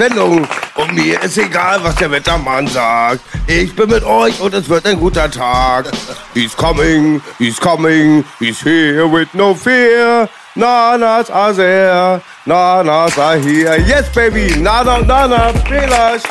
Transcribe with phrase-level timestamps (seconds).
[0.00, 0.48] Sendung.
[0.76, 3.20] Und mir ist egal, was der Wettermann sagt.
[3.46, 5.90] Ich bin mit euch und es wird ein guter Tag.
[6.32, 10.26] He's coming, he's coming, he's here with no fear.
[10.54, 13.76] Nanas are there, Nanas are here.
[13.86, 16.22] Yes, baby, Nana Nana, Belasch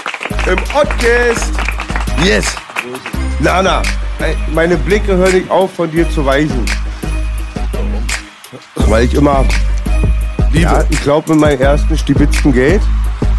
[0.47, 1.53] im Podcast.
[2.23, 2.47] Yes.
[3.39, 3.83] Nana,
[4.51, 6.65] meine Blicke hören nicht auf, von dir zu weichen.
[8.87, 9.45] Weil ich immer
[10.53, 12.81] ja, ich glaube mit meinem ersten stibitzten Geld.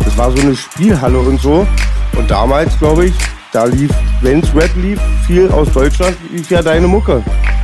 [0.05, 1.67] Das war so eine Spielhalle und so.
[2.17, 3.15] Und damals, glaube ich,
[3.53, 7.23] da lief, wenn's Rap lief, viel aus Deutschland, lief ja deine Mucke.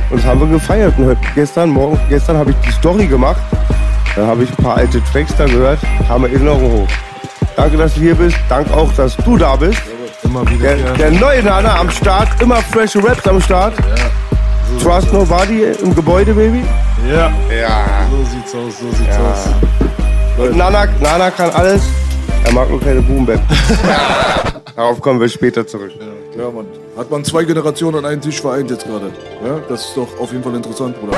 [0.09, 0.97] Und das haben wir gefeiert.
[0.97, 3.41] Und heute, gestern, morgen, gestern habe ich die Story gemacht.
[4.15, 6.87] Da habe ich ein paar alte Tracks da gehört, haben Erinnerungen hoch.
[7.55, 8.37] Danke, dass du hier bist.
[8.49, 9.81] Danke auch, dass du da bist.
[10.23, 10.75] Immer wieder.
[10.75, 13.73] Der, der neue Nana am Start, immer freshe Raps am Start.
[14.81, 16.63] Trust Nobody im Gebäude, Baby.
[17.09, 17.31] ja.
[17.53, 18.07] Ja.
[18.11, 19.31] So sieht's aus, so sieht's Ja.
[19.31, 19.47] aus.
[20.37, 21.81] Und Nana, Nana kann alles.
[22.45, 23.41] Er mag nur keine Boombap.
[24.75, 25.91] Darauf kommen wir später zurück.
[26.37, 26.67] Ja, Mann.
[26.95, 29.11] Hat man zwei Generationen an einen Tisch vereint jetzt gerade.
[29.43, 31.17] Ja, das ist doch auf jeden Fall interessant, Bruder.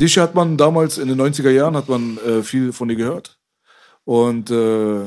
[0.00, 3.38] Dich hat man damals in den 90er Jahren hat man äh, viel von dir gehört.
[4.04, 5.02] Und äh,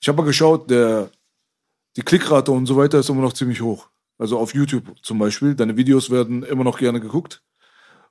[0.00, 1.08] ich habe mal geschaut, der,
[1.96, 3.86] die Klickrate und so weiter ist immer noch ziemlich hoch.
[4.20, 5.54] Also auf YouTube zum Beispiel.
[5.54, 7.42] Deine Videos werden immer noch gerne geguckt.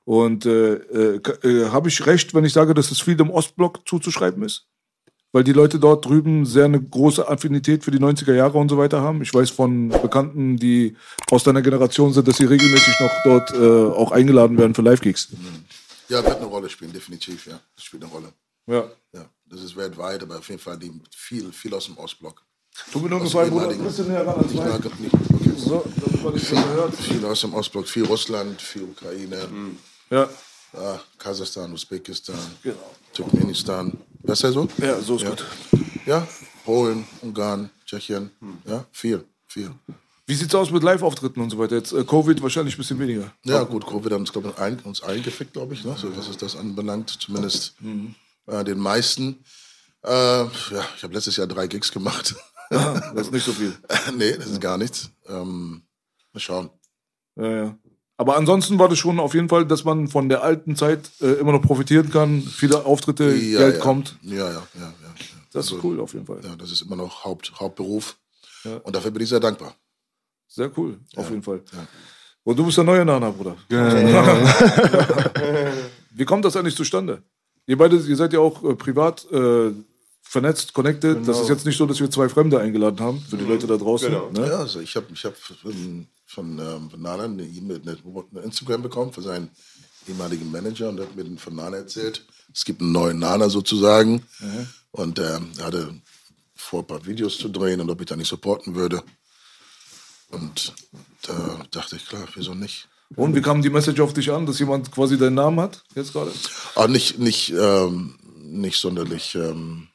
[0.04, 3.88] Und äh, äh, äh, habe ich recht, wenn ich sage, dass es viel dem Ostblock
[3.88, 4.66] zuzuschreiben ist?
[5.30, 8.76] Weil die Leute dort drüben sehr eine große Affinität für die 90er Jahre und so
[8.76, 9.22] weiter haben.
[9.22, 10.96] Ich weiß von Bekannten, die
[11.30, 15.28] aus deiner Generation sind, dass sie regelmäßig noch dort äh, auch eingeladen werden für Live-Gigs.
[16.08, 17.60] Ja, wird eine Rolle spielen, definitiv, ja.
[17.76, 18.32] Das spielt eine Rolle.
[18.66, 18.90] Ja.
[19.12, 22.42] Ja, das ist weltweit, aber auf jeden Fall die, viel, viel aus dem Ostblock.
[22.90, 23.68] Tu mir nur Gefallen, Bruder.
[23.68, 25.68] Ein bisschen näher ran ans Nicht, Nicht.
[25.68, 26.94] So, damit man dich besser hört.
[26.96, 29.48] Viel aus dem Ostblock, viel Russland, viel Ukraine,
[30.10, 30.28] Ja,
[30.72, 32.76] ja, Kasachstan, Usbekistan, Genau.
[33.12, 33.92] Turkmenistan.
[34.22, 34.68] Besser so?
[34.78, 35.30] ja, so ist Ja.
[35.30, 35.44] gut.
[36.06, 36.26] Ja,
[36.64, 38.30] Polen, Ungarn, Tschechien.
[38.66, 39.70] Ja, viel, viel.
[40.26, 41.76] Wie sieht's aus mit Live-Auftritten und so weiter?
[41.76, 43.32] Jetzt äh, Covid wahrscheinlich ein bisschen weniger.
[43.44, 45.96] Ja, gut, Covid hat uns, glaube ich, ein, uns eingefickt, glaube ich, ne?
[45.98, 47.10] so, was es das anbelangt.
[47.10, 47.74] Zumindest
[48.46, 49.42] äh, den meisten.
[50.04, 50.48] Äh, ja,
[50.96, 52.34] ich habe letztes Jahr drei Gigs gemacht.
[52.70, 53.74] Das ist nicht so viel.
[54.16, 55.10] nee, das ist gar nichts.
[55.26, 55.82] Ähm,
[56.32, 56.70] mal schauen.
[57.36, 57.78] Ja, ja.
[58.16, 61.32] Aber ansonsten war das schon auf jeden Fall, dass man von der alten Zeit äh,
[61.34, 62.42] immer noch profitieren kann.
[62.42, 63.80] Viele Auftritte, Ja, Geld ja.
[63.80, 64.16] kommt.
[64.22, 64.62] Ja, ja, ja.
[64.74, 64.92] ja, ja.
[65.52, 66.40] Das ist Also, cool auf jeden Fall.
[66.44, 68.16] Ja, das ist immer noch Haupt, Hauptberuf.
[68.64, 68.76] Ja.
[68.78, 69.74] Und dafür bin ich sehr dankbar.
[70.46, 71.62] Sehr cool, auf jeden Fall.
[71.72, 71.86] ja.
[72.44, 73.56] Und du bist der neue Nana, Bruder.
[76.10, 77.22] Wie kommt das eigentlich zustande?
[77.66, 79.70] Ihr beide, ihr seid ja auch äh, privat äh,
[80.30, 81.26] vernetzt, connected.
[81.26, 83.76] Das ist jetzt nicht so, dass wir zwei Fremde eingeladen haben, für die Leute da
[83.76, 84.12] draußen.
[84.32, 84.46] Ne?
[84.46, 88.82] Ja, also ich habe ich hab von, von, ähm, von Nana eine E-Mail, eine, Instagram
[88.82, 89.48] bekommen von seinem
[90.08, 92.24] ehemaligen Manager und hat mir von Nana erzählt.
[92.54, 94.24] Es gibt einen neuen Nana sozusagen.
[94.92, 95.94] Und ähm, er hatte
[96.54, 99.02] vor, ein paar Videos zu drehen und ob ich da nicht supporten würde.
[100.30, 100.72] Und
[101.26, 102.88] da dachte ich, klar, wieso nicht?
[103.16, 106.12] Und wie kam die Message auf dich an, dass jemand quasi deinen Namen hat, jetzt
[106.12, 106.30] gerade?
[106.76, 109.88] Aber nicht, nicht, ähm, nicht sonderlich ähm,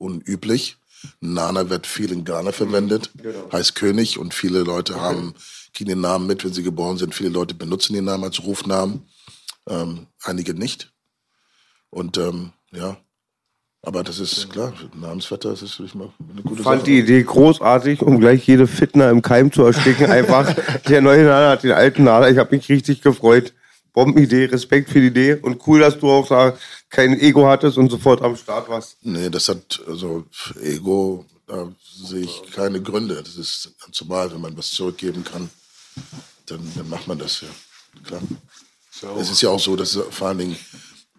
[0.00, 0.76] unüblich.
[1.20, 3.10] Nana wird viel in Ghana verwendet,
[3.52, 5.34] heißt König und viele Leute haben,
[5.72, 7.14] kriegen den Namen mit, wenn sie geboren sind.
[7.14, 9.06] Viele Leute benutzen den Namen als Rufnamen,
[9.68, 10.92] ähm, einige nicht.
[11.88, 12.98] Und ähm, ja,
[13.82, 16.90] aber das ist klar, Namensvetter das ist natürlich mal eine gute Ich fand Sache.
[16.90, 20.06] die Idee großartig, um gleich jede Fitner im Keim zu ersticken.
[20.10, 20.54] Einfach,
[20.86, 22.28] der neue Nana hat den alten Nana.
[22.28, 23.54] Ich habe mich richtig gefreut.
[23.92, 26.54] Bombenidee, Respekt für die Idee und cool, dass du auch da
[26.90, 28.96] kein Ego hattest und sofort am Start warst.
[29.02, 30.24] Nee, das hat, also
[30.60, 33.22] Ego, da sehe ich keine Gründe.
[33.22, 35.48] Das ist zumal, wenn man was zurückgeben kann,
[36.46, 37.48] dann, dann macht man das ja.
[38.04, 38.22] Klar.
[39.18, 40.56] Es ist ja auch so, dass vor allen Dingen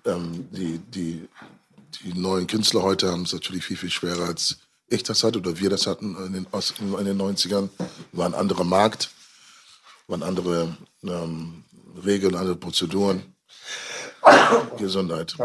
[0.05, 1.27] ähm, die, die,
[2.03, 4.57] die neuen Künstler heute haben es natürlich viel, viel schwerer, als
[4.87, 7.69] ich das hatte oder wir das hatten in den, Ost- in den 90ern.
[8.11, 9.09] War ein anderer Markt.
[10.07, 11.63] waren andere ähm,
[12.05, 13.23] Regeln, andere Prozeduren.
[14.77, 15.35] Gesundheit.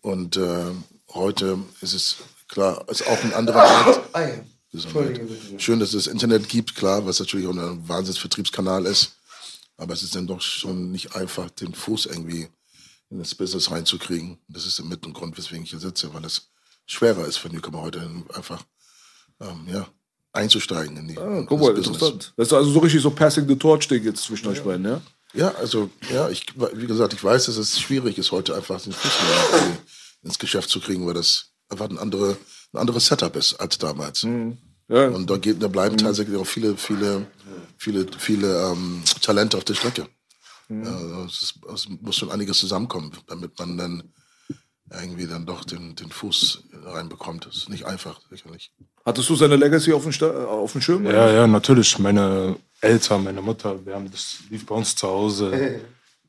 [0.00, 0.72] Und äh,
[1.12, 2.16] heute ist es
[2.48, 4.00] klar, ist auch ein anderer Markt.
[4.72, 5.20] Gesundheit.
[5.58, 9.16] Schön, dass es das Internet gibt, klar, was natürlich auch ein Wahnsinnsvertriebskanal ist.
[9.78, 12.48] Aber es ist dann doch schon nicht einfach, den Fuß irgendwie
[13.10, 14.38] in das Business reinzukriegen.
[14.48, 16.48] Das ist mit ein Grund, weswegen ich hier sitze, weil es
[16.86, 18.62] schwerer ist für Newcomer heute einfach
[19.40, 19.86] ähm, ja,
[20.32, 22.32] einzusteigen in die ah, guck mal, interessant.
[22.36, 24.52] Das ist also so richtig so Passing the Torch Ding jetzt zwischen ja.
[24.52, 25.00] euch beiden, ja?
[25.36, 28.92] Ja, also ja, ich, wie gesagt, ich weiß, dass es schwierig ist, heute einfach den
[28.92, 29.12] Fuß
[30.22, 32.36] ins Geschäft zu kriegen, weil das einfach ein, andere,
[32.72, 34.22] ein anderes Setup ist als damals.
[34.22, 34.58] Mhm.
[34.88, 35.08] Ja.
[35.08, 36.00] Und da, geht, da bleiben mhm.
[36.00, 37.26] tatsächlich auch viele, viele,
[37.76, 40.06] viele, viele ähm, Talente auf der Strecke.
[40.68, 40.84] Mhm.
[40.84, 44.02] Ja, es, es, muss schon einiges zusammenkommen, damit man dann
[44.90, 47.46] irgendwie dann doch den, den Fuß reinbekommt.
[47.46, 48.72] Das ist nicht einfach, sicherlich.
[49.04, 51.04] Hattest du seine Legacy auf dem, auf dem Schirm?
[51.04, 51.98] Ja, ja, natürlich.
[51.98, 52.56] Meine
[52.86, 55.80] Eltern, meine Mutter, wir haben das lief bei uns zu Hause.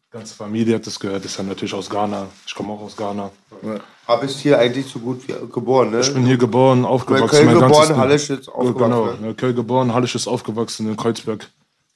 [0.07, 1.23] Die ganze Familie hat das gehört.
[1.23, 2.27] Das ist ja natürlich aus Ghana.
[2.45, 3.29] Ich komme auch aus Ghana.
[3.61, 3.79] Ja.
[4.05, 5.99] Aber bist hier eigentlich so gut wie geboren, ne?
[5.99, 7.45] Ich bin hier geboren, aufgewachsen.
[7.45, 9.21] Köln geboren, Hallisch ist aufgewachsen.
[9.21, 11.49] Genau, Köln geboren, Hallisch ist aufgewachsen, in Kreuzberg.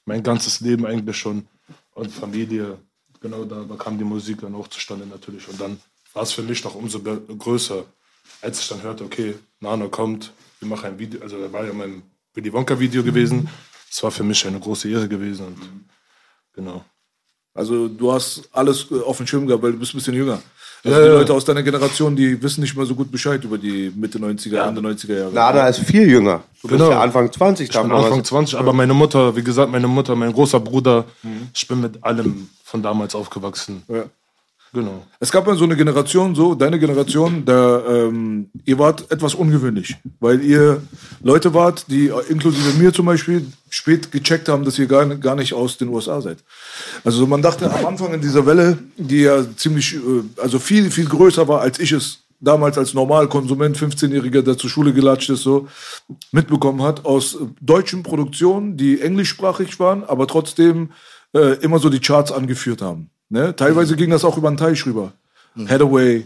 [0.04, 1.46] Mein ganzes Leben eigentlich schon.
[1.94, 2.78] Und Familie,
[3.20, 5.48] genau, da, da kam die Musik dann auch zustande natürlich.
[5.48, 5.80] Und dann
[6.12, 7.84] war es für mich noch umso größer,
[8.42, 11.22] als ich dann hörte, okay, Nano kommt, wir machen ein Video.
[11.22, 12.02] Also da war ja mein
[12.34, 13.48] Willy Wonka Video gewesen.
[13.92, 15.48] Das war für mich eine große Ehre gewesen.
[15.48, 15.58] Und,
[16.54, 16.82] genau.
[17.52, 20.40] Also du hast alles äh, auf dem Schirm gehabt, weil du bist ein bisschen jünger.
[20.82, 23.58] Also ja, die Leute aus deiner Generation, die wissen nicht mehr so gut Bescheid über
[23.58, 24.68] die Mitte 90er, ja.
[24.68, 25.32] Ende 90er Jahre.
[25.32, 26.42] Nada ist viel jünger.
[26.62, 26.86] Du genau.
[26.86, 28.06] bist ja Anfang 20 ich damals.
[28.06, 31.50] Anfang 20, aber meine Mutter, wie gesagt, meine Mutter, mein großer Bruder, mhm.
[31.54, 33.82] ich bin mit allem von damals aufgewachsen.
[33.88, 34.04] Ja.
[34.74, 35.06] Genau.
[35.20, 39.96] Es gab ja so eine Generation, so deine Generation, da ähm, ihr wart etwas ungewöhnlich,
[40.18, 40.80] weil ihr
[41.22, 45.52] Leute wart, die inklusive mir zum Beispiel spät gecheckt haben, dass ihr gar, gar nicht
[45.52, 46.38] aus den USA seid.
[47.04, 51.06] Also man dachte am Anfang in dieser Welle, die ja ziemlich, äh, also viel viel
[51.06, 55.68] größer war, als ich es damals als Normalkonsument, 15-Jähriger, der zur Schule gelatscht ist, so
[56.32, 60.90] mitbekommen hat, aus deutschen Produktionen, die englischsprachig waren, aber trotzdem
[61.34, 63.11] äh, immer so die Charts angeführt haben.
[63.32, 63.56] Ne?
[63.56, 65.12] Teilweise ging das auch über den Teich rüber.
[65.54, 65.68] Mhm.
[65.68, 66.24] Hathaway,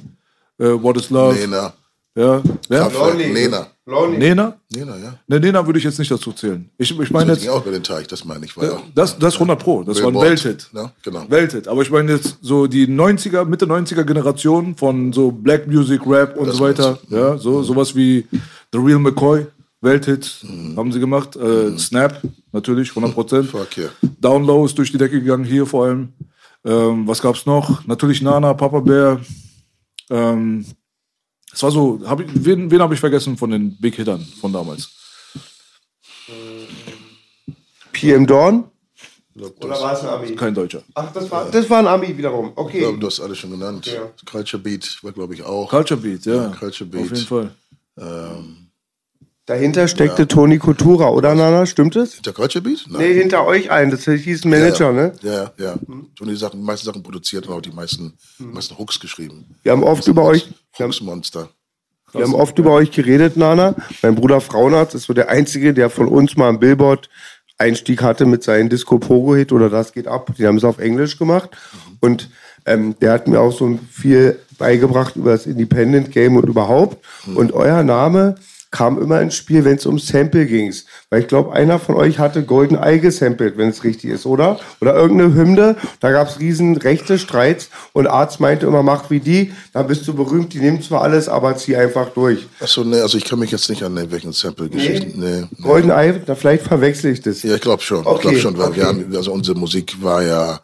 [0.61, 1.37] uh, What is Love.
[1.37, 1.73] Nena.
[2.17, 2.43] Ja.
[2.69, 2.91] Wer?
[2.91, 3.33] Lonely.
[3.33, 3.69] Nena.
[3.85, 4.19] Lonely.
[4.19, 4.57] Nena?
[4.75, 5.15] Nena, ja.
[5.29, 6.69] Ne, Nena würde ich jetzt nicht dazu zählen.
[6.79, 7.43] Ich, ich meine jetzt.
[7.43, 8.57] ging auch über den Teich, das meine ich.
[8.57, 9.85] War ja, das, das 100 Pro.
[9.85, 10.69] Das war ein Welthit.
[10.73, 11.27] Ja, genau.
[11.29, 11.69] Welthit.
[11.69, 16.37] Aber ich meine jetzt so die 90er, Mitte 90er Generation von so Black Music, Rap
[16.37, 16.99] und das so weiter.
[17.09, 17.65] Ja, so, mhm.
[17.65, 18.27] sowas wie
[18.73, 19.47] The Real McCoy.
[19.81, 20.77] Welthit mhm.
[20.77, 21.37] haben sie gemacht.
[21.37, 21.79] Äh, mhm.
[21.79, 22.21] Snap,
[22.51, 23.51] natürlich, 100 Prozent.
[23.51, 23.91] Fuck yeah.
[24.21, 26.09] Downlow ist durch die Decke gegangen, hier vor allem.
[26.67, 27.87] Ähm, was gab's noch?
[27.87, 29.21] Natürlich Nana, Papa Bär.
[30.11, 30.67] Ähm,
[31.53, 34.53] es war so, hab ich, wen, wen habe ich vergessen von den Big Hittern von
[34.53, 34.91] damals?
[37.93, 38.65] PM Dawn?
[39.39, 40.35] Oder war es ein Ami?
[40.35, 40.83] Kein Deutscher.
[40.95, 42.53] Ach, das war, das war ein Ami wiederum.
[42.57, 42.79] Okay.
[42.79, 43.87] Ich glaube, du hast alles schon genannt.
[43.87, 44.11] Ja.
[44.25, 45.71] Culture Beat war, glaube ich, auch.
[45.71, 46.35] Culture Beat, ja.
[46.35, 47.03] ja Culture Beat.
[47.03, 47.55] Auf jeden Fall.
[47.99, 48.66] Ähm,
[49.47, 50.27] Dahinter steckte ja.
[50.27, 51.67] Toni Kultura, oder Nana?
[51.67, 52.15] Stimmt es?
[52.15, 52.85] Hinter Culture Beat?
[52.89, 53.01] Nein.
[53.01, 53.93] Nee, hinter euch ein.
[53.93, 55.13] Das hieß Manager, ja, ne?
[55.23, 55.75] Ja, ja.
[55.87, 56.09] Hm.
[56.17, 58.53] Toni die, Sachen, die meisten Sachen produziert und auch die meisten, hm.
[58.53, 59.55] meisten Hooks geschrieben.
[59.63, 60.49] Wir haben oft über euch.
[60.77, 61.49] Hooks-Monster.
[62.13, 63.77] Wir haben oft über euch geredet, Nana.
[64.03, 68.43] Mein Bruder Frauenarzt ist so der Einzige, der von uns mal einen Billboard-Einstieg hatte mit
[68.43, 70.33] seinem Disco-Pogo-Hit oder Das geht ab.
[70.37, 71.51] Die haben es auf Englisch gemacht.
[71.53, 71.99] Mhm.
[72.01, 72.31] Und
[72.65, 77.05] ähm, der hat mir auch so viel beigebracht über das Independent-Game und überhaupt.
[77.27, 77.37] Mhm.
[77.37, 78.37] Und euer Name
[78.77, 80.75] kam immer ins Spiel, wenn es um Sample ging.
[81.09, 84.61] Weil ich glaube, einer von euch hatte Golden Eye gesampelt, wenn es richtig ist, oder?
[84.81, 85.77] Oder irgendeine Hymne.
[86.01, 90.07] Da gab es riesen rechte Streits und Arzt meinte immer, mach wie die, dann bist
[90.07, 92.47] du berühmt, die nehmen zwar alles, aber zieh einfach durch.
[92.61, 95.19] Achso, nee, also ich kann mich jetzt nicht an welchen Sample-Geschichten.
[95.19, 95.27] Nee.
[95.27, 95.63] Nee, nee.
[95.63, 97.43] Golden Eye, da vielleicht verwechsel ich das.
[97.43, 98.07] Ja, ich glaube schon.
[98.07, 98.15] Okay.
[98.15, 98.77] Ich glaube schon, weil okay.
[98.77, 100.61] wir haben, also unsere Musik war ja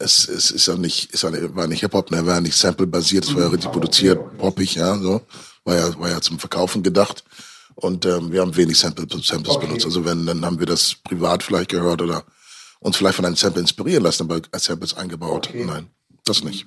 [0.00, 3.34] es, es ist ja nicht, ist ja, war nicht Hip-Hop, ne, war nicht Sample-basiert, es
[3.34, 5.20] war ja richtig produziert, poppig, ja, so
[5.66, 7.24] war ja, war ja zum Verkaufen gedacht.
[7.74, 9.66] Und ähm, wir haben wenig Sample, Samples okay.
[9.66, 9.84] benutzt.
[9.84, 12.24] Also wenn, dann haben wir das privat vielleicht gehört oder
[12.80, 15.48] uns vielleicht von einem Sample inspirieren lassen, aber als Samples eingebaut.
[15.48, 15.64] Okay.
[15.66, 15.90] Nein,
[16.24, 16.66] das nicht.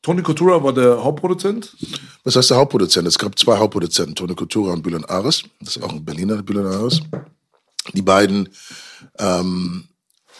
[0.00, 1.76] Tony Coutura war der Hauptproduzent?
[2.24, 3.06] Was heißt der Hauptproduzent?
[3.06, 5.44] Es gab zwei Hauptproduzenten, Tony Coutura und Bülent Ares.
[5.60, 7.00] Das ist auch ein Berliner, Bülent Ares.
[7.94, 8.48] Die beiden
[9.18, 9.84] ähm,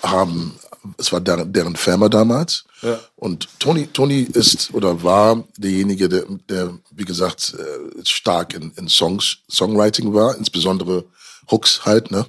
[0.03, 0.59] haben
[0.99, 2.65] es war deren, deren Firma damals.
[2.83, 2.99] Ja.
[3.17, 8.89] Und Tony, Tony ist oder war derjenige, der, der wie gesagt, äh, stark in, in
[8.89, 11.05] Songs, Songwriting war, insbesondere
[11.51, 12.27] Hooks halt, ne?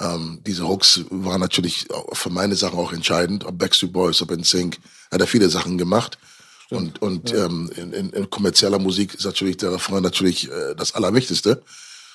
[0.00, 3.44] Ähm, diese Hooks waren natürlich für meine Sachen auch entscheidend.
[3.44, 4.80] Ob Backstreet Boys, ob NSYNC,
[5.12, 6.18] hat er viele Sachen gemacht.
[6.66, 7.00] Stimmt.
[7.00, 7.44] Und, und ja.
[7.44, 11.62] ähm, in, in, in, kommerzieller Musik ist natürlich der Refrain natürlich äh, das Allerwichtigste.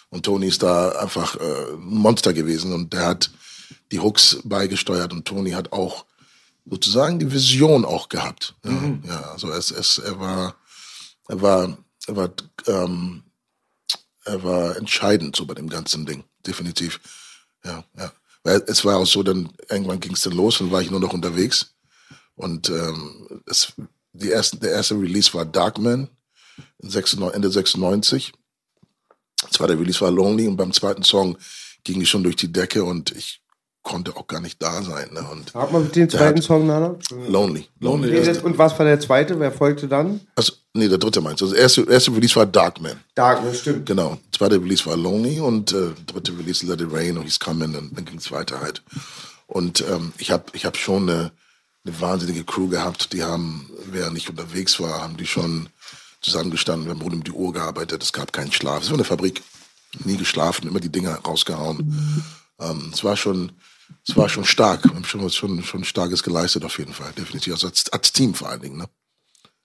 [0.10, 3.32] Und Tony ist da einfach äh, ein Monster gewesen und der hat
[3.92, 6.06] die Hooks beigesteuert und Tony hat auch
[6.70, 8.56] sozusagen die Vision auch gehabt.
[8.64, 10.56] Ja, ja also es, es, er war,
[11.28, 11.78] er war,
[12.08, 12.30] er war,
[12.68, 13.24] ähm,
[14.26, 17.00] er war entscheidend so bei dem ganzen Ding, definitiv.
[17.64, 18.12] Ja, ja.
[18.44, 21.00] Weil es war auch so, dann irgendwann ging es dann los und war ich nur
[21.00, 21.74] noch unterwegs.
[22.36, 23.74] Und ähm, es,
[24.14, 26.08] die ersten, der erste Release war Darkman
[26.80, 28.32] in 96, Ende 96.
[29.42, 31.38] Der zweite Release war Lonely und beim zweiten Song
[31.84, 33.42] ging ich schon durch die Decke und ich
[33.84, 35.10] konnte auch gar nicht da sein.
[35.14, 35.26] Ne?
[35.32, 36.96] Und Hat man mit den zweiten Song, Nana?
[37.28, 37.68] Lonely.
[37.80, 38.12] Lonely.
[38.12, 39.40] Nee, das, und was war der zweite?
[39.40, 40.22] Wer folgte dann?
[40.36, 41.46] Also, nee, der dritte meinst du.
[41.46, 43.00] Also, der erste, erste Release war Darkman.
[43.16, 43.86] Dark, das stimmt.
[43.86, 44.18] Genau.
[44.32, 47.74] Zweite Release war Lonely und äh, dritte Release Let It Rain und He's Coming.
[47.74, 48.84] Dann, dann ging es weiter halt.
[49.48, 51.32] Und ähm, ich habe ich hab schon eine,
[51.86, 53.14] eine wahnsinnige Crew gehabt.
[53.14, 55.70] Die haben, während ich unterwegs war, haben die schon
[56.22, 56.86] zusammengestanden.
[56.86, 58.04] Wir haben rund um die Uhr gearbeitet.
[58.04, 58.84] Es gab keinen Schlaf.
[58.84, 59.42] Es war eine Fabrik.
[60.04, 62.24] Nie geschlafen, immer die Dinger rausgehauen.
[62.60, 63.54] Ähm, es war schon,
[64.08, 64.84] es war schon stark.
[64.86, 67.12] Wir haben schon, schon, schon Starkes geleistet auf jeden Fall.
[67.18, 67.54] Definitiv.
[67.54, 68.78] Also als, als Team vor allen Dingen.
[68.78, 68.86] Ne?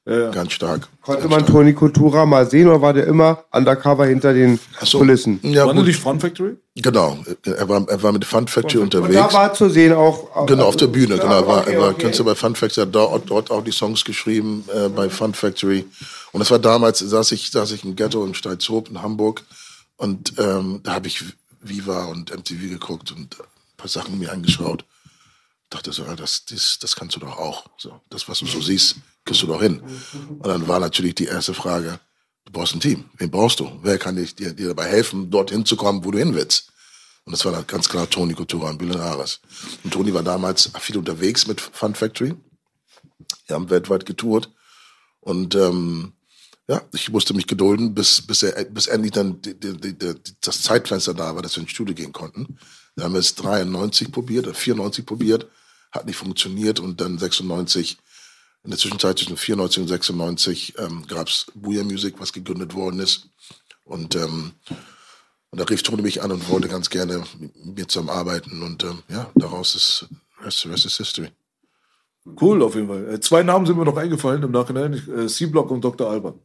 [0.06, 0.30] Ja.
[0.32, 0.86] Ganz stark.
[1.00, 1.52] Konnte Ganz man stark.
[1.52, 4.98] Toni Coutura mal sehen oder war der immer undercover hinter den so.
[4.98, 5.40] Kulissen?
[5.42, 5.86] Ja, War das gut.
[5.86, 6.56] nicht Fun Factory?
[6.76, 7.16] Genau.
[7.44, 9.14] Er war, er war mit Fun Factory Und unterwegs.
[9.14, 10.46] da war zu sehen auch.
[10.46, 11.34] Genau, auf der Bühne, Ja, genau.
[11.40, 12.02] Er war, okay, er war okay.
[12.02, 15.86] Künstler bei Fun Factory, hat dort, dort auch die Songs geschrieben, äh, bei Fun Factory.
[16.32, 19.42] Und das war damals, saß ich, saß ich im Ghetto in Steilshoop in Hamburg
[19.96, 21.24] und ähm, da habe ich
[21.62, 23.36] Viva und MTV geguckt und
[23.84, 24.86] paar Sachen mir angeschaut.
[25.68, 27.66] Dachte so, ja, das, das, das kannst du doch auch.
[27.76, 29.82] So, das, was du so siehst, kriegst du doch hin.
[30.28, 32.00] Und dann war natürlich die erste Frage,
[32.46, 33.04] du brauchst ein Team.
[33.18, 33.70] Wen brauchst du?
[33.82, 36.72] Wer kann dir, dir, dir dabei helfen, dorthin zu kommen, wo du hin willst?
[37.24, 39.40] Und das war dann ganz klar Toni Coutura und Bülent.
[39.82, 42.34] Und Toni war damals viel unterwegs mit Fun Factory.
[43.46, 44.50] Wir haben weltweit getourt.
[45.20, 46.14] Und ähm,
[46.68, 50.62] ja, ich musste mich gedulden, bis, bis, er, bis endlich dann die, die, die, das
[50.62, 52.58] Zeitfenster da war, dass wir ins Studio gehen konnten.
[52.96, 55.48] Da haben wir es 93 probiert, oder 94 probiert,
[55.90, 57.98] hat nicht funktioniert und dann 96,
[58.64, 63.00] in der Zwischenzeit zwischen 94 und 96 ähm, gab es Booyah Music, was gegründet worden
[63.00, 63.28] ist.
[63.84, 64.52] Und, ähm,
[65.50, 68.62] und da rief Toni mich an und wollte ganz gerne mit mir zusammenarbeiten.
[68.62, 70.08] Und ähm, ja, daraus ist
[70.42, 71.28] Rest, Rest is History.
[72.40, 73.14] Cool, auf jeden Fall.
[73.14, 74.94] Äh, Zwei Namen sind mir noch eingefallen im Nachhinein.
[74.94, 76.10] Äh, C-Block und Dr.
[76.10, 76.40] Alban.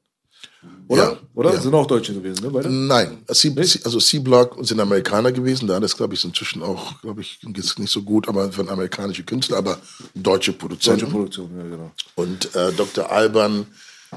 [0.88, 1.04] Oder?
[1.04, 1.54] Ja, Oder?
[1.54, 1.62] ja.
[1.62, 2.50] Sind auch Deutsche gewesen, ne?
[2.52, 2.70] Beide?
[2.70, 7.22] Nein, C, C, also C-Block sind Amerikaner gewesen, da ist, glaube ich, inzwischen auch, glaube
[7.22, 9.78] ich, geht's nicht so gut, aber von amerikanische Künstler, aber
[10.16, 11.02] deutsche Produzenten.
[11.02, 11.92] Deutsche Produktion, ja, genau.
[12.16, 13.10] Und äh, Dr.
[13.12, 13.68] Alban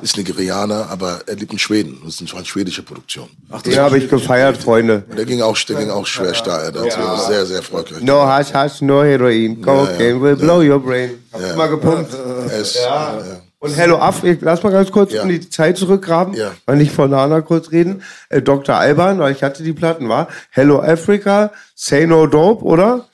[0.00, 2.00] ist Nigerianer, aber er lebt in Schweden.
[2.04, 3.28] Das ist eine schwedische Produktion.
[3.50, 5.04] Ach, Den habe ich gefeiert, Freunde.
[5.10, 6.72] Und der ging auch, der ging auch schwer steil.
[6.72, 8.02] Das war sehr, sehr erfolgreich.
[8.02, 9.60] No hash, hash, no heroin.
[9.60, 11.22] Cocaine will blow your brain.
[11.30, 11.52] Hab Ja.
[11.52, 12.10] immer gepumpt.
[12.58, 13.42] Ist, ja.
[13.62, 15.22] Und Hello Afrika, lass mal ganz kurz Ja.
[15.22, 16.50] in die Zeit zurückgraben, Ja.
[16.66, 18.02] weil nicht von Nana kurz reden.
[18.28, 18.74] Äh, Dr.
[18.74, 23.06] Alban, weil ich hatte die Platten, war Hello Africa, Say No Dope, oder?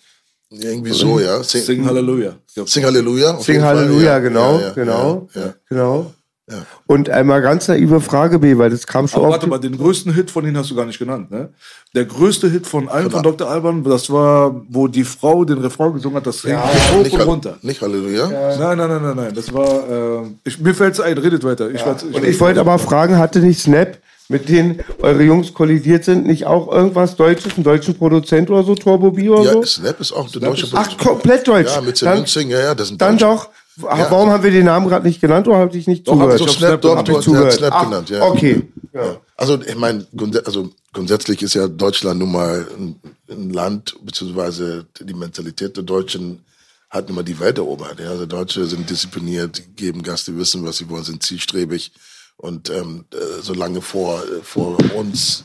[0.50, 1.42] Irgendwie so, ja.
[1.42, 2.32] Sing, Sing Halleluja.
[2.54, 2.66] Ja.
[2.66, 3.32] Sing Halleluja.
[3.34, 4.18] auf Sing jeden Fall, Halleluja, ja.
[4.20, 5.54] genau, Ja, ja, genau, Ja, ja.
[5.68, 6.14] genau.
[6.50, 6.56] Ja.
[6.86, 9.32] Und einmal ganz naive Frage B, weil das kam schon Aber oft.
[9.38, 11.50] warte mal, den größten Hit von ihnen hast du gar nicht genannt, ne?
[11.94, 13.48] Der größte Hit von allen von Dr.
[13.50, 16.62] Alban, das war, wo die Frau den Refrain gesungen hat, das ja,
[16.92, 17.58] hoch Nicht, und runter.
[17.62, 18.28] nicht Halleluja.
[18.28, 19.32] Nein, nein, nein, nein, nein.
[19.34, 21.70] Das war, äh, ich, mir fällt's ein, redet weiter.
[21.70, 23.98] Ich, weiß- Und ich wollte aber fragen, hatte nicht Snap,
[24.30, 28.74] mit denen eure Jungs kollidiert sind, nicht auch irgendwas Deutsches, einen deutschen Produzent oder so,
[28.74, 29.62] Turbo B oder Ja, so?
[29.64, 31.08] Snap ist auch eine deutsche Ach, Produktion.
[31.14, 31.74] komplett deutsch.
[31.74, 33.46] Ja, mit dann, Münzing, ja, ja, das sind dann Deutsche.
[33.82, 34.10] Doch.
[34.10, 36.40] Warum haben wir den Namen gerade nicht genannt oder habe ich nicht Doch, zugehört?
[36.40, 37.52] hab ich Doch, hab Snap, Snap doch.
[37.52, 38.22] Snap Ach, genannt, ja.
[38.22, 38.62] Okay.
[38.92, 39.20] Ja.
[39.36, 40.06] Also ich meine,
[40.44, 42.96] also grundsätzlich ist ja Deutschland nun mal ein,
[43.30, 46.44] ein Land, beziehungsweise die Mentalität der Deutschen
[46.90, 48.00] hat nun mal die Welt erobert.
[48.00, 48.10] Ja.
[48.10, 51.92] Also Deutsche sind diszipliniert, geben Gas, die wissen, was sie wollen, sind zielstrebig.
[52.36, 55.44] Und ähm, äh, so lange vor, äh, vor uns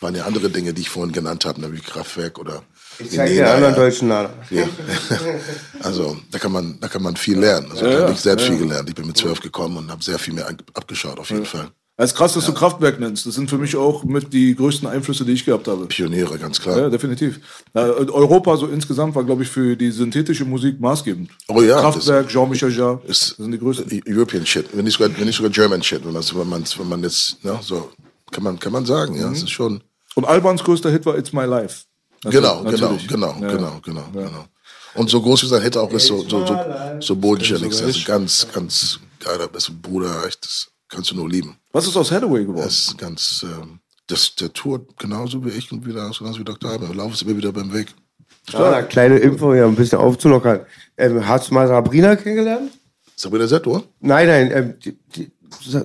[0.00, 2.62] waren ja andere Dinge, die ich vorhin genannt habe, wie Kraftwerk oder
[3.02, 3.80] Ich zeige dir einen anderen ja.
[3.80, 4.30] deutschen Namen.
[4.50, 4.64] Ja.
[5.82, 7.70] Also da kann man, da kann man viel lernen.
[7.70, 8.88] Also da habe ich selbst viel gelernt.
[8.88, 11.68] Ich bin mit zwölf gekommen und habe sehr viel mehr ab- abgeschaut, auf jeden Fall.
[11.96, 13.26] Es ist krass, dass du Kraftwerk nennst.
[13.26, 15.86] Das sind für mich auch mit die größten Einflüsse, die ich gehabt habe.
[15.86, 16.78] Pioniere, ganz klar.
[16.78, 17.40] Ja, definitiv.
[17.74, 21.30] Europa so insgesamt war, glaube ich, für die synthetische Musik maßgebend.
[21.48, 24.02] Oh ja, Kraftwerk, Jean-Michel Jarre, das sind die größten.
[24.08, 26.88] European Shit, wenn nicht sogar, wenn nicht sogar German Shit, wenn, das, wenn, man, wenn
[26.88, 27.90] man jetzt, ne, so,
[28.30, 29.82] kann man, kann man sagen, ja, es ist schon,
[30.14, 31.84] Und Albans größter Hit war It's My Life.
[32.22, 33.08] Genau, genau, natürlich.
[33.08, 33.48] genau, Ja.
[33.52, 34.44] genau, genau, genau.
[34.94, 36.58] Und so groß wie sein Hit auch ist, so, so, so,
[37.00, 41.14] so bodenständig, ist, also ganz, ganz geiler, das ist ein Bruder, echt, das kannst du
[41.16, 41.56] nur lieben.
[41.72, 42.64] Was ist aus Hathaway geworden?
[42.64, 46.70] Das ist ganz, ähm, das, der tourt genauso wie ich und wieder, genauso wie Dr.
[46.72, 47.94] Alban, Lauf ist immer wieder beim Weg.
[48.50, 50.60] Ja, eine kleine Info hier, um ein bisschen aufzulockern.
[50.96, 52.72] Ähm, hast du mal Sabrina kennengelernt?
[53.14, 53.84] Sabrina Settor?
[54.00, 55.30] Nein, nein, ähm, die, die,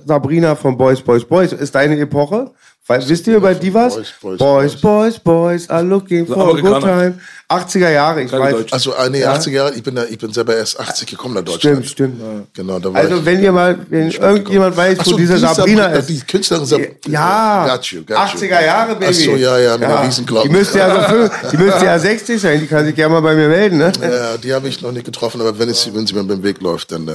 [0.06, 2.50] Sabrina von Boys, Boys, Boys ist deine Epoche.
[2.88, 3.96] Weil, wisst ihr über die was?
[3.96, 7.18] Boys, Boys, Boys, Boys, Boys are looking for a good time.
[7.48, 8.72] 80er Jahre, ich Keine weiß.
[8.72, 9.34] Also, ah, nee, Ja.
[9.34, 11.84] 80er Jahre, ich bin, da, ich bin selber erst 80 gekommen nach Deutschland.
[11.84, 12.54] Stimmt, stimmt.
[12.54, 13.24] Genau, da war Also ich.
[13.24, 16.08] wenn ihr mal, wenn irgendjemand weiß, Ach wo so, diese die Sabrina Sabrina, ist.
[16.08, 18.46] die Künstlerin Sab Ja, Got you, got you.
[18.46, 19.06] 80er Jahre, Baby.
[19.08, 20.48] Ach so, ja, ja, mit der Riesenglocke.
[20.48, 23.20] Die müsste ja, so fünf- die müsste ja 60 sein, die kann sich gerne mal
[23.20, 23.90] bei mir melden, ne?
[24.00, 26.60] Ja, die habe ich noch nicht getroffen, aber wenn, es, wenn sie mir beim Weg
[26.60, 27.14] läuft, dann äh,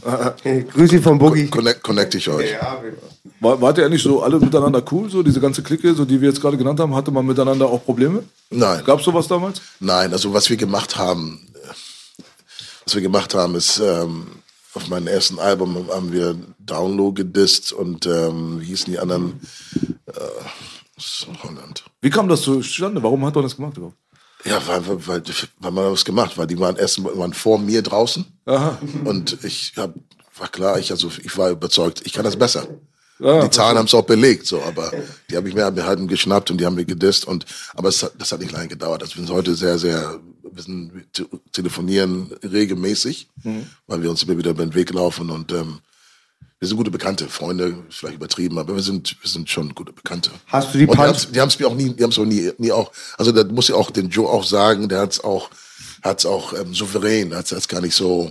[0.72, 1.48] Grüß Sie von Boogie.
[1.48, 2.50] connect, connecte ich euch.
[3.40, 6.28] War, wart ihr eigentlich so alle miteinander cool, so diese ganze Clique, so die wir
[6.28, 6.94] jetzt gerade genannt haben?
[6.94, 8.24] Hatte man miteinander auch Probleme?
[8.50, 8.82] Nein.
[8.84, 9.60] Gab es sowas damals?
[9.80, 12.22] Nein, also was wir gemacht haben, äh,
[12.84, 14.26] was wir gemacht haben, ist ähm,
[14.74, 19.40] auf meinem ersten Album haben wir Download gedisst und ähm, wie hießen die anderen?
[20.06, 20.20] Äh,
[21.42, 21.84] Holland.
[22.00, 23.02] Wie kam das zustande?
[23.02, 23.96] Warum hat man das gemacht überhaupt?
[24.44, 25.22] Ja, weil, weil,
[25.60, 28.78] weil, man was gemacht, weil die waren erst waren vor mir draußen Aha.
[29.04, 29.94] und ich hab,
[30.36, 32.66] war klar, ich also ich war überzeugt, ich kann das besser.
[33.18, 34.90] Ja, die Zahlen haben es auch belegt, so, aber
[35.30, 38.04] die habe ich mir mir halt geschnappt und die haben wir gedisst und aber es,
[38.18, 39.02] das hat nicht lange gedauert.
[39.02, 40.90] Also wir sind heute sehr, sehr, wir, sind,
[41.52, 43.28] telefonieren regelmäßig,
[43.86, 45.78] weil wir uns immer wieder über den Weg laufen und ähm,
[46.62, 50.30] wir sind gute Bekannte, Freunde, vielleicht übertrieben, aber wir sind, wir sind schon gute Bekannte.
[50.46, 52.52] Hast du die Punch- die haben es mir auch nie, die haben es auch nie,
[52.56, 55.50] nie auch, also da muss ich auch den Joe auch sagen, der hat es auch,
[56.04, 58.30] hat es auch ähm, souverän, hat es gar nicht so,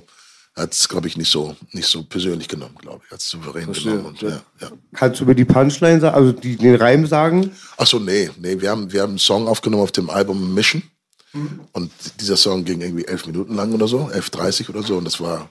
[0.56, 3.66] hat es glaube ich nicht so, nicht so persönlich genommen, glaube ich, hat es souverän
[3.66, 4.16] Verstehe, genommen.
[4.16, 4.42] Und, ja.
[4.62, 4.72] ja.
[4.94, 7.52] Kannst du über die Punchline sagen, also die, den Reim sagen?
[7.76, 10.82] Ach so, nee, nee, wir haben, wir haben einen Song aufgenommen auf dem Album Mission.
[11.72, 14.98] Und dieser Song ging irgendwie elf Minuten lang oder so, 11.30 oder so.
[14.98, 15.50] Und das war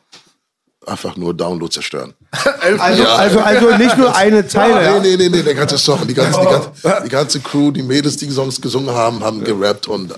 [0.87, 2.14] einfach nur Download zerstören.
[2.60, 3.14] Also, Ja.
[3.16, 4.82] also, also nicht nur eine Zeile.
[4.84, 4.99] ja?
[5.00, 6.70] Nee, nee, nee, nee, der ganze Song, die ganze, die ganze,
[7.04, 10.14] die ganze Crew, die Mädels, die Songs gesungen haben, haben gerappt und äh,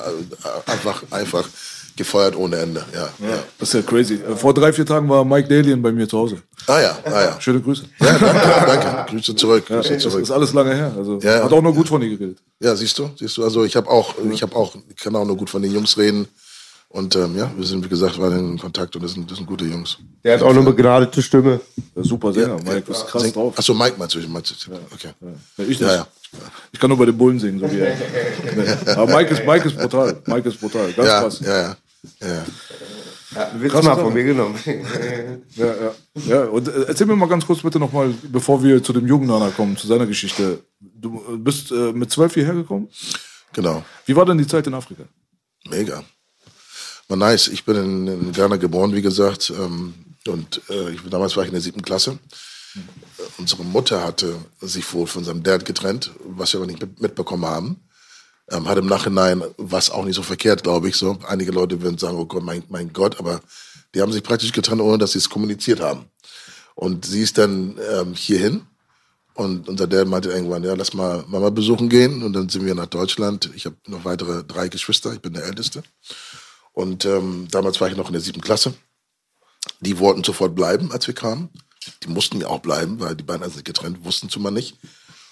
[0.71, 1.49] einfach, einfach
[1.97, 2.85] gefeuert ohne Ende.
[2.95, 3.39] Ja, ja.
[3.59, 4.19] Das ist ja crazy.
[4.37, 6.39] Vor drei, vier Tagen war Mike Dalien bei mir zu Hause.
[6.67, 7.41] Ah ja, ah ja.
[7.41, 7.85] Schöne Grüße.
[8.01, 9.11] Ja, danke, danke.
[9.13, 10.23] Grüße zurück, Grüße Das zurück.
[10.23, 10.93] ist alles lange her.
[10.97, 11.45] Also Ja, ja.
[11.45, 12.39] hat auch nur gut von dir geredet.
[12.61, 13.45] Ja, siehst du, siehst du.
[13.45, 15.97] Also ich habe auch, ich habe auch, ich kann auch nur gut von den Jungs
[15.99, 16.27] reden.
[16.93, 19.47] Und ähm, ja, wir sind wie gesagt weiterhin in Kontakt und das sind, das sind
[19.47, 19.97] gute Jungs.
[20.23, 21.59] Der hat auch eine begnadete Stimme.
[21.97, 22.57] Der Super Sänger.
[22.63, 23.59] Mike ist krass Sing- drauf.
[23.59, 24.19] Achso, Mike meinst du?
[24.29, 24.73] Meinst du?
[24.93, 25.09] Okay.
[25.57, 25.81] Ja, ich.
[25.81, 26.07] Ja, ja.
[26.71, 27.97] Ich kann nur bei den Bullen singen, so wie er.
[28.99, 30.21] Aber Mike ist, Mike ist brutal.
[30.27, 30.93] Mike ist brutal.
[30.93, 31.41] Ganz Ja, krass.
[31.41, 31.77] ja, ja.
[32.21, 32.45] ja.
[33.69, 34.55] Krass, du mal von mir genommen.
[35.57, 35.93] Ja, ja.
[36.27, 39.27] ja, und äh, erzähl mir mal ganz kurz bitte nochmal, bevor wir zu dem jungen
[39.29, 40.61] Nana kommen, zu seiner Geschichte.
[40.81, 42.89] Du äh, bist äh, mit zwölf hierher gekommen.
[43.55, 43.83] Genau.
[44.07, 45.05] Wie war denn die Zeit in Afrika?
[45.69, 46.03] Mega.
[47.13, 47.49] War nice.
[47.49, 49.53] Ich bin in, in Ghana geboren, wie gesagt.
[49.55, 49.93] Ähm,
[50.27, 52.19] und äh, ich, damals war ich in der siebten Klasse.
[52.75, 52.79] Äh,
[53.37, 57.45] Unsere Mutter hatte sich wohl von seinem Dad getrennt, was wir aber nicht mit, mitbekommen
[57.45, 57.77] haben.
[58.51, 61.19] Ähm, hat im Nachhinein, was auch nicht so verkehrt, glaube ich, so.
[61.29, 63.43] Einige Leute würden sagen, oh Gott, mein, mein Gott, aber
[63.95, 66.07] die haben sich praktisch getrennt, ohne dass sie es kommuniziert haben.
[66.75, 68.63] Und sie ist dann ähm, hierhin
[69.35, 72.23] und unser Dad meinte irgendwann, ja, lass mal Mama besuchen gehen.
[72.23, 73.51] Und dann sind wir nach Deutschland.
[73.55, 75.83] Ich habe noch weitere drei Geschwister, ich bin der Älteste.
[76.73, 78.75] Und ähm, damals war ich noch in der siebten Klasse.
[79.81, 81.51] Die wollten sofort bleiben, als wir kamen.
[82.03, 84.79] Die mussten ja auch bleiben, weil die beiden sind getrennt, wussten zumal nicht.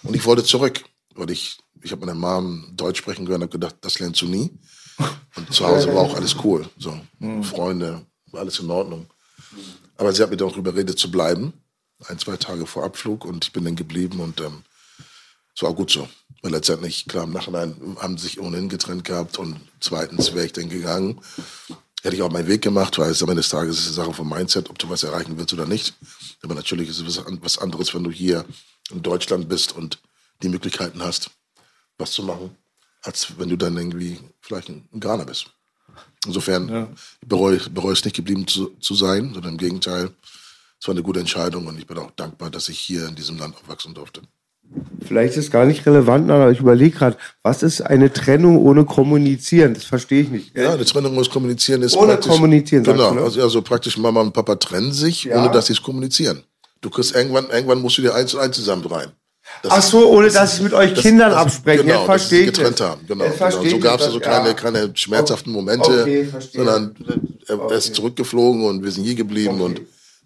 [0.02, 0.82] Und ich wollte zurück,
[1.14, 4.26] weil ich, ich habe meiner Mom Deutsch sprechen gehört und habe gedacht, das lernst du
[4.26, 4.50] nie.
[5.36, 6.68] Und zu Hause war auch alles cool.
[6.76, 6.98] So,
[7.42, 9.06] Freunde, war alles in Ordnung.
[9.96, 11.52] Aber sie hat mir darüber geredet zu bleiben.
[12.06, 14.62] Ein, zwei Tage vor Abflug und ich bin dann geblieben und ähm,
[15.54, 16.08] es war auch gut so.
[16.42, 20.52] Weil letztendlich, klar, im Nachhinein haben sie sich ohnehin getrennt gehabt und zweitens wäre ich
[20.52, 21.20] dann gegangen.
[22.02, 24.14] Hätte ich auch meinen Weg gemacht, weil es am Ende des Tages ist eine Sache
[24.14, 25.92] vom Mindset, ob du was erreichen willst oder nicht.
[26.42, 28.46] Aber natürlich ist es was an- was anderes, wenn du hier
[28.90, 29.98] in Deutschland bist und
[30.42, 31.30] die Möglichkeiten hast,
[31.98, 32.56] was zu machen,
[33.02, 35.50] als wenn du dann irgendwie vielleicht in Ghana bist.
[36.24, 36.68] Insofern
[37.26, 40.10] bereue, bereue es nicht geblieben zu, zu sein, sondern im Gegenteil,
[40.80, 43.36] es war eine gute Entscheidung und ich bin auch dankbar, dass ich hier in diesem
[43.36, 44.22] Land aufwachsen durfte.
[45.06, 48.84] Vielleicht ist es gar nicht relevant, aber ich überlege gerade, was ist eine Trennung ohne
[48.84, 49.74] Kommunizieren?
[49.74, 50.56] Das verstehe ich nicht.
[50.56, 53.22] Ja, eine Trennung muss kommunizieren ist Ohne praktisch, kommunizieren, Genau, du, ne?
[53.22, 55.40] also, also praktisch Mama und Papa trennen sich, Ja.
[55.42, 56.44] ohne dass sie es kommunizieren.
[56.80, 59.08] Du kriegst irgendwann, irgendwann musst du dir eins und eins zusammen rein.
[59.64, 61.86] Das Ach so, ohne dass sie mit euch das- Kindern das- absprechen.
[61.86, 62.88] Genau, Jetzt dass sie verstehe ich getrennt das.
[62.88, 63.00] haben.
[63.08, 63.36] Genau, genau.
[63.36, 64.26] verstehe So ich gab es das, also ja.
[64.30, 66.64] keine, keine schmerzhaften Momente, Okay, verstehe.
[66.64, 66.94] sondern
[67.48, 69.80] er, er ist zurückgeflogen und wir sind hier geblieben und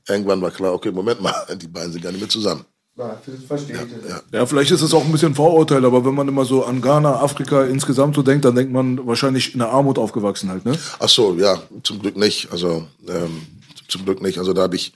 [0.06, 2.66] irgendwann war klar, okay, Moment mal, die beiden sind gar nicht mehr zusammen.
[2.96, 4.08] Ja, verstehe ich.
[4.08, 4.22] Ja.
[4.32, 7.20] Ja, vielleicht ist es auch ein bisschen Vorurteil, aber wenn man immer so an Ghana,
[7.20, 10.78] Afrika insgesamt so denkt, dann denkt man wahrscheinlich in der Armut aufgewachsen halt, ne?
[11.00, 12.52] Ach so, ja, zum Glück nicht.
[12.52, 13.46] Also ähm,
[13.88, 14.38] zum Glück nicht.
[14.38, 14.92] Also da habe ich,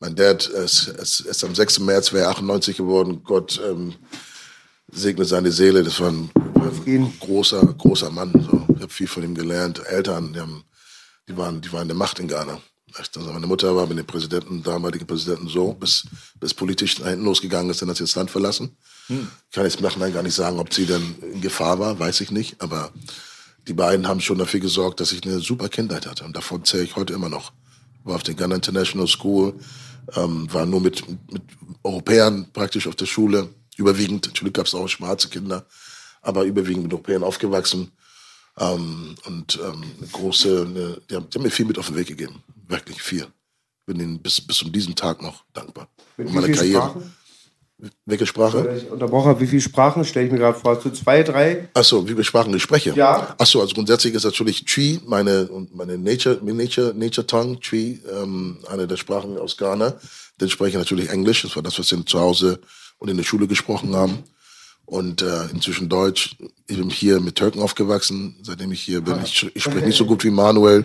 [0.00, 1.80] mein Dad ist, ist, ist am 6.
[1.80, 3.20] März, wäre 98 geworden.
[3.24, 3.92] Gott ähm,
[4.90, 5.82] segne seine Seele.
[5.82, 6.30] Das war ein,
[6.86, 8.32] ein großer, großer Mann.
[8.32, 8.74] So.
[8.74, 9.82] Ich habe viel von ihm gelernt.
[9.86, 10.64] Eltern, die, haben,
[11.28, 12.58] die, waren, die waren in der Macht in Ghana.
[12.96, 16.04] Also meine Mutter war mit dem Präsidenten, damaligen Präsidenten so, bis,
[16.38, 18.76] bis politisch nach hinten losgegangen ist, dann hat sie das Land verlassen.
[19.08, 19.28] Hm.
[19.52, 22.30] Kann jetzt im Nachhinein gar nicht sagen, ob sie denn in Gefahr war, weiß ich
[22.30, 22.60] nicht.
[22.60, 22.92] Aber
[23.66, 26.24] die beiden haben schon dafür gesorgt, dass ich eine super Kindheit hatte.
[26.24, 27.52] Und davon zähle ich heute immer noch.
[28.04, 29.54] War auf der Ghana International School,
[30.14, 31.42] ähm, war nur mit, mit
[31.82, 33.48] Europäern praktisch auf der Schule.
[33.76, 35.66] Überwiegend, natürlich gab es auch schwarze Kinder,
[36.22, 37.90] aber überwiegend mit Europäern aufgewachsen.
[38.58, 41.96] Ähm, und ähm, eine große, eine, die, haben, die haben mir viel mit auf den
[41.96, 42.42] Weg gegeben.
[42.68, 43.26] Wirklich viel.
[43.86, 45.88] Bin ihnen bis, bis zu diesem Tag noch dankbar.
[46.16, 46.82] Mit meine Karriere.
[46.82, 47.14] Sprachen?
[48.06, 48.76] Welche Sprache?
[48.76, 50.80] Ich unterbrochen wie viele Sprachen stelle ich mir gerade vor?
[50.80, 51.68] Zu zwei, drei?
[51.74, 52.94] Achso, wie viele Sprachen ich spreche?
[52.94, 53.34] Ja.
[53.36, 58.58] Achso, also grundsätzlich ist natürlich Tree, meine, und meine Nature, Nature, Nature Tongue, Tree, ähm,
[58.70, 59.94] eine der Sprachen aus Ghana.
[60.38, 62.60] Dann spreche ich natürlich Englisch, das war das, was wir zu Hause
[62.98, 64.22] und in der Schule gesprochen haben.
[64.86, 66.36] Und äh, inzwischen Deutsch.
[66.66, 69.18] Ich bin hier mit Türken aufgewachsen, seitdem ich hier bin.
[69.24, 70.84] Ich, ich spreche nicht so gut wie Manuel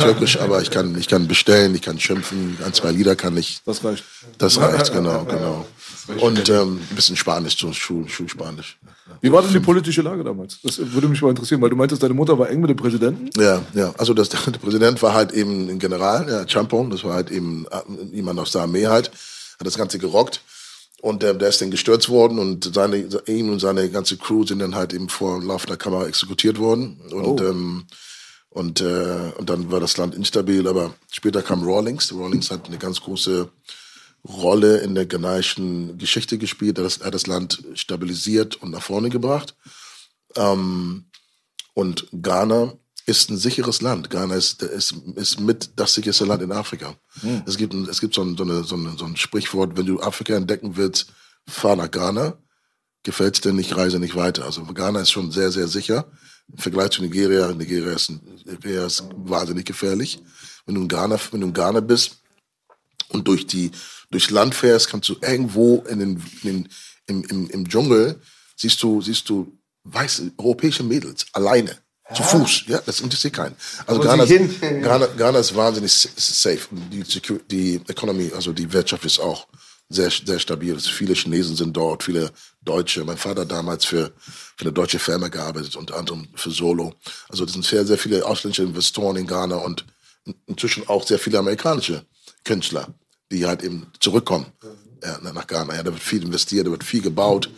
[0.00, 3.60] Türkisch, aber ich kann, ich kann bestellen, ich kann schimpfen, ein, zwei Lieder kann ich.
[3.64, 4.04] Das reicht.
[4.38, 5.66] Das reicht, genau, genau.
[6.20, 8.78] Und ähm, ein bisschen Spanisch, so Schul, Schulspanisch.
[9.20, 10.58] Wie war denn die politische Lage damals?
[10.62, 13.30] Das würde mich mal interessieren, weil du meintest, deine Mutter war eng mit dem Präsidenten.
[13.40, 13.94] Ja, ja.
[13.98, 17.66] Also das, der Präsident war halt eben ein General, ja, Champon, das war halt eben
[17.70, 19.10] äh, jemand aus der Armee halt,
[19.58, 20.40] hat das Ganze gerockt.
[21.06, 22.96] Und äh, der ist dann gestürzt worden und seine,
[23.28, 27.00] ihn und seine ganze Crew sind dann halt eben vor laufender Kamera exekutiert worden.
[27.12, 27.84] Und, ähm,
[28.48, 32.12] und, äh, und dann war das Land instabil, aber später kam Rawlings.
[32.12, 33.48] Rawlings hat eine ganz große
[34.26, 36.76] Rolle in der ghanaischen Geschichte gespielt.
[36.78, 39.54] Er hat das, hat das Land stabilisiert und nach vorne gebracht.
[40.34, 41.04] Ähm,
[41.74, 42.72] und Ghana
[43.06, 44.10] ist ein sicheres Land.
[44.10, 46.96] Ghana ist, ist, ist mit das sicherste Land in Afrika.
[47.46, 49.86] Es gibt, ein- es gibt so, ein, so, eine, so, eine, so ein Sprichwort, wenn
[49.86, 51.06] du Afrika entdecken willst,
[51.48, 52.36] fahr nach Ghana.
[53.04, 54.44] Gefällt's dir nicht, reise nicht weiter.
[54.44, 56.10] Also Ghana ist schon sehr, sehr sicher.
[56.52, 58.10] Im Vergleich zu Nigeria, Nigeria ist,
[58.44, 60.20] Nigeria ist wahnsinnig gefährlich.
[60.64, 62.16] Wenn du in Ghana, wenn du in Ghana bist,
[63.10, 63.70] und durch die
[64.10, 66.68] durchs Land fährst, kannst du irgendwo in den, in den
[67.06, 68.20] im, im, im Dschungel
[68.56, 71.78] siehst du siehst du weiße europäische Mädels alleine
[72.14, 72.64] zu Fuß.
[72.68, 73.56] Ja, das interessiert keinen.
[73.86, 74.24] Also Ghana,
[74.82, 76.60] Ghana, Ghana ist wahnsinnig safe.
[76.92, 79.46] Die, Secu- die Economy, also die Wirtschaft ist auch
[79.88, 80.74] sehr, sehr stabil.
[80.76, 82.30] Es- Viele Chinesen sind dort, viele
[82.62, 83.04] Deutsche.
[83.04, 86.94] Mein Vater hat damals für, für eine deutsche Firma gearbeitet, unter anderem für Solo.
[87.28, 89.84] Also es sind sehr, sehr viele ausländische Investoren in Ghana und
[90.24, 92.04] in- inzwischen auch sehr viele amerikanische
[92.44, 92.88] Künstler,
[93.32, 94.46] die halt eben zurückkommen
[95.02, 95.74] ja, nach Ghana.
[95.74, 97.50] Ja, da wird viel investiert, da wird viel gebaut.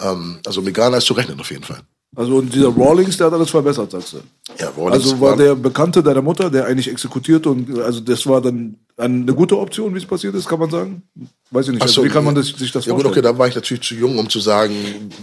[0.00, 1.82] Ähm, also mit Ghana ist zu rechnen auf jeden Fall.
[2.14, 4.16] Also und dieser Rawlings, der hat alles verbessert, sagst du.
[4.58, 8.42] Ja, Rawlings Also war der Bekannte deiner Mutter, der eigentlich exekutiert und also das war
[8.42, 11.02] dann eine gute Option, wie es passiert ist, kann man sagen?
[11.50, 11.82] Weiß ich nicht.
[11.82, 13.24] Also so, wie kann man das, sich das Ja gut, vorstellen?
[13.24, 14.74] okay, da war ich natürlich zu jung, um zu sagen,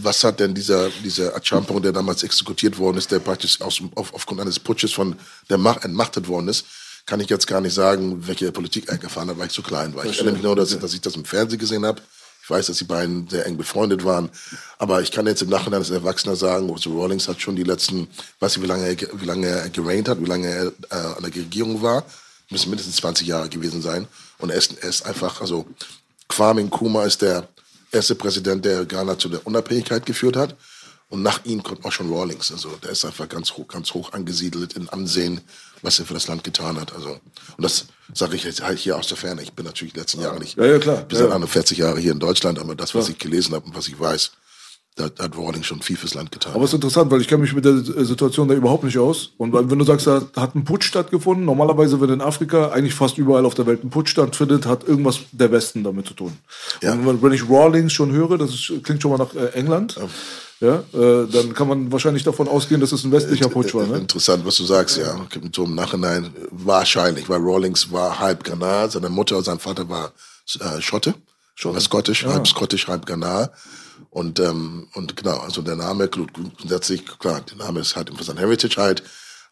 [0.01, 4.13] was hat denn dieser, dieser Achampong, der damals exekutiert worden ist, der praktisch aus, auf,
[4.13, 5.15] aufgrund eines Putsches von
[5.49, 6.65] der Macht entmachtet worden ist,
[7.05, 9.95] kann ich jetzt gar nicht sagen, welche Politik er gefahren hat, weil ich zu klein
[9.95, 10.05] war.
[10.05, 12.01] Ich erinnere mich nur, dass, dass ich das im Fernsehen gesehen habe.
[12.49, 14.31] Ich weiß, dass die beiden sehr eng befreundet waren.
[14.79, 18.07] Aber ich kann jetzt im Nachhinein als Erwachsener sagen, also Rawlings hat schon die letzten,
[18.39, 21.21] weiß nicht, wie lange er, wie lange er gereignt hat, wie lange er äh, an
[21.21, 22.03] der Regierung war.
[22.49, 24.07] Müssen mindestens 20 Jahre gewesen sein.
[24.39, 25.67] Und er ist, er ist einfach, also
[26.27, 27.47] Kwame Nkrumah ist der
[27.91, 30.55] erste Präsident, der Ghana zu der Unabhängigkeit geführt hat.
[31.09, 32.51] Und nach ihm kommt auch schon Rawlings.
[32.51, 35.41] Also der ist einfach ganz hoch, ganz hoch angesiedelt in Ansehen,
[35.81, 36.93] was er für das Land getan hat.
[36.93, 39.41] Also, und das sage ich jetzt halt hier aus der Ferne.
[39.43, 40.57] Ich bin natürlich die letzten Jahre nicht.
[40.57, 40.97] Ja, ja, klar.
[41.03, 41.35] Bin seit Ja.
[41.35, 44.31] 41 Jahre hier in Deutschland, aber das, was ich gelesen habe und was ich weiß,
[44.95, 46.53] da, hat Rawlings schon viel fürs Land getan.
[46.53, 49.29] Aber es ist interessant, weil ich kenne mich mit der Situation da überhaupt nicht aus.
[49.37, 53.17] Und wenn du sagst, da hat ein Putsch stattgefunden, normalerweise, wenn in Afrika eigentlich fast
[53.17, 56.37] überall auf der Welt ein Putsch stattfindet, hat irgendwas der Westen damit zu tun.
[56.81, 56.93] Ja.
[56.93, 59.95] Und wenn- wenn ich Rawlings schon höre, das ist, klingt schon mal nach äh, England,
[59.95, 60.09] ja,
[60.61, 63.87] äh, dann kann man wahrscheinlich davon ausgehen, dass es ein westlicher Putsch war.
[63.87, 63.97] Ne?
[63.99, 65.15] Interessant, was du sagst, ja.
[65.55, 70.11] So im Nachhinein wahrscheinlich, weil Rawlings war halb Ghana, seine Mutter und sein Vater war
[70.59, 71.13] äh, Schotte,
[71.63, 73.49] war Scottish, halb Scottish, halb Ghana.
[74.09, 78.23] Und, ähm, und genau, also der Name, gru- grundsätzlich, klar, der Name ist halt für
[78.23, 79.03] sein Heritage halt,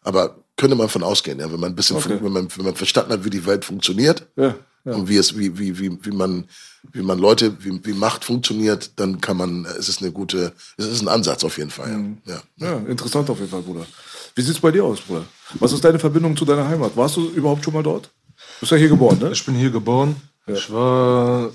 [0.02, 2.18] aber könnte man von ausgehen, ja, wenn man ein bisschen, Okay.
[2.20, 4.92] wenn man, wenn man verstanden hat, wie die Welt funktioniert Ja, ja.
[4.92, 6.44] und wie es, wie, wie, wie, wie man,
[6.92, 10.86] wie man Leute, wie, wie Macht funktioniert, dann kann man, es ist eine gute, es
[10.86, 12.34] ist ein Ansatz auf jeden Fall, ja.
[12.34, 12.42] ja.
[12.66, 13.86] Ja, interessant auf jeden Fall, Bruder.
[14.34, 15.24] Wie sieht's bei dir aus, Bruder?
[15.60, 16.94] Was ist deine Verbindung zu deiner Heimat?
[16.96, 18.04] Warst du überhaupt schon mal dort?
[18.04, 19.30] Du bist ja hier geboren, ne?
[19.32, 20.16] Ich bin hier geboren.
[20.46, 21.50] Ich war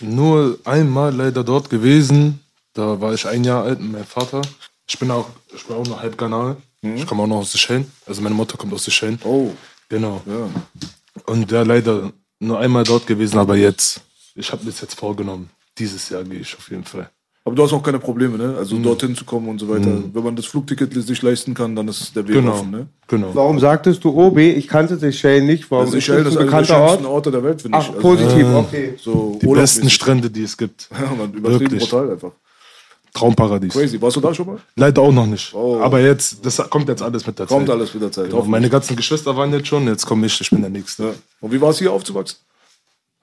[0.00, 2.40] nur einmal leider dort gewesen.
[2.74, 4.42] Da war ich ein Jahr alt mit meinem Vater.
[4.88, 6.16] Ich bin auch, ich bin auch noch halb
[6.82, 6.96] Ghana.
[6.96, 7.86] Ich komme auch noch aus Seychellen.
[8.06, 9.18] Also meine Mutter kommt aus Seychellen.
[9.24, 9.50] Oh,
[9.88, 10.22] Genau.
[10.26, 10.48] ja.
[11.26, 14.00] Und ja, leider nur einmal dort gewesen, aber jetzt,
[14.34, 15.50] ich habe mir das jetzt vorgenommen.
[15.78, 17.10] Dieses Jahr gehe ich auf jeden Fall.
[17.44, 18.54] Aber du hast auch keine Probleme, ne?
[18.56, 19.90] Also dorthin zu kommen und so weiter.
[20.12, 22.52] Wenn man das Flugticket sich leisten kann, dann ist der Weg Genau.
[22.52, 22.86] offen, ne?
[23.08, 23.34] Genau.
[23.34, 24.38] Warum sagtest du OB?
[24.38, 25.68] Ich kannte Seychellen nicht.
[25.70, 27.14] Warum Also ist Seychellen das ist ein einer der bekannter schönsten Ort?
[27.14, 27.84] Orte der Welt, finde ich.
[27.84, 28.94] Ach, Also, positiv, okay.
[28.98, 30.88] So Die besten Strände, die es gibt.
[30.98, 31.90] Ja, man, übertrieben Wirklich.
[31.90, 32.32] brutal einfach.
[33.14, 33.72] Traumparadies.
[33.74, 34.00] Crazy.
[34.00, 34.58] Warst du da schon mal?
[34.76, 35.52] Leider auch noch nicht.
[35.54, 35.80] Oh.
[35.82, 37.76] Aber jetzt, das kommt jetzt alles mit der Kommt Zeit.
[37.76, 38.30] alles mit der Zeit.
[38.30, 38.42] Genau.
[38.44, 41.02] Meine ganzen Geschwister waren jetzt schon, jetzt komme ich, ich bin der Nächste.
[41.04, 41.10] Ja.
[41.40, 42.38] Und wie war es hier aufzuwachsen?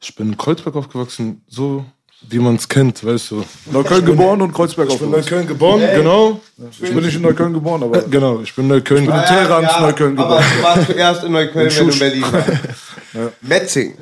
[0.02, 1.84] Ich bin in Kreuzberg aufgewachsen, so
[2.30, 3.43] wie man es kennt, weißt du.
[3.71, 5.32] Neukölln geboren und Kreuzberg Ich bin in aufgewachsen.
[5.32, 6.39] Neukölln geboren, genau.
[6.71, 9.21] Ich bin nicht in Neukölln geboren, aber Äh, Genau, ich bin in Neukölln bin in
[9.21, 9.43] geboren.
[9.47, 10.54] Teherans Neukölln aber geboren.
[10.58, 12.47] du warst zuerst in Neukölln, wenn du in Berlin warst.
[13.41, 13.93] Metzing.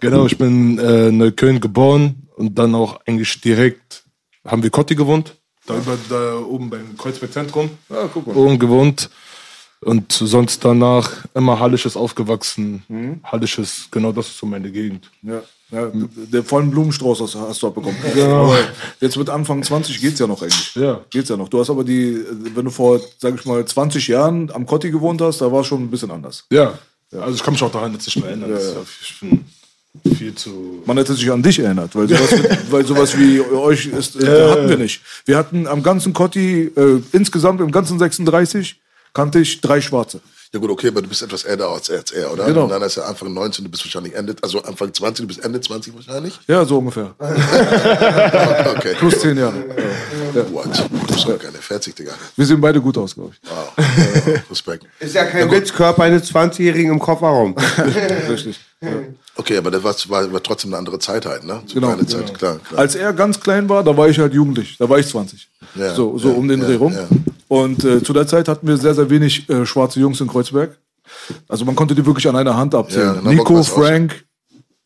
[0.00, 4.01] Genau, ich bin äh, in Neukölln geboren und dann auch eigentlich direkt
[4.46, 5.34] haben wir Kotti gewohnt.
[5.66, 7.70] Da, über, da oben beim Kreuzberg Zentrum.
[7.88, 8.36] Ja, guck mal.
[8.36, 9.08] Oben gewohnt.
[9.80, 12.84] Und sonst danach immer Hallisches aufgewachsen.
[12.88, 13.20] Mhm.
[13.24, 15.10] Hallisches, genau das ist so meine Gegend.
[15.22, 17.96] Ja, ja, der vollen Blumenstrauß hast, hast du abbekommen.
[18.16, 18.58] Aber
[19.00, 20.74] jetzt mit Anfang 20 geht's ja noch eigentlich.
[20.76, 21.00] Ja.
[21.10, 21.48] Geht's ja noch.
[21.48, 22.22] Du hast aber die,
[22.54, 25.66] wenn du vor, sag ich mal, 20 Jahren am Kotti gewohnt hast, da war es
[25.66, 26.44] schon ein bisschen anders.
[26.52, 26.78] Ja.
[27.12, 28.50] Also ich kann mich auch daran jetzt nicht mehr erinnern.
[28.52, 29.44] Ist ja- Ich bin
[30.16, 30.82] viel zu.
[30.86, 32.30] Man hätte sich an dich erinnert, weil sowas,
[32.70, 35.02] weil sowas wie euch ist, äh, hatten wir nicht.
[35.24, 38.80] Wir hatten am ganzen Kotti, äh, insgesamt im ganzen 36,
[39.12, 40.20] kannte ich drei Schwarze.
[40.54, 42.44] Ja gut, okay, aber du bist etwas älter als, er, oder?
[42.44, 42.64] Genau.
[42.64, 45.42] Und dann ist er Anfang 19, du bist wahrscheinlich Ende, also Anfang 20, du bist
[45.42, 46.38] Ende 20 wahrscheinlich?
[46.46, 47.14] Ja, so ungefähr.
[48.76, 48.94] Okay.
[48.98, 49.54] Plus zehn Jahre.
[50.50, 50.66] What?
[50.90, 52.12] Du bist doch keine 40, Digga.
[52.36, 53.50] Wir sehen beide gut aus, glaube ich.
[53.50, 53.72] Wow.
[54.26, 54.86] Ja, Respekt.
[54.98, 57.54] Ist ja kein Witz, Körper eines 20-Jährigen im Kofferraum.
[58.28, 58.58] Richtig.
[59.36, 61.62] Okay, aber das war, war, trotzdem eine andere Zeit halt, ne?
[61.66, 61.88] So Genau.
[61.88, 62.80] Kleine Zeit, klar, klar.
[62.80, 64.76] Als er ganz klein war, da war ich halt jugendlich.
[64.78, 65.48] Da war ich 20.
[65.74, 66.92] Ja, so so ja, um den ja, Dreh rum.
[66.92, 67.06] ja.
[67.48, 70.76] Und äh, zu der Zeit hatten wir sehr, sehr wenig äh, schwarze Jungs in Kreuzberg.
[71.48, 73.16] Also man konnte die wirklich an einer Hand abzählen.
[73.16, 74.24] Hamburg Nico, Frank,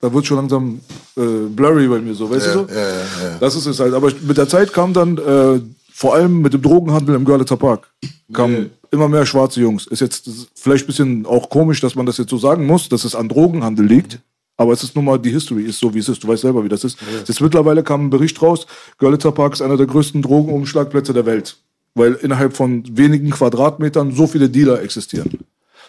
[0.01, 0.81] da wird schon langsam
[1.17, 2.67] äh, blurry bei mir so, weißt Ja, du so?
[2.75, 3.37] ja, ja, ja.
[3.41, 3.95] Das ist es halt.
[3.95, 5.61] Aber mit der Zeit kam dann, äh,
[5.93, 7.89] vor allem mit dem Drogenhandel im Görlitzer Park,
[8.33, 9.87] kamen immer mehr schwarze Jungs.
[9.87, 13.05] Ist jetzt vielleicht ein bisschen auch komisch, dass man das jetzt so sagen muss, dass
[13.05, 14.19] es an Drogenhandel liegt.
[14.57, 16.25] Aber es ist nun mal, die History ist so, wie es ist.
[16.25, 16.99] Du weißt selber, wie das ist.
[17.27, 18.67] Jetzt mittlerweile kam ein Bericht raus,
[18.99, 21.59] Görlitzer Park ist einer der größten Drogenumschlagplätze der Welt.
[21.95, 25.39] Weil innerhalb von wenigen Quadratmetern so viele Dealer existieren.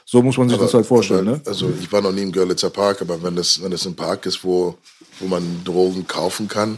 [0.05, 1.41] So muss man sich das halt vorstellen, aber, ne?
[1.45, 4.25] Also ich war noch nie im Görlitzer Park, aber wenn das, wenn das ein Park
[4.25, 4.77] ist, wo,
[5.19, 6.77] wo man Drogen kaufen kann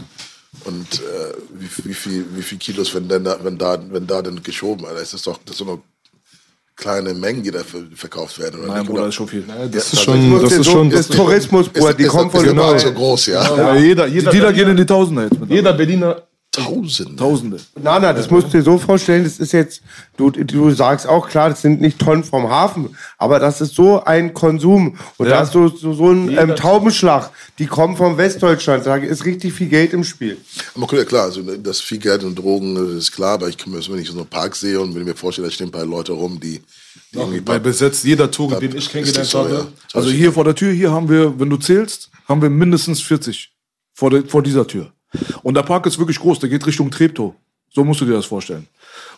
[0.66, 4.24] und äh, wie, wie, viel, wie viel Kilos, wenn, denn da, wenn, da, wenn da
[4.24, 5.80] denn geschoben, Alter, ist das doch das sind doch
[6.80, 8.62] kleine Mengen, die da ver verkauft werden.
[8.62, 8.86] Oder Nein?
[8.86, 9.44] Bruder, Oder- ist schon viel.
[9.72, 12.10] Das ist Ja, schon, Muss das dir ist schon, ist das Tourismus, Bruder, die ist,
[12.10, 12.70] kommen von ist überall.
[12.72, 13.58] Park so groß, ja?
[13.58, 15.36] ja, jeder, Die jeder, Dealer gehen in die Tausender jetzt.
[15.48, 17.16] jeder Berliner Tausende.
[17.16, 17.58] Tausende.
[17.80, 19.82] Nana, das musst du dir so vorstellen, das ist jetzt,
[20.18, 24.04] du, du sagst auch klar, das sind nicht Tonnen vom Hafen, aber das ist so
[24.04, 25.36] ein Konsum und Ja.
[25.36, 29.54] da ist so, so, so ein ähm, Taubenschlag, die kommen vom Westdeutschland, da ist richtig
[29.54, 30.38] viel Geld im Spiel.
[30.76, 33.58] Aber gut, ja klar, also das viel Geld und Drogen das ist klar, aber ich
[33.58, 35.68] kann mir, wenn ich so einen Park sehe und wenn ich mir vorstelle, da stehen
[35.68, 36.62] ein paar Leute rum, die,
[37.14, 39.54] die irgendwie bei besetzt, jeder Tour, den ich Ist kennengelernt das so, habe.
[39.54, 39.68] ja?
[39.94, 43.52] Also hier vor der Tür, hier haben wir, wenn du zählst, haben wir mindestens 40
[43.94, 44.92] vor, der, vor dieser Tür.
[45.44, 47.34] Und der Park ist wirklich groß, der geht Richtung Treptow.
[47.74, 48.68] So musst du dir das vorstellen.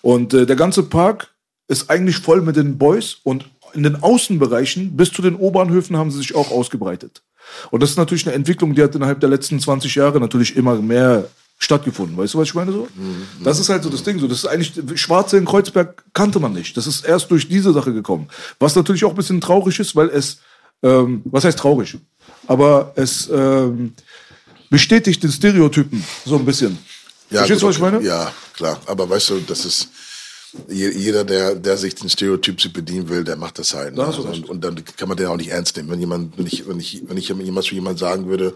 [0.02, 1.34] Und äh, der ganze Park
[1.68, 6.12] ist eigentlich voll mit den Boys und in den Außenbereichen bis zu den U-Bahnhöfen haben
[6.12, 7.22] sie sich auch ausgebreitet.
[7.70, 10.76] Und das ist natürlich eine Entwicklung, die hat innerhalb der letzten 20 Jahre natürlich immer
[10.76, 11.28] mehr
[11.58, 12.18] stattgefunden.
[12.18, 12.88] Weißt du, was ich meine so?
[13.44, 14.20] Das ist halt so das Ding.
[14.20, 16.76] So, das ist eigentlich Schwarze in Kreuzberg kannte man nicht.
[16.76, 18.28] Das ist erst durch diese Sache gekommen.
[18.60, 20.40] Was natürlich auch ein bisschen traurig ist, weil es
[20.84, 21.98] ähm, was heißt traurig?
[22.48, 23.94] Aber es ähm,
[24.72, 26.78] bestätigt den Stereotypen so ein bisschen.
[27.30, 28.02] Verstehst du, was ich meine?
[28.02, 28.82] Ja, klar.
[28.88, 29.90] Aber weißt du, das ist
[30.68, 33.92] je- jeder, der, der sich den Stereotyp bedienen will, der macht das halt.
[33.94, 33.98] Ne?
[34.02, 35.90] Da hast du und, und dann kann man den auch nicht ernst nehmen.
[35.92, 38.56] Wenn jemand, wenn ich, wenn ich, wenn ich jemals zu jemand sagen würde,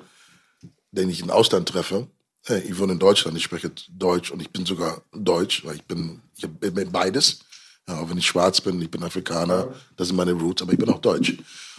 [0.91, 2.07] den ich im Ausland treffe,
[2.45, 5.83] hey, ich wohne in Deutschland, ich spreche Deutsch und ich bin sogar Deutsch, weil ich
[5.83, 7.39] bin, ich bin beides.
[7.87, 10.79] Ja, auch wenn ich schwarz bin, ich bin Afrikaner, das sind meine Roots, aber ich
[10.79, 11.33] bin auch Deutsch.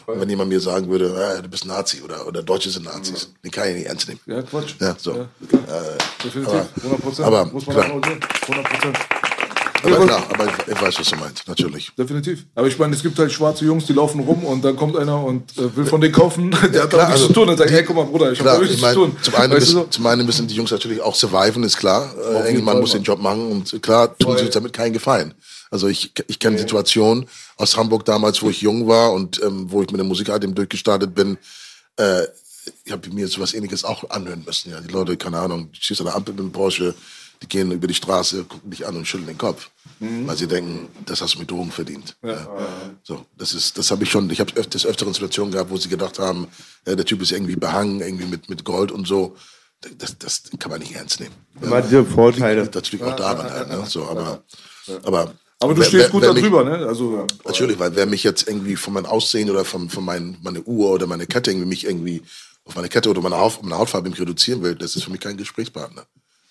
[0.06, 1.06] Und wenn jemand mir sagen würde,
[1.38, 4.20] äh, du bist Nazi oder, oder Deutsche sind Nazis, den kann ich nicht ernst nehmen.
[4.26, 4.74] Ja, Quatsch.
[4.80, 5.12] Ja, so.
[5.12, 5.82] Ja, klar.
[6.24, 6.54] Definitiv.
[6.82, 7.26] 100 Prozent.
[7.26, 7.86] aber Muss man klar.
[7.86, 8.20] acknaudieren.
[8.48, 8.98] 100 Prozent.
[9.82, 11.92] Aber klar, aber ich, ich weiß, was du meinst, natürlich.
[11.96, 12.44] Definitiv.
[12.54, 15.22] Aber ich meine, es gibt halt schwarze Jungs, die laufen rum und dann kommt einer
[15.22, 16.50] und äh, will von denen kaufen.
[16.72, 17.48] Der hat klar, da nichts also zu tun.
[17.48, 19.16] Dann sagt, hey, guck mal, Bruder, ich habe ich nichts zu meine, tun.
[19.20, 22.12] zum einen, Weißt du müssen, zum einen müssen die Jungs natürlich auch surviven, ist klar.
[22.16, 23.02] Äh, Fall, muss den.
[23.02, 25.34] Job machen und klar tun sie uns damit keinen Gefallen.
[25.70, 27.26] Also ich, ich kenne Situationen
[27.56, 31.14] aus Hamburg damals, wo ich jung war und ähm, wo ich mit der Musikart durchgestartet
[31.14, 31.38] bin.
[31.96, 32.22] Äh,
[32.84, 34.70] ich habe mir sowas ähnliches auch anhören müssen.
[34.70, 36.94] Ja, die Leute, keine Ahnung, die schießt an der Ampel mit dem Porsche,
[37.42, 40.26] die gehen über die Straße, gucken dich an und schütteln den Kopf, Mhm.
[40.26, 42.16] weil sie denken, das hast du mit Drogen verdient.
[42.22, 42.48] Ja.
[43.02, 44.28] So, das ist, das habe ich schon.
[44.30, 46.48] Ich habe öf des öfteren Situationen gehabt, wo sie gedacht haben,
[46.86, 49.36] der Typ ist irgendwie behangen, irgendwie mit mit Gold und so.
[49.98, 51.34] das, das kann man nicht ernst nehmen.
[51.60, 52.66] Immer diese Vorteile.
[52.68, 53.84] Das liegt auch daran, halt, ne?
[53.86, 54.42] so, aber,
[55.04, 56.86] aber, Aber du wer- stehst wer- gut wer da mich- drüber, ne?
[56.86, 60.62] Also, Natürlich, weil wer mich jetzt irgendwie von meinem Aussehen oder von, von mein, meine
[60.62, 62.22] Uhr oder meine Kette irgendwie mich irgendwie
[62.64, 65.36] auf meine Kette oder meine, Haut, meine Hautfarbe reduzieren will, das ist für mich kein
[65.36, 66.04] Gesprächspartner.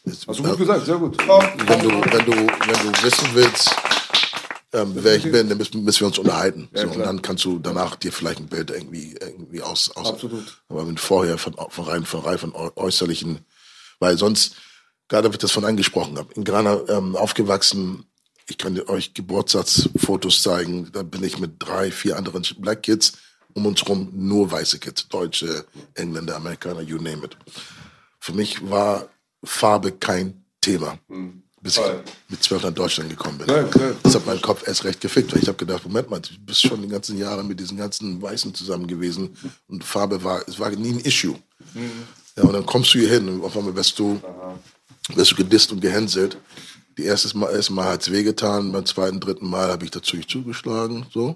[0.06, 1.18] Das, hast du gut gesagt, sehr gut.
[1.18, 3.76] wenn du, wenn du, wenn du wissen willst,
[4.74, 6.68] ähm, wer ich bin, dann müssen, müssen wir uns unterhalten.
[6.74, 10.08] so, und dann kannst du danach dir vielleicht ein Bild irgendwie, irgendwie aus, aus.
[10.08, 10.62] Absolut.
[10.70, 13.40] Aber wenn vorher von, von rein, von rein von äu- äußerlichen,
[14.00, 14.56] weil sonst,
[15.08, 18.06] gerade wird das von angesprochen habe, in Ghana ähm, aufgewachsen,
[18.48, 23.14] ich kann euch Geburtstagsfotos zeigen, da bin ich mit drei, vier anderen Black Kids
[23.54, 27.38] um uns rum, nur weiße Kids, Deutsche, Engländer, Amerikaner, you name it.
[28.20, 29.08] Für mich war
[29.44, 31.00] Farbe kein Thema,
[31.62, 31.84] bis ich
[32.28, 33.48] mit zwölf nach Deutschland gekommen bin.
[33.48, 33.94] Klar.
[34.04, 36.62] Das hat meinen Kopf erst recht gefickt, weil ich habe gedacht, Moment mal, du bist
[36.62, 40.70] schon die ganzen Jahre mit diesen ganzen Weißen zusammen gewesen und Farbe war, es war
[40.72, 41.36] nie ein Issue.
[42.36, 44.22] Ja, und dann kommst du hier hin und auf einmal wirst du,
[45.14, 46.38] wirst du gedisst und gehänselt.
[46.98, 51.06] Die erste Mal, Mal hat es wehgetan, beim zweiten, dritten Mal habe ich dazu zugeschlagen,
[51.14, 51.36] so.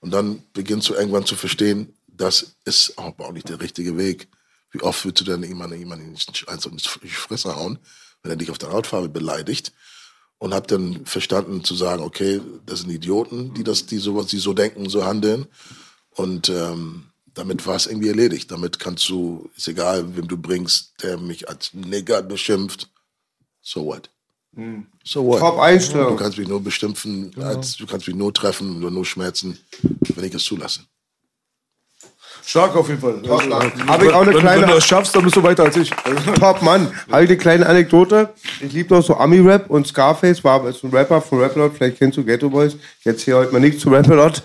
[0.00, 4.28] Und dann beginnst du irgendwann zu verstehen, das ist auch nicht der richtige Weg.
[4.70, 7.78] Wie oft willst du denn jemanden, jemanden eins in die Fresse hauen,
[8.22, 9.72] wenn er dich auf der Hautfarbe beleidigt?
[10.38, 14.36] Und habe dann verstanden zu sagen, okay, das sind Idioten, die das, die sowas, die
[14.36, 15.46] so denken, so handeln.
[16.10, 18.50] Und ähm, damit war es irgendwie erledigt.
[18.50, 22.90] Damit kannst du, ist egal, wem du bringst, der mich als Nigger beschimpft.
[23.62, 24.10] So what?
[25.04, 25.40] So what?
[25.40, 26.16] Top Einstellung.
[26.16, 29.58] Du kannst mich nur beschimpfen, als, du kannst mich nur treffen oder nur schmerzen,
[30.14, 30.80] wenn ich es zulasse.
[32.44, 33.20] Stark auf jeden Fall.
[33.28, 33.54] Also,
[33.88, 35.76] Hab ich auch eine wenn, kleine- wenn du das schaffst, dann bist du weiter als
[35.76, 35.90] ich.
[36.38, 36.92] Top Mann.
[37.10, 38.32] Habe ich eine kleine Anekdote.
[38.60, 41.74] Ich liebe doch so Ami-Rap und Scarface war ist ein Rapper von Rapalot.
[41.76, 42.76] Vielleicht kennst du Ghetto Boys.
[43.02, 44.42] Jetzt hier heute mal nichts zu Rapalot.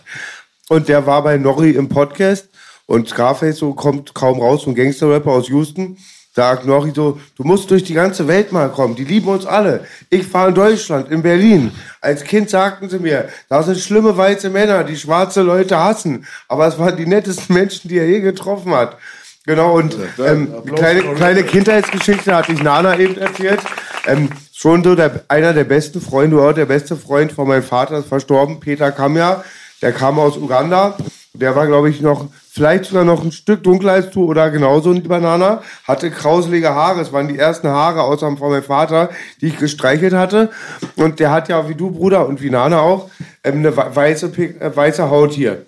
[0.69, 2.50] Und der war bei Nori im Podcast.
[2.88, 5.97] Und Scarface so kommt kaum raus, so ein Gangster-Rapper aus Houston.
[6.34, 8.96] Sagt Nori so, du musst durch die ganze Welt mal kommen.
[8.96, 9.86] Die lieben uns alle.
[10.10, 11.72] Ich fahre in Deutschland, in Berlin.
[12.00, 16.26] Als Kind sagten sie mir, da sind schlimme weiße Männer, die schwarze Leute hassen.
[16.48, 18.98] Aber es waren die nettesten Menschen, die er je getroffen hat.
[19.46, 23.60] Genau, und ähm, eine kleine, kleine Kindheitsgeschichte hatte ich Nana eben erzählt.
[24.06, 27.98] Ähm, schon so der, einer der besten Freunde, oder der beste Freund von meinem Vater
[27.98, 29.44] ist verstorben, Peter Kamja.
[29.82, 30.96] Der kam aus Uganda.
[31.34, 34.91] Der war, glaube ich, noch, vielleicht sogar noch ein Stück dunkler als du oder genauso
[34.91, 35.62] ein Banana.
[35.88, 37.00] Hatte krauselige Haare.
[37.00, 40.50] Es waren die ersten Haare außer von meinem Vater, die ich gestreichelt hatte.
[40.98, 43.10] Und der hat ja, wie du, Bruder, und wie Nana auch,
[43.46, 45.65] ähm, eine weiße, äh, weiße Haut hier.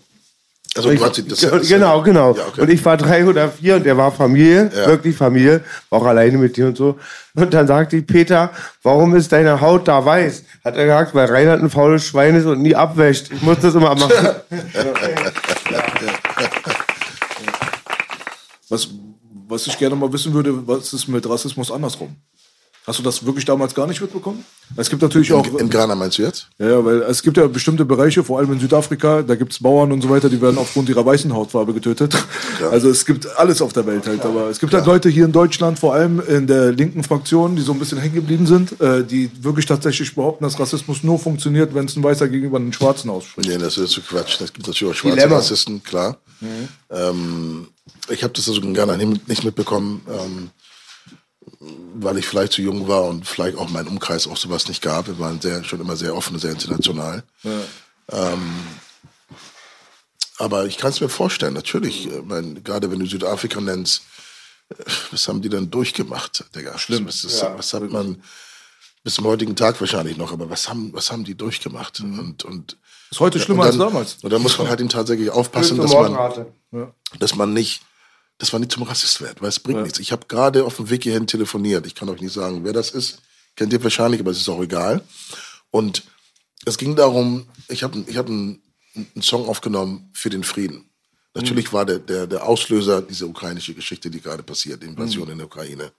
[0.76, 2.34] Also du hast das, das, genau, genau.
[2.36, 2.62] Ja, okay.
[2.62, 4.88] Und ich war drei oder vier und der war Familie, Ja.
[4.88, 6.98] wirklich Familie, war auch alleine mit dir und so.
[7.36, 8.50] Und dann sagte ich, Peter,
[8.82, 10.44] warum ist deine Haut da weiß?
[10.66, 13.32] Hat er gesagt, weil Reinhard ein faules Schwein ist und nie abwäscht.
[13.32, 14.14] Ich muss das immer machen.
[18.70, 18.88] Was,
[19.48, 22.16] was ich gerne mal wissen würde, was ist mit Rassismus andersrum?
[22.86, 24.44] Hast du das wirklich damals gar nicht mitbekommen?
[24.76, 25.46] Es gibt natürlich auch.
[25.48, 26.48] in, in Ghana meinst du jetzt?
[26.60, 29.60] Ja, ja, weil es gibt ja bestimmte Bereiche, vor allem in Südafrika, da gibt es
[29.60, 32.16] Bauern und so weiter, die werden aufgrund ihrer weißen Hautfarbe getötet.
[32.72, 34.24] Also es gibt alles auf der Welt halt.
[34.26, 37.62] Aber es gibt halt Leute hier in Deutschland, vor allem in der linken Fraktion, die
[37.62, 41.74] so ein bisschen hängen geblieben sind, äh, die wirklich tatsächlich behaupten, dass Rassismus nur funktioniert,
[41.74, 43.50] wenn es ein Weißer gegenüber einem Schwarzen ausspricht.
[43.50, 44.40] Nee, das ist so Quatsch.
[44.40, 45.38] Das gibt natürlich auch schwarze Dilemma.
[45.38, 46.18] Rassisten, klar.
[46.90, 47.68] Ähm,
[48.10, 50.50] ich habe das also in Ghana nicht nicht mitbekommen, ähm,
[51.60, 55.08] weil ich vielleicht zu jung war und vielleicht auch mein Umkreis auch sowas nicht gab.
[55.08, 57.24] Wir waren sehr, schon immer sehr offen, sehr international.
[58.12, 58.56] Ähm,
[60.38, 62.08] aber ich kann es mir vorstellen, natürlich.
[62.08, 64.04] Ich mein, gerade wenn du Südafrika nennst,
[64.70, 66.78] äh, was haben die denn durchgemacht, Digga?
[66.78, 67.08] Schlimm.
[67.08, 68.22] Was, ist, was hat man
[69.04, 72.00] bis zum heutigen Tag wahrscheinlich noch, aber was haben, was haben die durchgemacht?
[72.00, 72.78] Und, und
[73.12, 74.18] Ist heute schlimmer und als dann, damals.
[74.22, 76.48] Und da muss man halt ihm tatsächlich aufpassen, dass man,
[77.20, 77.82] dass man nicht,
[78.44, 80.00] dass man nicht zum Rassist wird, weil es bringt nichts.
[80.00, 81.88] Ich habe gerade auf dem Weg hierhin telefoniert.
[81.88, 83.22] Ich kann euch nicht sagen, wer das ist.
[83.56, 85.02] Kennt ihr wahrscheinlich, aber es ist auch egal.
[85.72, 86.04] Und
[86.66, 88.62] es ging darum, ich habe ich hab einen,
[88.96, 90.90] einen Song aufgenommen für den Frieden.
[91.34, 95.38] Natürlich war der, der, der Auslöser diese ukrainische Geschichte, die gerade passiert, die Invasion in
[95.38, 95.94] der Ukraine.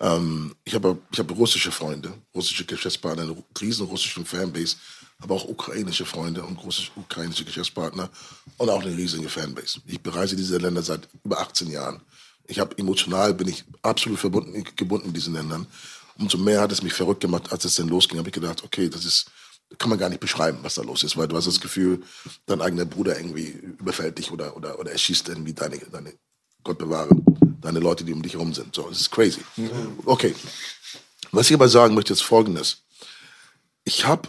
[0.00, 4.74] Ähm, ich habe ich habe russische Freunde, russische Geschäftspartner, eine riesen russische Fanbase,
[5.20, 8.08] aber auch ukrainische Freunde und große ukrainische Geschäftspartner
[8.56, 9.80] und auch eine riesige Fanbase.
[9.86, 12.00] Ich bereise diese Länder seit über 18 Jahren.
[12.46, 15.66] Ich habe emotional bin ich absolut verbunden, gebunden mit diesen Ländern.
[16.18, 18.88] Umso mehr hat es mich verrückt gemacht, als es dann losging, habe ich gedacht, okay,
[18.88, 19.30] das ist
[19.76, 22.02] kann man gar nicht beschreiben, was da los ist, weil du hast das Gefühl,
[22.46, 23.48] dein eigener Bruder irgendwie
[23.78, 26.14] überfällt dich oder, oder, oder erschießt irgendwie deine, deine,
[26.64, 27.10] Gott bewahre,
[27.60, 28.74] deine Leute, die um dich herum sind.
[28.74, 29.40] So, es ist crazy.
[30.06, 30.34] Okay.
[31.32, 32.78] Was ich aber sagen möchte, ist folgendes.
[33.84, 34.28] Ich habe,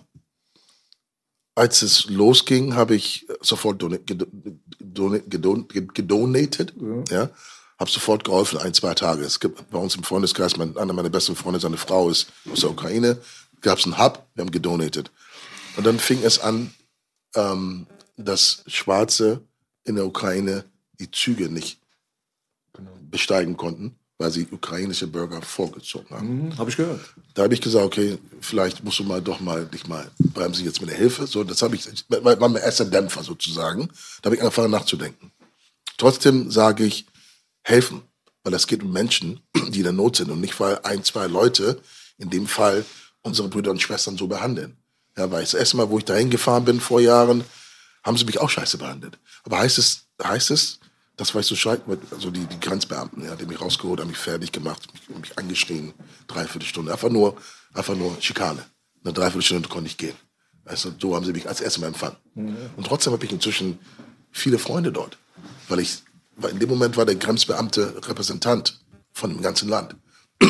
[1.59, 4.27] als es losging, habe ich sofort doni- gedo-
[4.79, 6.73] doni- gedon- gedonated,
[7.09, 7.29] ja,
[7.77, 9.23] Hab sofort geholfen, ein, zwei Tage.
[9.23, 12.61] Es gibt bei uns im Freundeskreis, mein, einer meiner besten Freunde, seine Frau ist aus
[12.61, 13.21] der Ukraine.
[13.61, 15.11] Gab es einen Hub, wir haben gedonatet.
[15.77, 16.73] Und dann fing es an,
[17.35, 17.87] ähm,
[18.17, 19.41] dass Schwarze
[19.85, 20.65] in der Ukraine
[20.99, 21.79] die Züge nicht
[23.01, 26.27] besteigen konnten, weil sie ukrainische Bürger vorgezogen haben.
[26.51, 26.99] Hm, Habe ich gehört.
[27.33, 30.81] Da habe ich gesagt, okay, vielleicht musst du mal doch mal dich mal bremsen jetzt
[30.81, 31.25] mit der Hilfe.
[31.25, 33.89] So, das habe ich, war mein erster Dämpfer sozusagen.
[34.21, 35.31] Da habe ich angefangen nachzudenken.
[35.97, 37.05] Trotzdem sage ich,
[37.63, 38.01] helfen,
[38.43, 39.39] weil es geht um Menschen,
[39.69, 41.81] die in der Not sind und nicht weil ein, zwei Leute,
[42.17, 42.83] in dem Fall
[43.21, 44.75] unsere Brüder und Schwestern so behandeln.
[45.17, 47.45] Ja, weil das erste Mal, wo ich dahin gefahren bin vor Jahren,
[48.03, 49.17] haben sie mich auch scheiße behandelt.
[49.43, 50.78] Aber heißt es, heißt es,
[51.19, 54.17] das war ich so scheiße, also die, die Grenzbeamten, ja, die mich rausgeholt, haben mich
[54.17, 55.93] fertig gemacht, mich, mich angeschrien,
[56.27, 56.93] dreiviertel Stunde.
[56.93, 57.35] Einfach nur,
[57.73, 58.63] einfach nur Schikane.
[59.03, 60.15] Eine Dreiviertelstunde konnte ich gehen.
[60.63, 62.15] Also, so haben sie mich als erstes Mal empfangen.
[62.77, 63.79] Und trotzdem habe ich inzwischen
[64.31, 65.17] viele Freunde dort.
[65.67, 66.03] Weil ich,
[66.37, 68.79] weil in dem Moment war der Grenzbeamte Repräsentant
[69.11, 69.97] von dem ganzen Land.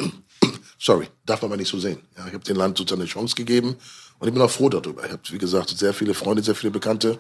[0.79, 1.99] Sorry, darf man aber nicht so sehen.
[2.15, 3.75] Ja, ich habe dem Land sozusagen eine Chance gegeben
[4.19, 5.03] und ich bin auch froh darüber.
[5.03, 7.19] Ich habe, wie gesagt, sehr viele Freunde, sehr viele Bekannte.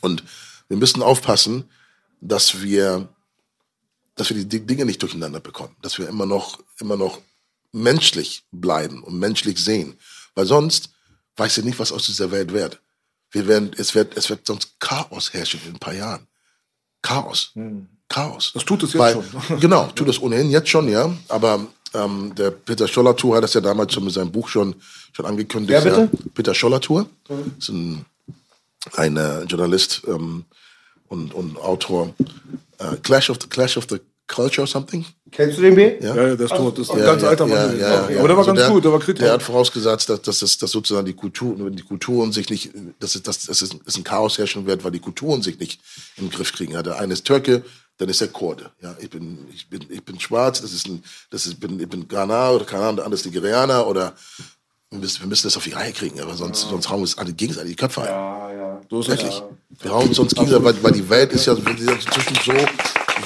[0.00, 0.24] Und
[0.68, 1.70] wir müssen aufpassen,
[2.20, 3.08] dass wir,
[4.14, 5.76] dass wir die Dinge nicht durcheinander bekommen.
[5.82, 7.20] Dass wir immer noch, immer noch
[7.72, 9.98] menschlich bleiben und menschlich sehen.
[10.34, 10.90] Weil sonst
[11.36, 12.80] weiß ich nicht, was aus dieser Welt wird.
[13.30, 16.26] Wir werden, es wird, es wird sonst Chaos herrschen in ein paar Jahren.
[17.02, 17.52] Chaos.
[18.08, 18.52] Chaos.
[18.54, 19.60] Das tut es jetzt Weil, schon.
[19.60, 21.12] genau, tut es ohnehin jetzt schon, ja.
[21.28, 24.74] Aber ähm, der Peter Scholler-Tour hat das ja damals schon mit seinem Buch schon,
[25.12, 25.84] schon angekündigt.
[25.84, 26.10] Wer bitte?
[26.12, 26.30] Ja.
[26.34, 27.06] Peter Scholler-Tour.
[27.58, 28.04] Ist ein,
[28.94, 30.44] ein äh, Journalist ähm,
[31.08, 32.14] und, und Autor.
[32.78, 35.04] Äh, Clash, of the, Clash of the Culture or something.
[35.30, 35.98] Kennst du den B?
[36.00, 36.14] Ja.
[36.14, 36.78] Ja, ja, der ist tot.
[36.78, 37.70] Das ist ein ganz alter Mann.
[37.70, 37.84] gewesen.
[37.84, 39.22] Aber der war Also ganz gut, der war kritisch.
[39.22, 43.14] Der hat vorausgesagt, dass, dass, dass, sozusagen die Kultur, wenn die Kulturen sich nicht, dass
[43.14, 45.80] es, dass, dass es ein Chaos herrschen wird, weil die Kulturen sich nicht
[46.16, 46.72] im Griff kriegen.
[46.72, 47.62] Ja, der eine ist Türke,
[47.98, 48.70] dann ist er Kurde.
[48.82, 51.78] Ja, ich bin, ich bin, ich bin schwarz, das ist ein, das ist, ich bin,
[51.78, 54.14] ich bin Ghana oder keine Ahnung, der andere ist Nigerianer oder
[54.90, 57.18] wir müssen, wir müssen das auf die Reihe kriegen, aber sonst, sonst hauen wir uns
[57.18, 58.82] alle gegenseitig die Köpfe ein.
[58.88, 59.08] So ist.
[59.08, 59.42] Wirklich.
[59.80, 62.54] Wir hauen uns sonst gegenseitig, weil, weil die Welt ist ja inzwischen so,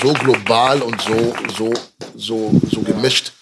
[0.02, 1.72] so global und so, so,
[2.16, 3.32] so, so gemischt.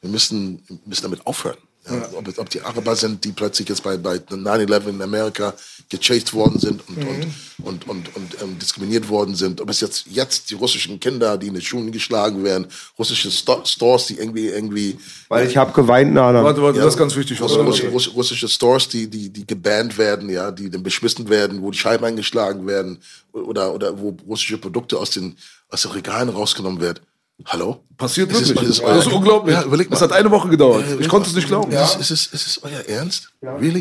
[0.00, 1.58] Wir müssen, müssen damit aufhören.
[1.86, 5.52] Ja, ob, es- ob die Araber sind, die plötzlich jetzt bei, bei 9-11 in Amerika
[5.90, 7.26] gechased worden sind und, und,
[7.62, 9.60] und, und, und ähm, diskriminiert worden sind.
[9.60, 12.66] Ob es jetzt, jetzt die russischen Kinder, die in den Schulen geschlagen werden,
[12.98, 14.96] russische Sto Stores, die irgendwie, irgendwie
[15.28, 16.42] Weil ich habe geweint, Nana.
[16.42, 17.40] Warte, warte, ja, das ist ganz wichtig.
[17.42, 17.82] Russ, Russ.
[17.82, 21.78] Russ, russische Stores, die, die, die gebannt werden, ja, die dann beschmissen werden, wo die
[21.78, 22.98] Scheiben eingeschlagen werden
[23.32, 25.36] oder, oder wo russische Produkte aus den,
[25.68, 27.00] aus den Regalen rausgenommen werden.
[27.46, 27.84] Hallo?
[27.96, 28.70] Passiert Ist es- wirklich.
[28.70, 29.54] ist es das euer- ist unglaublich.
[29.54, 29.94] Ja, überleg mal.
[29.94, 30.84] Das hat eine Woche gedauert.
[30.88, 31.72] Ja, Ich konnte es nicht glauben.
[31.72, 33.30] Ist, es, ist, es, ist es euer Ernst?
[33.42, 33.80] Really?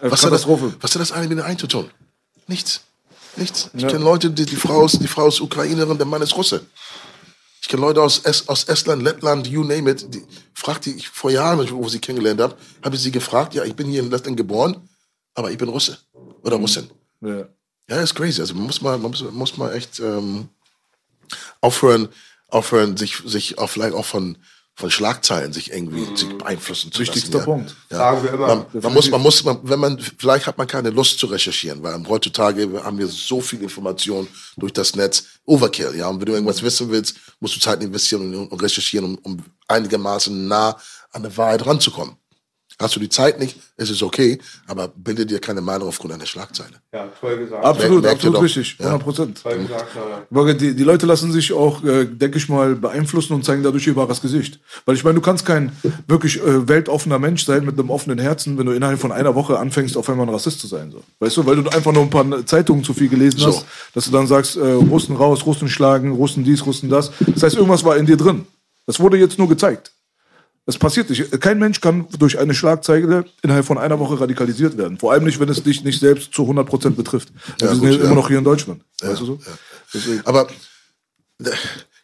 [0.00, 0.74] Eine Was hat, das, Katastrophe.
[0.80, 1.90] was hat das eine mit dem einzutun?
[2.46, 2.80] Nichts.
[3.36, 3.70] Nichts.
[3.74, 6.64] Ich kenne Leute, die, die, Frau ist, die Frau ist Ukrainerin, der Mann ist Russe.
[7.60, 10.06] Ich kenne Leute aus, Es, aus Estland, Lettland, you name it.
[10.14, 10.22] Die,
[10.54, 13.64] fragt die, ich, vor Jahren, wo ich sie kennengelernt habe, habe ich sie gefragt, ja,
[13.64, 14.88] ich bin hier in Lettland geboren,
[15.34, 15.98] aber ich bin Russe.
[16.42, 16.88] Oder Russin.
[17.20, 17.46] Ja.
[17.90, 18.40] Ja, ist crazy.
[18.40, 20.48] Also man muss mal, man muss, man muss mal echt ähm,
[21.60, 22.08] aufhören,
[22.48, 24.38] aufhören, sich, sich auch vielleicht auch von,
[24.74, 27.44] von Schlagzeilen sich irgendwie sich beeinflussen zu Wichtigster lassen.
[27.46, 27.76] Punkt.
[27.90, 27.96] Ja.
[27.96, 28.46] Sagen wir immer.
[28.46, 31.82] Man, man muss, man muss, man, wenn man, vielleicht hat man keine Lust zu recherchieren,
[31.82, 34.28] weil heutzutage haben wir so viel Information
[34.58, 35.24] durch das Netz.
[35.46, 36.08] Overkill, ja.
[36.08, 39.44] Und wenn du irgendwas wissen willst, musst du Zeit investieren und, und recherchieren, um, um
[39.66, 40.76] einigermaßen nah
[41.10, 42.16] an der Wahrheit ranzukommen.
[42.78, 46.26] Hast du die Zeit nicht, ist es okay, aber bilde dir keine Meinung aufgrund einer
[46.26, 46.74] Schlagzeile.
[46.92, 47.64] Ja, toll gesagt.
[47.64, 48.76] Absolut, Merkt ihr absolut richtig.
[48.78, 48.86] Ja.
[48.86, 49.42] 100 Prozent.
[49.42, 53.62] Toll gesagt, Die, die Leute lassen sich auch, äh, denke ich mal, beeinflussen und zeigen
[53.62, 54.60] dadurch ihr wahres Gesicht.
[54.84, 55.72] Weil ich meine, du kannst kein
[56.06, 59.58] wirklich äh, weltoffener Mensch sein mit einem offenen Herzen, wenn du innerhalb von einer Woche
[59.58, 60.90] anfängst, auf einmal ein Rassist zu sein.
[60.90, 61.02] So.
[61.20, 63.46] Weißt du, weil du einfach nur ein paar Zeitungen zu viel gelesen So.
[63.46, 63.64] hast,
[63.94, 67.10] dass du dann sagst, äh, Russen raus, Russen schlagen, Russen dies, Russen das.
[67.26, 68.46] Das heißt, irgendwas war in dir drin.
[68.84, 69.92] Das wurde jetzt nur gezeigt.
[70.66, 71.40] Das passiert nicht.
[71.40, 74.98] Kein Mensch kann durch eine Schlagzeile innerhalb von einer Woche radikalisiert werden.
[74.98, 77.28] Vor allem nicht, wenn es dich nicht selbst zu 100% betrifft.
[77.60, 78.04] Ja, wir sind ja ja.
[78.04, 78.82] immer noch hier in Deutschland.
[79.00, 79.38] weißt du so?
[80.24, 80.48] Aber
[81.40, 81.50] äh,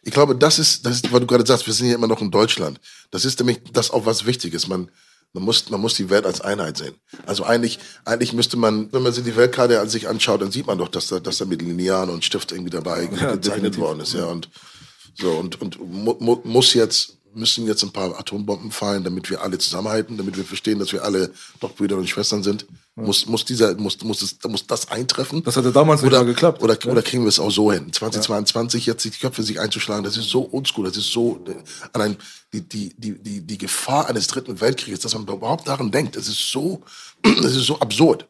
[0.03, 2.21] ich glaube, das ist, das ist, weil du gerade sagst, wir sind hier immer noch
[2.21, 2.79] in Deutschland.
[3.11, 4.69] Das ist nämlich das auch was Wichtiges.
[4.69, 4.89] Man,
[5.33, 6.95] man muss, man muss die Welt als Einheit sehen.
[7.25, 10.67] Also eigentlich, eigentlich müsste man, wenn man sich die Weltkarte an sich anschaut, dann sieht
[10.67, 13.81] man doch, dass da, dass da mit Linearen und Stift irgendwie dabei gezeichnet definitiv.
[13.81, 14.25] worden ist, ja.
[14.25, 14.49] Und
[15.15, 19.41] so und und mu, mu, muss jetzt müssen jetzt ein paar Atombomben fallen, damit wir
[19.41, 22.65] alle zusammenhalten, damit wir verstehen, dass wir alle doch Brüder und Schwestern sind.
[22.95, 25.43] Muss muss dieser muss muss es, muss das eintreffen?
[25.43, 26.61] Das hatte damals oder, geklappt.
[26.61, 27.91] Oder, oder kriegen wir es auch so hin?
[27.91, 31.55] 2022 jetzt die Köpfe sich einzuschlagen, das ist so oldschool, das ist so äh,
[31.91, 32.17] allein
[32.53, 36.27] die, die, die, die, die Gefahr eines dritten Weltkrieges, dass man überhaupt daran denkt, das
[36.27, 36.83] ist so,
[37.23, 38.27] das ist so absurd.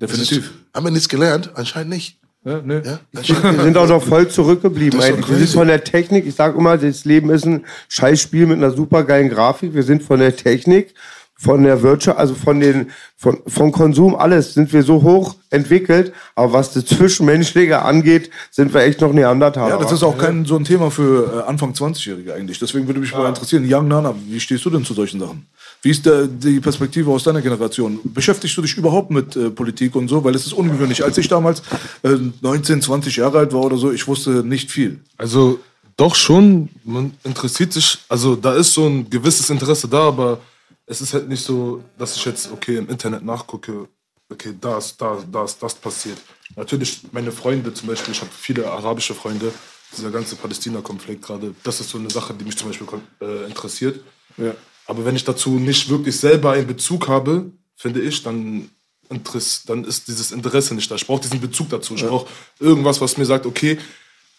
[0.00, 0.44] Definitiv.
[0.44, 1.50] Ist, haben wir nichts gelernt?
[1.54, 2.18] Anscheinend nicht.
[2.48, 2.80] Ja, nee.
[2.82, 2.98] Ja?
[3.12, 4.98] Wir sind auch noch voll zurückgeblieben.
[5.00, 8.70] Wir sind von der Technik, ich sage immer, das Leben ist ein Scheißspiel mit einer
[8.70, 9.74] supergeilen Grafik.
[9.74, 10.94] Wir sind von der Technik,
[11.36, 16.14] von der Wirtschaft, also von den, von, von Konsum, alles sind wir so hoch entwickelt.
[16.34, 19.74] Aber was das Zwischenmenschliche angeht, sind wir echt noch Neandertaler.
[19.74, 22.58] Ja, das ist auch kein so ein Thema für äh, Anfang 20-Jährige eigentlich.
[22.58, 25.46] Deswegen würde mich mal interessieren, Young Nana, wie stehst du denn zu solchen Sachen?
[25.82, 28.00] Wie ist der, die Perspektive aus deiner Generation?
[28.02, 30.24] Beschäftigst du dich überhaupt mit äh, Politik und so?
[30.24, 31.04] Weil es ist ungewöhnlich.
[31.04, 31.62] Als ich damals
[32.02, 35.00] äh, 19, 20 Jahre alt war oder so, ich wusste nicht viel.
[35.16, 35.60] Also
[35.96, 40.40] doch schon, man interessiert sich, also da ist so ein gewisses Interesse da, aber
[40.86, 43.88] es ist halt nicht so, dass ich jetzt, okay, im Internet nachgucke,
[44.30, 46.18] okay, da ist, da, da ist das passiert.
[46.56, 49.52] Natürlich, meine Freunde zum Beispiel, ich habe viele arabische Freunde,
[49.96, 52.86] dieser ganze Palästina-Konflikt gerade, das ist so eine Sache, die mich zum Beispiel
[53.20, 54.00] äh, interessiert.
[54.36, 54.54] Ja.
[54.88, 58.70] Aber wenn ich dazu nicht wirklich selber einen Bezug habe, finde ich, dann,
[59.10, 60.94] Interess, dann ist dieses Interesse nicht da.
[60.94, 61.94] Ich brauche diesen Bezug dazu.
[61.94, 62.26] Ich brauche
[62.58, 63.78] irgendwas, was mir sagt, okay,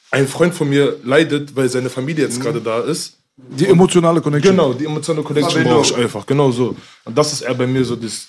[0.10, 3.18] ein Freund von mir leidet, weil seine Familie jetzt gerade da ist.
[3.38, 4.56] Die emotionale Connection.
[4.56, 6.26] Genau, die emotionale Connection brauche ich einfach.
[6.26, 6.76] Genau so.
[7.06, 8.28] Und das ist eher bei mir so das,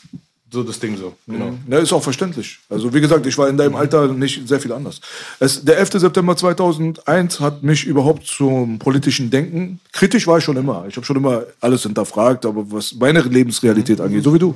[0.53, 1.15] so das Ding so.
[1.27, 1.53] Genau.
[1.69, 2.59] Ja, ist auch verständlich.
[2.69, 5.01] Also wie gesagt, ich war in deinem Alter nicht sehr viel anders.
[5.39, 5.93] Es, der 11.
[5.93, 10.87] September 2001 hat mich überhaupt zum politischen Denken, kritisch war ich schon immer.
[10.89, 14.55] Ich habe schon immer alles hinterfragt, aber was meine Lebensrealität angeht, so wie du.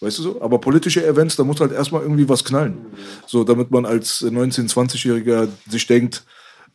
[0.00, 0.42] Weißt du so?
[0.42, 2.76] Aber politische Events, da muss halt erstmal irgendwie was knallen.
[3.26, 6.24] So, damit man als 19-, 20-Jähriger sich denkt,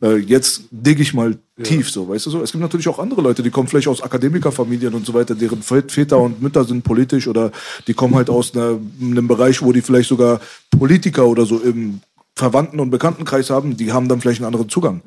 [0.02, 2.42] äh, jetzt digge ich mal tief, so, weißt du so.
[2.42, 5.62] Es gibt natürlich auch andere Leute, die kommen vielleicht aus Akademikerfamilien und so weiter, deren
[5.62, 7.52] Väter und Mütter sind politisch oder
[7.86, 10.40] die kommen halt aus einer, einem Bereich, wo die vielleicht sogar
[10.70, 12.00] Politiker oder so im
[12.36, 15.02] Verwandten- und Bekanntenkreis haben, die haben dann vielleicht einen anderen Zugang.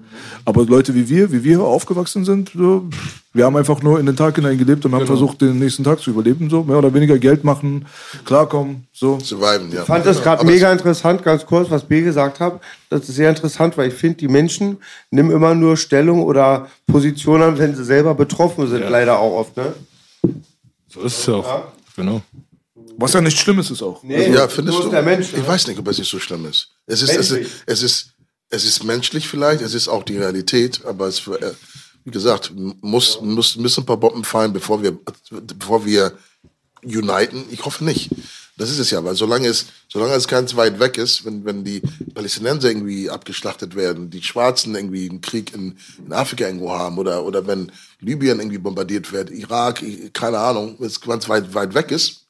[0.46, 2.88] Aber Leute wie wir, wie wir aufgewachsen sind, so,
[3.34, 6.00] wir haben einfach nur in den Tag hinein gelebt und haben versucht, den nächsten Tag
[6.00, 7.86] zu überleben, so, mehr oder weniger Geld machen,
[8.24, 9.18] klarkommen, so.
[9.20, 9.82] Surviven, ja.
[9.82, 12.62] Ich fand das gerade mega interessant, ganz kurz, was B gesagt hat.
[12.90, 14.78] Das ist sehr interessant, weil ich finde, die Menschen
[15.10, 19.58] nehmen immer nur Stellung oder Position an, wenn sie selber betroffen sind, leider auch oft.
[19.58, 19.74] Ne?
[20.88, 21.64] So ist es ja auch.
[21.96, 22.22] Genau.
[22.98, 24.04] Was ja nicht schlimm ist, ist auch.
[24.04, 24.88] Nee, Ja, findest so du?
[24.90, 25.34] ist der Mensch.
[25.34, 26.70] Ich weiß nicht, ob es nicht so schlimm ist.
[26.86, 27.42] Es ist, es Menschlich.
[27.48, 28.08] ist, es ist,
[28.50, 31.54] es ist menschlich vielleicht, es ist auch die Realität, aber es, äh,
[32.06, 34.98] wie gesagt, muss, muss, müssen ein paar Bomben fallen, bevor wir,
[35.32, 36.14] bevor wir
[36.84, 37.46] uniten.
[37.52, 38.10] Ich hoffe nicht.
[38.56, 41.64] Das ist es ja, weil solange es, solange es ganz weit weg ist, wenn, wenn
[41.64, 41.82] die
[42.14, 45.76] Palästinenser irgendwie abgeschlachtet werden, die Schwarzen irgendwie einen Krieg in,
[46.06, 49.84] in Afrika irgendwo haben oder, oder wenn Libyen irgendwie bombardiert wird, Irak,
[50.14, 52.23] keine Ahnung, wenn es ganz weit, weit weg ist,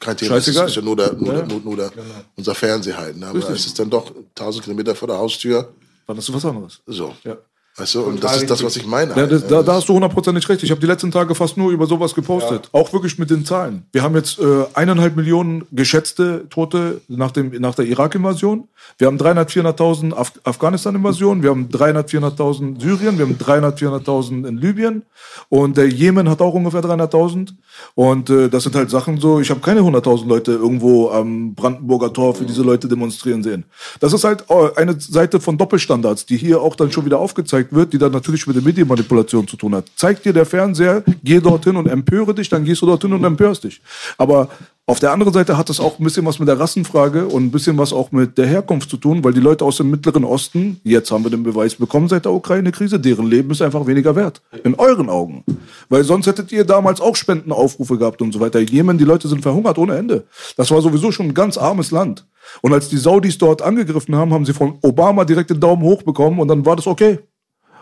[0.00, 0.34] kein Thema.
[0.36, 0.62] Scheißegal.
[0.64, 1.40] Das ist ja nur, der, nur, Ja.
[1.40, 1.90] der, nur, nur der,
[2.36, 3.16] unser Fernseh halt.
[3.16, 3.26] Ne?
[3.26, 5.72] Aber es ist dann doch 1000 Kilometer vor der Haustür.
[6.08, 6.80] Ist das was anderes.
[6.86, 7.14] So.
[7.24, 7.36] Ja.
[7.78, 9.10] Weißt du, und das ist das, was ich meine.
[9.10, 9.48] Ja, halt, das, ne?
[9.48, 10.62] da, da hast du hundertprozentig recht.
[10.64, 12.68] Ich habe die letzten Tage fast nur über sowas gepostet.
[12.72, 13.84] Auch wirklich mit den Zahlen.
[13.92, 18.66] Wir haben jetzt äh, eineinhalb Millionen geschätzte Tote nach, dem, nach der Irak-Invasion.
[18.98, 21.42] Wir haben 300, 400.000 Af Afghanistan-Invasion.
[21.42, 23.18] Wir haben 300, 400.000 Syrien.
[23.18, 25.02] Wir haben 300, 400.000 in Libyen.
[25.48, 27.50] Und der Jemen hat auch ungefähr 300.000.
[27.94, 32.12] Und äh, das sind halt Sachen so, ich habe keine 100.000 Leute irgendwo am Brandenburger
[32.12, 33.64] Tor für diese Leute demonstrieren sehen.
[34.00, 37.67] Das ist halt äh, eine Seite von Doppelstandards, die hier auch dann schon wieder aufgezeigt
[37.72, 39.86] wird, die dann natürlich mit der Medienmanipulation zu tun hat.
[39.96, 43.64] Zeigt dir der Fernseher, geh dorthin und empöre dich, dann gehst du dorthin und empörst
[43.64, 43.80] dich.
[44.16, 44.48] Aber
[44.88, 47.50] auf der anderen Seite hat das auch ein bisschen was mit der Rassenfrage und ein
[47.50, 50.80] bisschen was auch mit der Herkunft zu tun, weil die Leute aus dem Mittleren Osten,
[50.82, 54.40] jetzt haben wir den Beweis bekommen seit der Ukraine-Krise, deren Leben ist einfach weniger wert.
[54.64, 55.44] In euren Augen.
[55.90, 58.60] Weil sonst hättet ihr damals auch Spendenaufrufe gehabt und so weiter.
[58.60, 60.24] Jemen, die Leute sind verhungert ohne Ende.
[60.56, 62.24] Das war sowieso schon ein ganz armes Land.
[62.62, 66.02] Und als die Saudis dort angegriffen haben, haben sie von Obama direkt den Daumen hoch
[66.02, 67.18] bekommen und dann war das okay.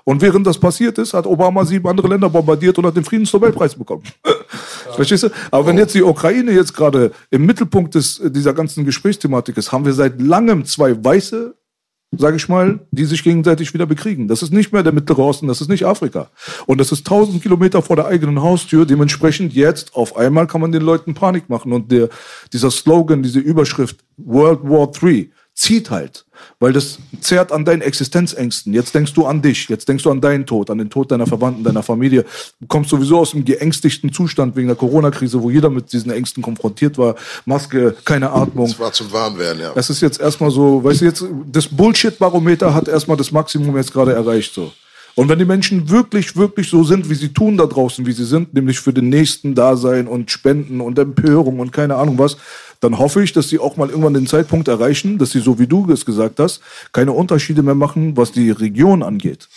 [0.08, 3.74] Und während das passiert ist, hat Obama sieben andere Länder bombardiert und hat den Friedensnobelpreis
[3.74, 4.04] bekommen.
[4.94, 5.30] Verstehst du?
[5.50, 9.84] Aber wenn jetzt die Ukraine jetzt gerade im Mittelpunkt des, dieser ganzen Gesprächsthematik ist, haben
[9.84, 11.56] wir seit langem zwei weiße,
[12.12, 14.28] sage ich mal, die sich gegenseitig wieder bekriegen.
[14.28, 16.30] Das ist nicht mehr der Mittlere Osten, das ist nicht Afrika.
[16.66, 18.86] Und das ist tausend Kilometer vor der eigenen Haustür.
[18.86, 21.72] Dementsprechend jetzt auf einmal kann man den Leuten Panik machen.
[21.72, 22.10] Und der,
[22.52, 26.25] dieser Slogan, diese Überschrift World War III zieht halt,
[26.60, 28.72] weil das zerrt an deinen Existenzängsten.
[28.72, 31.26] Jetzt denkst du an dich, jetzt denkst du an deinen Tod, an den Tod deiner
[31.26, 32.24] Verwandten, deiner Familie.
[32.60, 36.42] Du kommst sowieso aus einem geängstigten Zustand wegen der Corona-Krise, wo jeder mit diesen Ängsten
[36.42, 37.16] konfrontiert war.
[37.44, 38.68] Maske, keine Atmung.
[38.68, 39.72] Das war zum Warmwerden, ja.
[39.74, 43.92] Es ist jetzt erstmal so, weißt du, jetzt, das Bullshit-Barometer hat erstmal das Maximum jetzt
[43.92, 44.72] gerade erreicht, so.
[45.16, 48.26] Und wenn die Menschen wirklich, wirklich so sind, wie sie tun da draußen, wie sie
[48.26, 52.36] sind, nämlich für den Nächsten da sein und Spenden und Empörung und keine Ahnung was,
[52.80, 55.66] dann hoffe ich, dass sie auch mal irgendwann den Zeitpunkt erreichen, dass sie, so wie
[55.66, 56.60] du es gesagt hast,
[56.92, 59.48] keine Unterschiede mehr machen, was die Region angeht.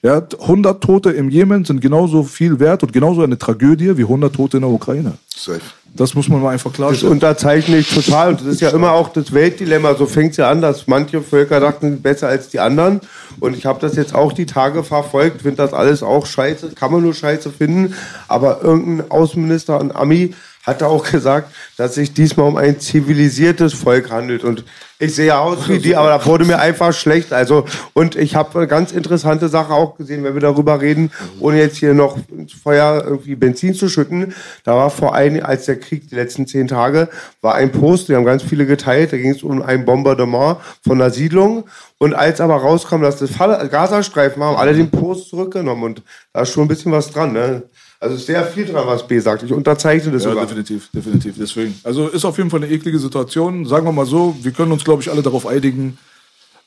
[0.00, 4.32] Ja, 100 Tote im Jemen sind genauso viel wert und genauso eine Tragödie wie 100
[4.32, 5.14] Tote in der Ukraine.
[5.34, 5.60] Safe.
[5.94, 7.14] Das muss man mal einfach Das klarstellen.
[7.14, 8.30] unterzeichne ich total.
[8.30, 9.94] Und das ist ja immer auch das Weltdilemma.
[9.94, 13.00] So fängt es ja an, dass manche Völker dachten, besser als die anderen.
[13.40, 16.72] Und ich habe das jetzt auch die Tage verfolgt, finde das alles auch scheiße.
[16.76, 17.94] Kann man nur scheiße finden.
[18.28, 20.34] Aber irgendein Außenminister und Ami
[20.68, 24.44] hat auch gesagt, dass sich diesmal um ein zivilisiertes Volk handelt.
[24.44, 24.64] Und
[24.98, 27.32] ich sehe aus wie die, aber da wurde mir einfach schlecht.
[27.32, 27.64] Also,
[27.94, 31.10] und ich habe eine ganz interessante Sache auch gesehen, wenn wir darüber reden,
[31.40, 34.34] ohne jetzt hier noch ins Feuer irgendwie Benzin zu schütten.
[34.64, 37.08] Da war vor ein, als der Krieg die letzten zehn Tage,
[37.40, 41.00] war ein Post, die haben ganz viele geteilt, da ging es um ein Bombardement von
[41.00, 41.64] einer Siedlung.
[41.98, 45.84] Und als aber rauskam, dass das Gazastreifen haben alle den Post zurückgenommen.
[45.84, 46.02] Und
[46.32, 47.62] da ist schon ein bisschen was dran, ne?
[48.00, 49.42] Also ist sehr viel dran, was B sagt.
[49.42, 50.46] Ich unterzeichne das Ja, sogar.
[50.46, 51.34] definitiv, definitiv.
[51.38, 51.74] Deswegen.
[51.82, 53.66] Also ist auf jeden Fall eine eklige Situation.
[53.66, 55.98] Sagen wir mal so, wir können uns, glaube ich, alle darauf einigen.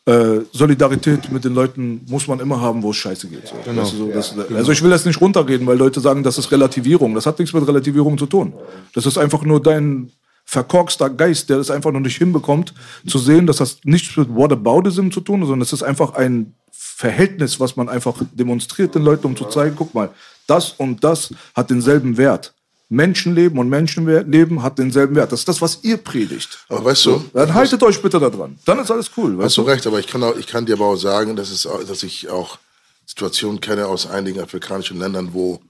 [0.06, 3.48] Äh, Solidarität mit den Leuten muss man immer haben, wo es scheiße geht.
[3.48, 3.54] So.
[3.64, 3.84] Genau.
[3.84, 6.52] Weißt du, so, das, Also ich will das nicht runterreden, weil Leute sagen, das ist
[6.52, 7.14] Relativierung.
[7.14, 8.52] Das hat nichts mit Relativierung zu tun.
[8.96, 10.12] Das ist einfach nur dein
[10.44, 12.74] verkorkster Geist, der es einfach noch nicht hinbekommt,
[13.08, 16.56] zu sehen, dass das nichts mit Whataboutism zu tun hat, sondern es ist einfach ein
[16.72, 20.10] Verhältnis, was man einfach demonstriert den Leuten, um zu zeigen, guck mal,
[20.48, 22.54] das und das hat denselben Wert.
[22.90, 25.32] Menschenleben und Menschenleben hat denselben Wert.
[25.32, 26.60] Das ist das, was ihr predigt.
[26.68, 28.60] Aber weißt du, Dann haltet euch bitte da dran.
[28.66, 29.32] Dann ist alles cool.
[29.38, 29.68] hast Weißt du du?
[29.70, 32.30] recht, aber ich kann, auch, ich kann dir aber auch sagen, dass, es, dass ich
[32.30, 32.58] auch
[33.06, 35.62] Situationen kenne aus einigen afrikanischen Ländern, wo,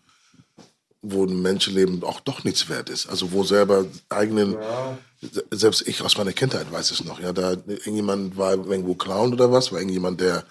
[1.04, 3.08] wo ein Menschenleben auch doch nichts wert ist.
[3.08, 4.56] Also wo selber eigenen,
[5.22, 9.34] se- selbst ich aus meiner Kindheit weiß es noch, ja, da irgendjemand war irgendwo Clown
[9.34, 10.44] oder was, war irgendjemand, der,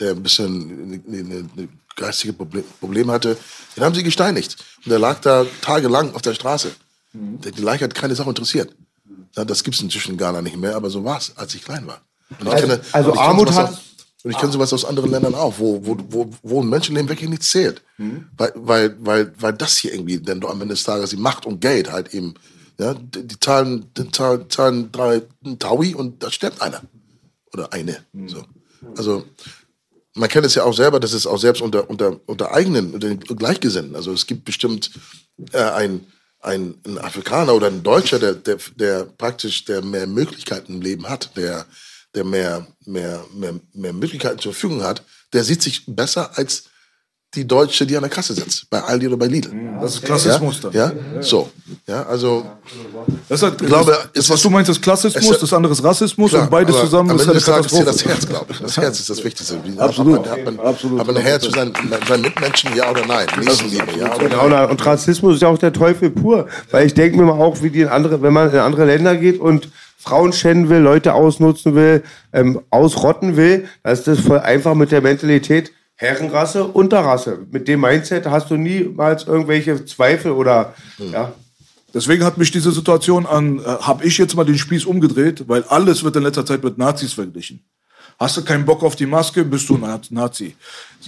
[0.00, 1.18] der ein bisschen eine,
[1.56, 3.38] eine, geistige Problem, hatte,
[3.74, 4.56] den haben sie gesteinigt.
[4.84, 6.72] Und der lag da tagelang auf der Straße.
[7.14, 8.74] Der- Die Leiche hat keine Sau interessiert.
[9.34, 11.86] Das gibt es inzwischen in Ghana nicht mehr, aber so war es, als ich klein
[11.86, 12.02] war.
[12.38, 13.80] Und ich Also- kenne, also Armut hat-
[14.24, 17.30] und ich kenne sowas aus anderen Ländern auch, wo, wo, wo, wo ein Menschenleben wirklich
[17.30, 17.80] nichts zählt.
[18.36, 21.60] Weil, weil, weil, weil das hier irgendwie, denn am Ende des Tages die Macht und
[21.62, 22.34] Geld halt eben,
[22.78, 25.22] ja, die, zahlen, die zahlen, zahlen drei
[25.58, 26.82] Taui und da stirbt einer.
[27.54, 28.04] Oder eine.
[28.26, 28.44] So.
[28.96, 29.24] Also,
[30.16, 33.34] man kennt es ja auch selber, dass es auch selbst unter, unter, unter eigenen, unter
[33.34, 34.90] Gleichgesinnten, also es gibt bestimmt
[35.52, 36.06] äh, ein,
[36.40, 41.08] ein, ein Afrikaner oder ein Deutscher, der, der, der praktisch der mehr Möglichkeiten im Leben
[41.08, 41.66] hat, der,
[42.14, 45.02] der mehr, mehr, mehr, mehr Möglichkeiten zur Verfügung hat,
[45.32, 46.64] der sieht sich besser als
[47.34, 49.50] die Deutsche, die an der Kasse sitzt, bei Aldi oder bei Lidl.
[49.80, 50.72] Das ist Klassismus dann.
[50.72, 51.22] Ja, ja?
[51.22, 51.50] so.
[51.86, 52.46] Ja, also
[53.28, 55.52] Das ist Ich glaube, das, es das, was ist- du meinst, ist Klassismus, es- das
[55.52, 57.84] andere ist Rassismus Klar, und beides zusammen am ist Ende eine Katastrophe.
[57.84, 58.58] das Herz, glaube ich.
[58.60, 59.58] Das Herz ist das Wichtigste.
[59.64, 60.98] Wie- Absolut, Hat man, hat man, absolut.
[61.00, 61.72] Hat man ein Herz für seinen,
[62.08, 63.26] seinen Mitmenschen, ja oder nein?
[63.38, 64.70] Nächstenliebe, ja oder Genau, nein?
[64.70, 66.46] und Rassismus ist ja auch der Teufel pur.
[66.70, 69.14] Weil ich denke mir mal auch, wie die in andere, wenn man in andere Länder
[69.16, 69.68] geht und
[69.98, 72.02] Frauen schänden will, Leute ausnutzen will,
[72.32, 77.46] ähm, ausrotten will, dann ist das voll einfach mit der Mentalität Herrenrasse, Unterrasse.
[77.50, 81.32] Mit dem Mindset hast du niemals irgendwelche Zweifel oder, ja.
[81.94, 85.64] Deswegen hat mich diese Situation an, äh, habe ich jetzt mal den Spieß umgedreht, weil
[85.64, 87.64] alles wird in letzter Zeit mit Nazis verglichen.
[88.18, 90.56] Hast du keinen Bock auf die Maske, bist du ein Nazi.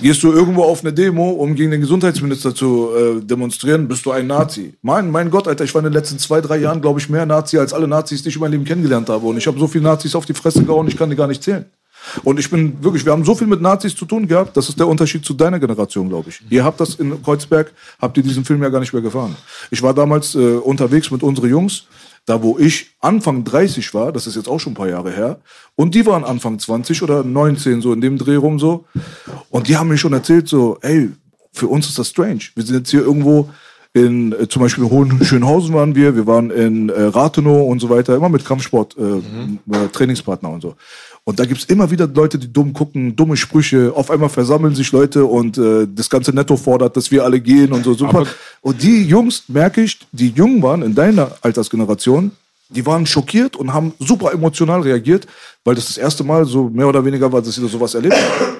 [0.01, 4.13] Gehst du irgendwo auf eine Demo, um gegen den Gesundheitsminister zu äh, demonstrieren, bist du
[4.13, 4.75] ein Nazi.
[4.83, 7.25] Mein, mein Gott, Alter, ich war in den letzten zwei, drei Jahren, glaube ich, mehr
[7.25, 9.27] Nazi als alle Nazis, die ich in meinem Leben kennengelernt habe.
[9.27, 11.43] Und ich habe so viele Nazis auf die Fresse gehauen, ich kann die gar nicht
[11.43, 11.65] zählen.
[12.25, 14.79] Und ich bin wirklich, wir haben so viel mit Nazis zu tun gehabt, das ist
[14.79, 16.41] der Unterschied zu deiner Generation, glaube ich.
[16.51, 19.37] Ihr habt das in Kreuzberg, habt ihr diesen Film ja gar nicht mehr gefahren.
[19.71, 21.85] Ich war damals äh, unterwegs mit unseren Jungs,
[22.27, 25.39] da wo ich Anfang 30 war, das ist jetzt auch schon ein paar Jahre her,
[25.77, 28.85] und die waren Anfang 20 oder 19, so in dem Dreh rum so.
[29.51, 31.11] Und die haben mir schon erzählt, so, ey,
[31.53, 32.41] für uns ist das strange.
[32.55, 33.49] Wir sind jetzt hier irgendwo
[33.93, 38.15] in, äh, zum Beispiel Hohenschönhausen waren wir, wir waren in äh, Rathenow und so weiter,
[38.17, 40.75] immer mit Kampfsport, äh, äh, Trainingspartner und so.
[41.25, 43.93] Und da gibt's immer wieder Leute, die dumm gucken, dumme Sprüche.
[43.95, 47.73] Auf einmal versammeln sich Leute und äh, das ganze Netto fordert, dass wir alle gehen
[47.73, 47.93] und so.
[47.93, 48.25] Super.
[48.63, 52.31] Und die Jungs, merke ich, die jung waren in deiner Altersgeneration,
[52.71, 55.27] die waren schockiert und haben super emotional reagiert,
[55.65, 58.15] weil das das erste Mal so mehr oder weniger war, dass sie da sowas erlebt
[58.15, 58.58] haben.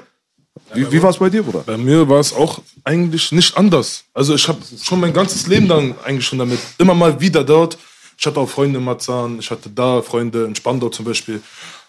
[0.75, 1.63] Wie, wie war es bei dir, Bruder?
[1.67, 4.05] Bei mir war es auch eigentlich nicht anders.
[4.15, 7.79] Also ich habe schon mein ganzes Leben dann eigentlich schon damit immer mal wieder dort.
[8.17, 11.41] Ich hatte auch Freunde in Marzahn, ich hatte da Freunde in Spandau zum Beispiel.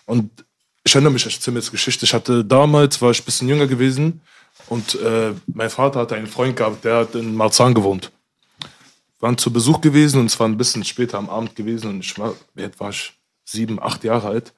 [0.05, 0.29] Und
[0.83, 2.05] ich erinnere mich, ich erzähle mir jetzt Geschichte.
[2.05, 4.21] Ich hatte damals, war ich ein bisschen jünger gewesen
[4.67, 8.11] und äh, mein Vater hatte einen Freund gehabt, der hat in Marzahn gewohnt.
[9.19, 11.99] Wir waren zu Besuch gewesen und es war ein bisschen später am Abend gewesen und
[12.01, 13.13] ich war, alt war ich?
[13.45, 14.53] Sieben, acht Jahre alt.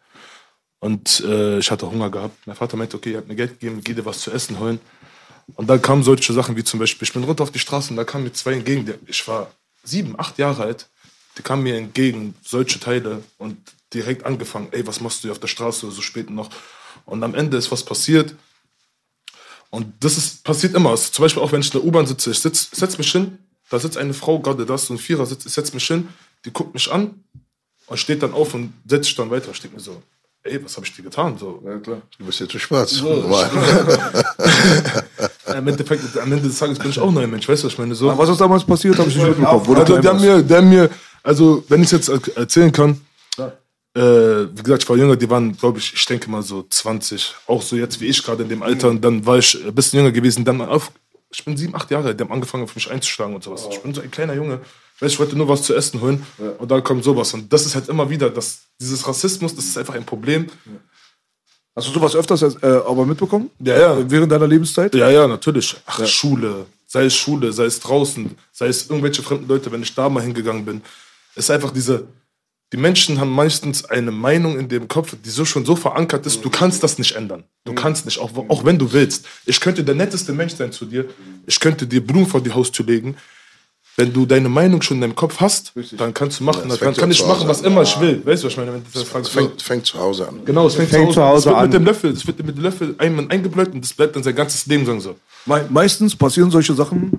[0.82, 2.36] Und äh, ich hatte Hunger gehabt.
[2.46, 4.80] Mein Vater meinte, okay, ihr habt mir Geld gegeben, geh dir was zu essen holen.
[5.56, 7.96] Und dann kamen solche Sachen wie zum Beispiel, ich bin runter auf die Straße und
[7.96, 8.94] da kamen mir zwei entgegen.
[9.08, 9.52] Ich war
[9.84, 10.90] sieben, acht Jahre alt.
[11.38, 13.58] Die kamen mir entgegen, solche Teile und
[13.94, 16.50] direkt angefangen, ey, was machst du hier auf der Straße so spät noch?
[17.06, 18.36] Und am Ende ist was passiert.
[19.70, 20.90] Und das ist, passiert immer.
[20.90, 23.38] Also zum Beispiel auch, wenn ich in der U-Bahn sitze, ich sitz, setz mich hin
[23.72, 26.10] da sitzt eine Frau, gerade da ist so ein Vierer, sitzt, ich setz mich hin,
[26.44, 27.24] die guckt mich an
[27.88, 29.52] und steht dann auf und setzt sich dann weiter.
[29.52, 30.04] Ich denke mir so,
[30.44, 31.38] ey, was habe ich dir getan?
[31.38, 32.02] So, Ja, klar.
[32.18, 33.02] Du bist jetzt zu schwarz.
[33.02, 33.50] Normal.
[35.56, 37.74] Im Endeffekt, am Ende des Tages bin ich auch ein neuer Mensch, weißt du, was
[37.74, 37.96] ich meine?
[37.96, 39.76] So, Was ist damals passiert, habe ich nicht mitbekommen.
[39.78, 40.22] Also, warst.
[40.50, 40.90] mir, haben mir,
[41.24, 43.02] also, wenn ich es jetzt er- erzählen kann,
[43.94, 47.36] äh, wie gesagt, ich war jünger, die waren, glaube ich, ich denke mal so 20,
[47.48, 48.88] auch so jetzt wie ich gerade in dem Alter.
[48.90, 50.46] Und dann war ich ein bisschen jünger gewesen.
[50.46, 50.92] Dann auf,
[51.30, 53.68] ich bin sieben, acht Jahre alt, die haben angefangen, auf mich einzuschlagen und sowas.
[53.70, 54.62] Ich bin so ein kleiner Junge.
[55.02, 56.26] Ich wollte nur was zu essen holen
[56.60, 57.34] und dann kommt sowas.
[57.34, 60.48] Und das ist halt immer wieder, das, dieses Rassismus, das ist einfach ein Problem.
[61.76, 63.50] Hast du sowas öfters äh, aber mitbekommen?
[63.60, 64.12] Ja, ja.
[64.12, 64.94] Während deiner Lebenszeit?
[64.94, 65.76] Ja, ja, natürlich.
[65.86, 69.96] Ach, Schule, sei es Schule, sei es draußen, sei es irgendwelche fremden Leute, wenn ich
[69.96, 70.82] da mal hingegangen bin.
[71.34, 72.08] Es ist einfach diese,
[72.74, 76.44] die Menschen haben meistens eine Meinung in dem Kopf, die so schon so verankert ist,
[76.44, 77.46] du kannst das nicht ändern.
[77.64, 79.26] Du kannst nicht, auch, auch wenn du willst.
[79.46, 81.06] Ich könnte der netteste Mensch sein zu dir,
[81.46, 83.16] ich könnte dir Blumen vor die Haustür legen.
[84.02, 86.88] Wenn du deine Meinung schon in deinem Kopf hast, dann kannst du machen, das dann
[86.88, 87.72] fängt kann ja ich zu machen, Hause was an.
[87.72, 88.26] immer ich will.
[88.26, 88.74] Weißt du, was ich meine?
[88.74, 90.40] Wenn du das Es fängt, fängt zu Hause an.
[90.44, 91.64] Genau, es fängt, Fängt zu Hause es wird an.
[91.66, 94.34] mit dem Löffel, es wird mit dem Löffel einmal eingebläut und das bleibt dann sein
[94.36, 95.16] ganzes Leben lang so.
[95.46, 97.12] Me meistens passieren solche Sachen,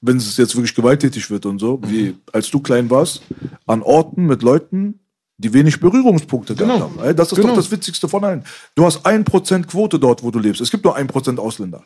[0.00, 3.20] wenn es jetzt wirklich gewalttätig wird und so, wie als du klein warst,
[3.66, 5.00] an Orten mit Leuten,
[5.38, 6.76] die wenig Berührungspunkte Genau.
[6.76, 7.16] gehabt haben.
[7.16, 7.48] Das ist Genau.
[7.48, 8.44] doch das Witzigste von allen.
[8.76, 10.60] Du hast 1% Quote dort, wo du lebst.
[10.60, 11.82] Es gibt nur 1% Ausländer.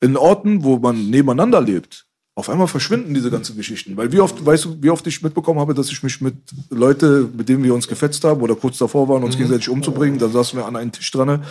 [0.00, 2.04] In Orten, wo man nebeneinander lebt,
[2.34, 3.96] auf einmal verschwinden diese ganzen Geschichten.
[3.96, 6.34] Weil wie oft, weißt du, wie oft ich mitbekommen habe, dass ich mich mit
[6.70, 9.24] Leute, mit denen wir uns gefetzt haben oder kurz davor waren, Mhm.
[9.26, 11.44] uns gegenseitig umzubringen, dann saßen wir an einen Tisch dran.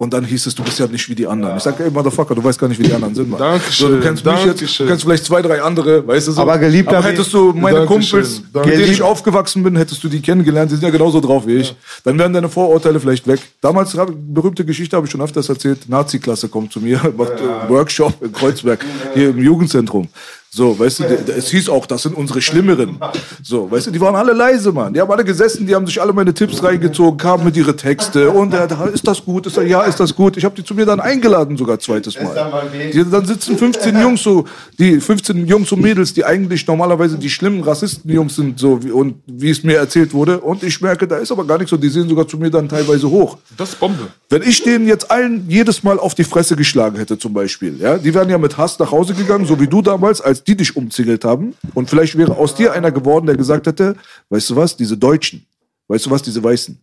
[0.00, 1.58] Und dann hieß es, du bist ja nicht wie die anderen.
[1.58, 3.38] Ich sag, ey, Motherfucker, du weißt gar nicht, wie die anderen sind, Mann.
[3.38, 4.86] Dankeschön, So, du kennst mich jetzt, du Dankeschön.
[4.88, 6.40] kennst vielleicht zwei, drei andere, weißt du so.
[6.40, 8.80] Aber geliebter- Aber hättest du meine Dankeschön, Kumpels, mit Dankeschön.
[8.80, 11.76] denen ich aufgewachsen bin, hättest du die kennengelernt, die sind ja genauso drauf wie ich.
[12.02, 13.40] Dann wären deine Vorurteile vielleicht weg.
[13.60, 13.94] Damals,
[14.32, 18.32] berühmte Geschichte habe ich schon öfters erzählt, Nazi-Klasse kommt zu mir, macht äh, Workshop in
[18.32, 18.82] Kreuzberg,
[19.12, 20.08] hier im Jugendzentrum.
[20.52, 21.04] So, weißt du,
[21.36, 22.98] es hieß auch, das sind unsere Schlimmeren.
[23.40, 24.92] So, weißt du, die waren alle leise, Mann.
[24.92, 28.28] Die haben alle gesessen, die haben sich alle meine Tipps reingezogen, kamen mit ihre Texte
[28.28, 29.46] und er, hat, ist das gut?
[29.46, 30.36] Ist er, ja, ist das gut?
[30.36, 32.64] Ich habe die zu mir dann eingeladen, sogar zweites Mal.
[32.92, 34.44] Die, dann sitzen 15 Jungs so,
[34.76, 39.22] die 15 Jungs und Mädels, die eigentlich normalerweise die schlimmen Rassistenjungs sind, so wie, und
[39.26, 40.40] wie es mir erzählt wurde.
[40.40, 41.76] Und ich merke, da ist aber gar nichts so.
[41.76, 43.38] Die sehen sogar zu mir dann teilweise hoch.
[43.56, 44.08] Das ist Bombe.
[44.28, 47.98] Wenn ich denen jetzt allen jedes Mal auf die Fresse geschlagen hätte, zum Beispiel, ja,
[47.98, 50.76] die wären ja mit Hass nach Hause gegangen, so wie du damals, als die dich
[50.76, 51.54] umzingelt haben.
[51.74, 53.96] Und vielleicht wäre aus dir einer geworden, der gesagt hätte,
[54.28, 55.44] weißt du was, diese Deutschen,
[55.88, 56.78] weißt du was, diese Weißen.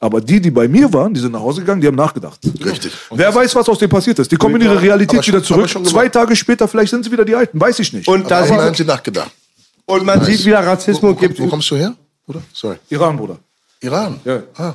[0.00, 2.40] Aber die, die bei mir waren, die sind nach Hause gegangen, die haben nachgedacht.
[2.64, 2.92] Richtig.
[3.10, 4.32] Wer weiß, was aus denen passiert ist.
[4.32, 5.68] Die kommen in ihre Realität schon- wieder zurück.
[5.86, 8.08] Zwei Tage später, vielleicht sind sie wieder die Alten, weiß ich nicht.
[8.08, 9.30] Und, da haben sie nachgedacht.
[9.86, 11.94] und man sieht wieder, Rassismus Wo, wo, gibt wo kommst du her?
[12.26, 12.42] Oder?
[12.52, 12.76] Sorry.
[12.88, 13.38] Iran, Bruder.
[13.80, 14.20] Iran.
[14.24, 14.42] Ja.
[14.56, 14.74] Ah,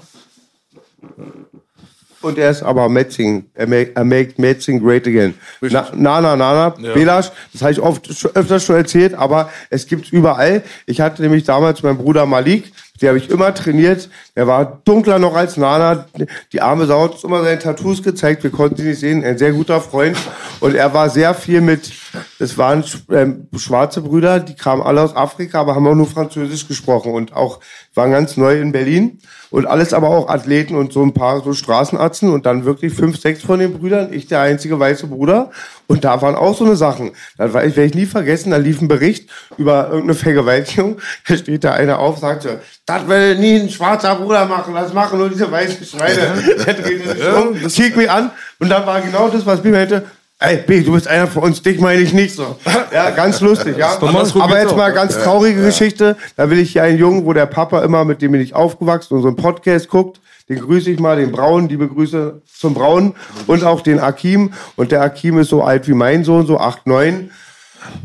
[2.26, 3.46] Und er ist aber Metzing.
[3.54, 5.36] Er make, make Metzing great again.
[5.62, 6.94] Na, na, na, na, na.
[6.94, 10.64] Belasch, das habe ich oft, öfters schon erzählt, aber es gibt's überall.
[10.88, 12.72] Ich hatte nämlich damals meinen Bruder Malik,
[13.02, 14.10] den habe ich immer trainiert.
[14.36, 16.06] Er war dunkler noch als Nana.
[16.54, 18.44] Die arme Sau hat uns immer seine Tattoos gezeigt.
[18.44, 19.24] Wir konnten sie nicht sehen.
[19.24, 20.18] Ein sehr guter Freund.
[20.62, 21.92] Und er war sehr viel mit,
[22.40, 26.68] es waren ähm, schwarze Brüder, die kamen alle aus Afrika, aber haben auch nur Französisch
[26.68, 27.60] gesprochen und auch
[27.94, 29.20] waren ganz neu in Berlin.
[29.52, 33.20] Und alles aber auch Athleten und so ein paar so Straßenatzen und dann wirklich fünf,
[33.20, 35.52] sechs von den Brüdern, ich der einzige weiße Bruder.
[35.88, 37.12] Und da waren auch so eine Sachen.
[37.38, 41.00] Da war ich, werde ich nie vergessen, da lief ein Bericht über irgendeine Vergewaltigung.
[41.28, 42.50] Da steht da einer auf, sagt so,
[42.86, 46.34] das will nie ein schwarzer Bruder machen, das machen nur diese weißen Schweine.
[46.66, 50.06] Der dreht sich um, kick mich an und dann war genau das, was Bibi hätte.
[50.46, 52.56] Ey, B, du bist einer von uns, dich meine ich nicht so.
[52.94, 53.98] Ja, ganz lustig, ja.
[54.00, 54.96] Aber jetzt mal ja.
[54.96, 56.16] ganz traurige Geschichte.
[56.38, 59.16] Da will ich hier einen Jungen, wo der Papa immer, mit dem bin ich aufgewachsen
[59.16, 60.22] und so einen Podcast guckt.
[60.48, 63.16] Den grüße ich mal, den Braun, liebe Grüße zum Braun
[63.48, 64.54] und auch den Akim.
[64.76, 67.32] Und der Akim ist so alt wie mein Sohn, so acht, neun.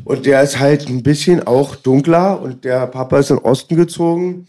[0.04, 3.76] Und der ist halt ein bisschen auch dunkler und der Papa ist in den Osten
[3.76, 4.46] gezogen.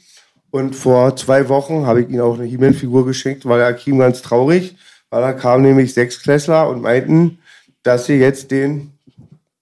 [0.49, 4.21] Und vor zwei Wochen habe ich ihm auch eine He-Man-Figur geschenkt, war der Akim ganz
[4.21, 4.77] traurig,
[5.09, 7.39] weil da kamen nämlich Sechsklässler und meinten,
[7.83, 8.91] dass sie jetzt den,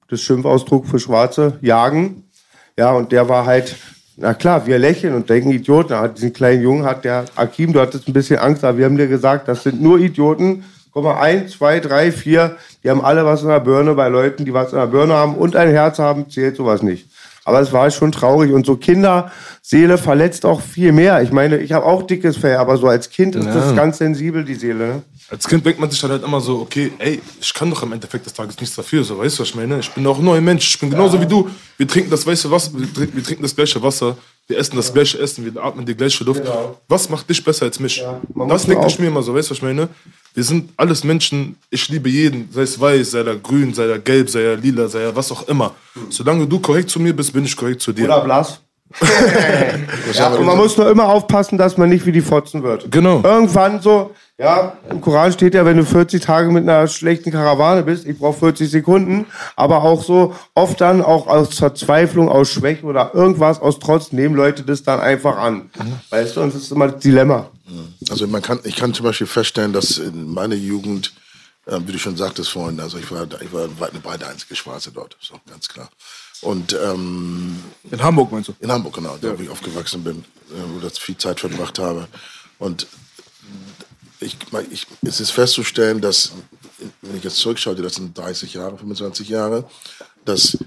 [0.09, 2.23] das Schimpfausdruck für Schwarze, jagen.
[2.77, 3.75] Ja, und der war halt,
[4.17, 5.93] na klar, wir lächeln und denken Idioten.
[5.93, 8.97] Aber diesen kleinen Jungen hat der Akim, du hattest ein bisschen Angst, aber wir haben
[8.97, 10.63] dir gesagt, das sind nur Idioten.
[10.91, 13.93] Guck mal, eins, zwei, drei, vier, die haben alle was in der Birne.
[13.93, 17.07] Bei Leuten, die was in der Birne haben und ein Herz haben, zählt sowas nicht.
[17.45, 21.21] Aber es war schon traurig und so Kinderseele verletzt auch viel mehr.
[21.21, 24.43] Ich meine, ich habe auch dickes Fell, aber so als Kind ist das ganz sensibel,
[24.43, 25.03] die Seele.
[25.29, 27.91] Als Kind denkt man sich dann halt immer so, okay, ey, ich kann doch im
[27.91, 29.79] Endeffekt des Tages nichts dafür, so, weißt du, was ich meine?
[29.79, 31.49] Ich bin doch nur ein Mensch, ich bin genauso wie du.
[31.77, 34.17] Wir trinken das weiße Wasser, wir trinken, wir trinken das gleiche Wasser,
[34.47, 36.41] wir essen das gleiche Essen, wir atmen die gleiche Luft.
[36.87, 38.03] Was macht dich besser als mich?
[38.33, 39.89] man das denke ich mir immer so, weißt du, was ich meine?
[40.33, 43.99] wir sind alles Menschen, ich liebe jeden, sei es weiß, sei er grün, sei er
[43.99, 45.75] gelb, sei er lila, sei er was auch immer.
[46.09, 48.05] Solange du korrekt zu mir bist, bin ich korrekt zu dir.
[48.05, 48.61] Oder blass.
[50.13, 52.91] ja, und man muss nur immer aufpassen, dass man nicht wie die Fotzen wird.
[52.91, 53.21] Genau.
[53.23, 57.83] Irgendwann so, ja, im Koran steht ja, wenn du 40 Tage mit einer schlechten Karawane
[57.83, 62.85] bist, ich brauche 40 Sekunden, aber auch so oft dann auch aus Verzweiflung, aus Schwäche
[62.85, 65.69] oder irgendwas, aus Trotz nehmen Leute das dann einfach an.
[66.09, 67.47] Weißt du, und das ist immer das Dilemma.
[68.09, 71.13] Also man kann, ich kann zum Beispiel feststellen, dass in meiner Jugend,
[71.67, 74.91] äh, wie du schon sagtest vorhin, also ich war, ich war eine breite einzige Schwarze
[74.91, 75.89] dort, so ganz klar.
[76.41, 77.57] Und ähm,
[77.91, 78.53] In Hamburg meinst du?
[78.59, 80.19] in Hamburg, genau, da wo ich aufgewachsen bin,
[80.51, 82.07] äh, wo ich viel Zeit verbracht habe.
[82.59, 82.87] Und
[84.19, 84.37] ich,
[84.71, 86.31] ich, es ist festzustellen, dass,
[87.01, 89.69] wenn ich jetzt zurückschaue, die letzten 30 Jahre, 25 Jahre,
[90.25, 90.57] dass,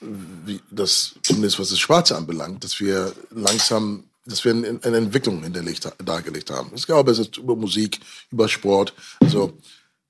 [0.00, 5.42] wie, dass zumindest was das Schwarze anbelangt, dass wir langsam, dass wir eine, eine Entwicklung
[5.42, 6.72] hinterlegt, dargelegt haben.
[6.74, 8.00] Ich glaube, es ist über Musik,
[8.30, 8.92] über Sport.
[9.20, 9.56] Also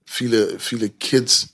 [0.05, 1.49] viele, viele Kids,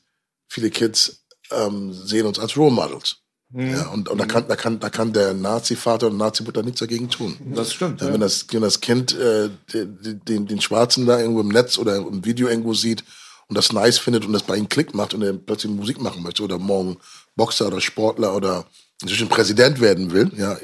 [0.48, 3.16] viele Kids ähm, sehen uns als Role Models.
[3.54, 7.08] Ja, und und da, kann, da, kann, da kann der Nazi-Vater und Nazi-Mutter nichts dagegen
[7.08, 7.36] tun.
[7.54, 8.00] Das stimmt.
[8.00, 11.78] Ja, wenn, das, wenn das Kind äh, den, den, den Schwarzen da irgendwo im Netz
[11.78, 13.04] oder im Video irgendwo sieht
[13.48, 16.24] und das nice findet und das bei ihm Klick macht und er plötzlich Musik machen
[16.24, 16.96] möchte oder morgen
[17.36, 18.66] Boxer oder Sportler oder
[19.02, 20.56] inzwischen Präsident werden will, ja,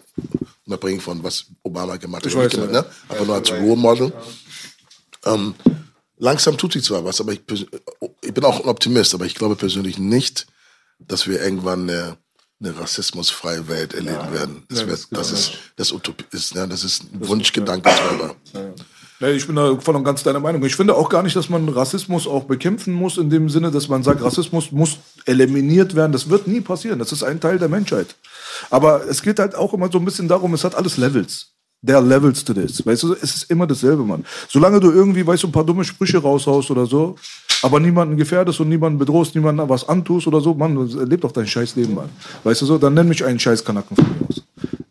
[0.66, 2.80] unabhängig von was Obama gemacht hat, weiß, gemacht, ja.
[2.80, 2.86] ne?
[3.08, 4.12] aber nur als Role Model.
[5.24, 5.54] Ähm,
[6.18, 7.42] langsam tut sich zwar was, aber ich,
[8.22, 10.46] ich bin auch ein Optimist, aber ich glaube persönlich nicht,
[10.98, 12.16] dass wir irgendwann eine,
[12.62, 14.62] eine rassismusfreie Welt erleben werden.
[14.68, 15.38] Das, Ja, wird, das das, genau.
[15.38, 18.36] ist das Utopie, ist, ja, das ist ein Wunschgedanke selber.
[19.20, 20.64] Ja, ich bin da voll und ganz deiner Meinung.
[20.64, 23.88] Ich finde auch gar nicht, dass man Rassismus auch bekämpfen muss, in dem Sinne, dass
[23.88, 26.10] man sagt, Rassismus muss eliminiert werden.
[26.10, 26.98] Das wird nie passieren.
[26.98, 28.16] Das ist ein Teil der Menschheit.
[28.70, 31.52] Aber es geht halt auch immer so ein bisschen darum, es hat alles Levels.
[31.84, 32.84] There are levels to this.
[32.86, 34.24] Weißt du, es ist immer dasselbe, Mann.
[34.48, 37.16] Solange du irgendwie, weißt du, ein paar dumme Sprüche raushaust oder so,
[37.62, 40.76] aber niemanden gefährdest und niemanden bedrohst, niemanden was antust oder so, Mann,
[41.08, 42.08] leb doch dein scheiß Leben, Mann.
[42.44, 44.42] Weißt du so, dann nenn mich einen scheiß Kanaken von mir aus.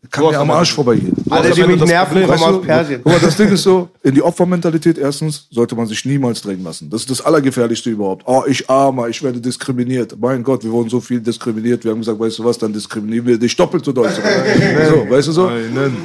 [0.09, 1.15] Kann mir am Arsch vorbeigehen.
[1.31, 3.01] Alle, die mich nerven, Problem, kommen Weißt aus Persien.
[3.03, 6.63] Guck mal, das Ding ist so, in die Opfermentalität erstens sollte man sich niemals drängen
[6.63, 6.89] lassen.
[6.89, 8.23] Das ist das Allergefährlichste überhaupt.
[8.25, 10.15] Oh, ich armer, ich werde diskriminiert.
[10.19, 11.83] Mein Gott, wir wurden so viel diskriminiert.
[11.83, 14.09] Wir haben gesagt, weißt du was, dann diskriminieren wir dich doppelt so doll.
[14.09, 15.51] so, weißt du so?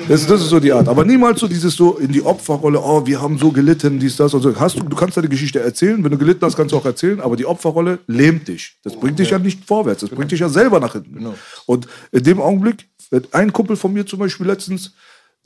[0.09, 0.89] Das, das ist so die Art.
[0.89, 4.33] Aber niemals so dieses so in die Opferrolle, oh, wir haben so gelitten, dies, das
[4.35, 4.55] und so.
[4.59, 6.03] Hast du, du kannst deine Geschichte erzählen.
[6.03, 7.21] Wenn du gelitten hast, kannst du auch erzählen.
[7.21, 8.77] Aber die Opferrolle lähmt dich.
[8.85, 10.01] Das bringt dich ja nicht vorwärts.
[10.03, 11.35] Das bringt dich ja selber nach hinten.
[11.67, 12.89] Und in dem Augenblick,
[13.33, 14.93] ein Kumpel von mir zum Beispiel letztens,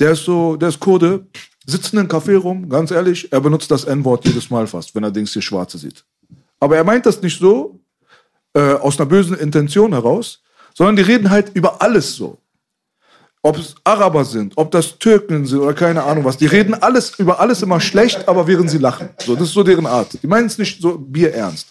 [0.01, 1.27] der ist so, der ist Kurde,
[1.67, 5.05] sitzt in einem Café rum, ganz ehrlich, er benutzt das N-Wort jedes Mal fast, wenn
[5.05, 6.05] er Dings hier Schwarze sieht.
[6.59, 7.81] Aber er meint das nicht so,
[8.55, 10.43] äh, aus einer bösen Intention heraus,
[10.75, 12.39] sondern die reden halt über alles so.
[13.43, 16.37] Ob es Araber sind, ob das Türken sind oder keine Ahnung was.
[16.37, 19.09] Die reden alles über alles immer schlecht, aber während sie lachen.
[19.25, 20.23] So, das ist so deren Art.
[20.23, 21.67] Die meinen es nicht so bierernst.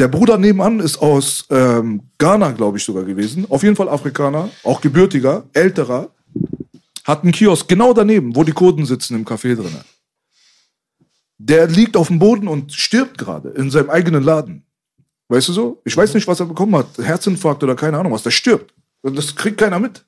[0.00, 3.46] Der Bruder nebenan ist aus ähm, Ghana, glaube ich, sogar gewesen.
[3.48, 6.08] Auf jeden Fall Afrikaner, auch gebürtiger, älterer.
[7.04, 9.74] Hat einen Kiosk genau daneben, wo die Kurden sitzen im Café drin.
[11.38, 14.66] Der liegt auf dem Boden und stirbt gerade in seinem eigenen Laden.
[15.28, 15.80] Weißt du so?
[15.84, 16.98] Ich weiß nicht, was er bekommen hat.
[16.98, 18.22] Herzinfarkt oder keine Ahnung was.
[18.22, 18.74] Der stirbt.
[19.02, 20.04] Und das kriegt keiner mit.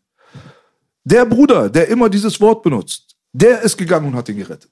[1.05, 4.71] Der Bruder, der immer dieses Wort benutzt, der ist gegangen und hat ihn gerettet.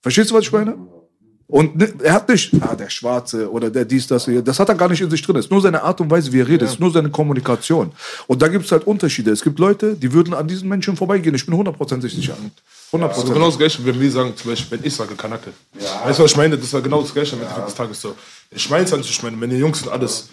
[0.00, 0.76] Verstehst du, was ich meine?
[1.50, 4.74] Und er hat nicht, ah, der Schwarze oder der dies, das hier, das hat er
[4.74, 5.34] gar nicht in sich drin.
[5.36, 7.90] Es ist nur seine Art und Weise, wie er redet, es ist nur seine Kommunikation.
[8.26, 9.30] Und da gibt es halt Unterschiede.
[9.30, 11.34] Es gibt Leute, die würden an diesen Menschen vorbeigehen.
[11.34, 12.34] Ich bin hundertprozentig sicher.
[12.34, 13.32] Das ist Hundertprozentig.
[13.34, 15.52] genau das Gleiche, wenn wir sagen, zum Beispiel, wenn ich sage Kanake.
[16.04, 16.58] Weißt du, was ich meine?
[16.58, 18.14] Das war genau das Gleiche am Ende des Tages so.
[18.50, 20.28] Ich meine es nicht, ich meine, meine Jungs sind alles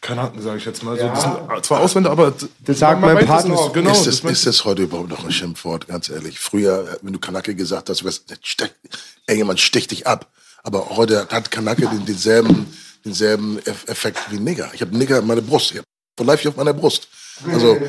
[0.00, 0.96] Kanaken, sage ich jetzt mal.
[0.98, 2.32] So, das sind zwar Ausländer, aber
[2.64, 3.72] Das sagt mein das Partner auch.
[3.72, 6.40] Genau, ist, das meint- ist es heute überhaupt noch ein Schimpfwort, ganz ehrlich?
[6.40, 8.70] Früher, wenn du Kanake gesagt hast, wärst, stech,
[9.28, 10.26] irgendjemand sticht dich ab.
[10.66, 12.66] Aber heute hat Kanake den, denselben,
[13.04, 14.68] denselben Eff- Effekt wie Nigger.
[14.74, 15.70] Ich habe Nigger in meiner Brust.
[15.70, 15.86] Ich habe
[16.18, 17.06] von Life auf meiner Brust.
[17.52, 17.80] Also, äh,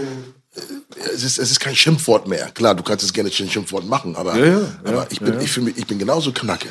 [1.15, 2.51] es ist, es ist kein Schimpfwort mehr.
[2.51, 5.41] Klar, du kannst es gerne ein Schimpfwort machen, aber, Ja, ja, aber ja, ich, bin.
[5.41, 6.69] Ich, mich, ich bin genauso Kanake.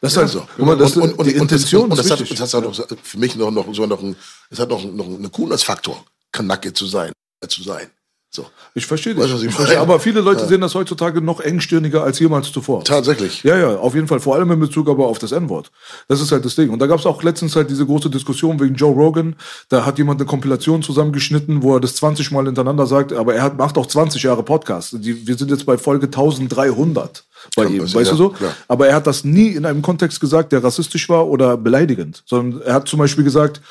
[0.00, 0.46] Das ist halt So.
[0.56, 3.36] Guck mal, das, die das- Intention und das, hat, das hat auch noch, für mich
[3.36, 4.16] noch, noch, so noch ein,
[4.48, 7.12] es hat noch, noch einen Coolness-Faktor, Kanake zu sein,
[7.48, 7.90] zu sein.
[8.30, 8.46] So.
[8.74, 9.24] Ich verstehe dich.
[9.24, 12.84] Weißt du, ich verstehe, aber viele Leute sehen das heutzutage noch engstirniger als jemals zuvor.
[12.84, 13.42] Tatsächlich.
[13.42, 14.20] Ja, ja, auf jeden Fall.
[14.20, 15.70] Vor allem in Bezug aber auf das N-Wort.
[16.08, 16.68] Das ist halt das Ding.
[16.68, 19.34] Und da gab es auch letztens halt diese große Diskussion wegen Joe Rogan.
[19.70, 23.42] Da hat jemand eine Kompilation zusammengeschnitten, wo er das 20 Mal hintereinander sagt, aber er
[23.42, 24.96] hat, macht auch 20 Jahre Podcast.
[24.98, 27.24] Die, wir sind jetzt bei Folge 1300
[27.56, 28.28] bei Kann ihm, weißt du ja, so?
[28.30, 28.54] klar.
[28.68, 32.22] Aber er hat das nie in einem Kontext gesagt, der rassistisch war oder beleidigend.
[32.26, 33.62] Sondern er hat zum Beispiel gesagt,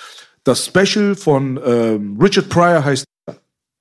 [0.44, 3.06] das Special von ähm, Richard Pryor heißt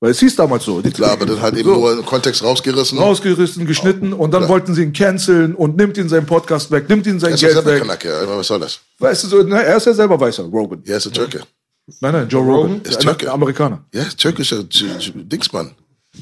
[0.07, 0.81] Weil es hieß damals so.
[0.81, 1.75] Die Klar, aber dann halt eben So.
[1.75, 2.97] nur im Kontext rausgerissen.
[2.97, 7.09] rausgerissen, geschnitten und dann wollten sie ihn canceln und nimmt ihn seinen Podcast weg, nimmt
[7.09, 7.81] ihn sein Er ist Geld selber weg.
[7.81, 8.79] Kanake, aber was soll das?
[9.01, 10.81] Weißt du so, na, er ist ja selber weißer, Rogan.
[10.87, 11.41] Ja, ist ein Türke.
[12.01, 12.81] Nein, nein, Joe Rogan.
[12.85, 13.33] Ist Ein Türke.
[13.33, 13.85] Amerikaner.
[13.93, 15.73] Ja, ist türkischer Dingsmann.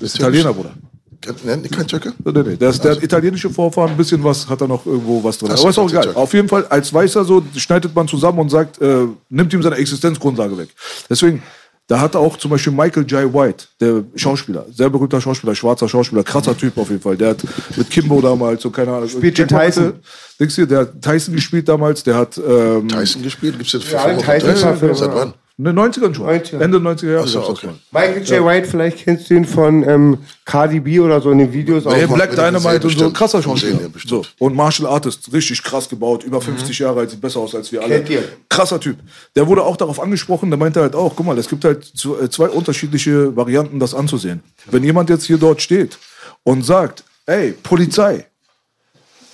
[0.01, 0.73] Ist Italiener, Bruder.
[1.21, 2.15] Kein, ne, kein Türke?
[2.25, 2.57] Nee, nee.
[2.57, 5.51] Der, ist, der hat italienische Vorfahren, ein bisschen was, hat er noch irgendwo was drin.
[5.55, 6.15] So, Aber ist auch egal.
[6.15, 9.77] Auf jeden Fall, als Weißer so, schneidet man zusammen und sagt, äh, nimmt ihm seine
[9.77, 10.69] Existenzgrundlage weg.
[11.11, 11.43] Deswegen,
[11.87, 13.33] da hat auch zum Beispiel Michael J.
[13.35, 17.17] White, der Schauspieler, sehr berühmter Schauspieler, schwarzer Schauspieler, krasser Typ auf jeden Fall.
[17.17, 17.45] Der hat
[17.77, 19.09] mit Kimbo damals, so keine Ahnung.
[19.09, 19.85] Spielt den Tyson.
[19.87, 20.01] hatte-
[20.41, 23.59] Denkst du, der hat Tyson gespielt damals, der hat, ähm, Tyson gespielt?
[23.59, 24.69] Gibt es jetzt Ja, Filme von Tyson Tyson?
[24.71, 25.15] war Film, Seit ja.
[25.15, 25.35] wann?
[25.57, 26.27] In den 90ern schon.
[26.27, 26.59] 90er.
[26.59, 27.23] Ende 90er Jahre.
[27.25, 27.75] Ach so, gab's das okay.
[27.93, 28.45] Michael J.
[28.45, 31.85] White, vielleicht kennst du ihn von ähm, Cardi B oder so in den Videos.
[31.85, 32.15] Hey, auch.
[32.15, 33.89] Black Dynamite und so, krasser Schauspieler.
[33.89, 34.25] bestimmt.
[34.25, 34.45] So.
[34.45, 37.83] Und Martial Artist, richtig krass gebaut, über 50 Jahre alt, sieht besser aus als wir
[37.83, 37.97] alle.
[37.99, 38.25] Kennt ihr?
[38.49, 38.97] Krasser Typ.
[39.37, 42.29] Der wurde auch darauf angesprochen, der meinte halt auch, guck mal, es gibt halt äh,
[42.29, 44.43] zwei unterschiedliche Varianten, das anzusehen.
[44.67, 45.99] Wenn jemand jetzt hier dort steht
[46.43, 48.27] und sagt, ey, Polizei,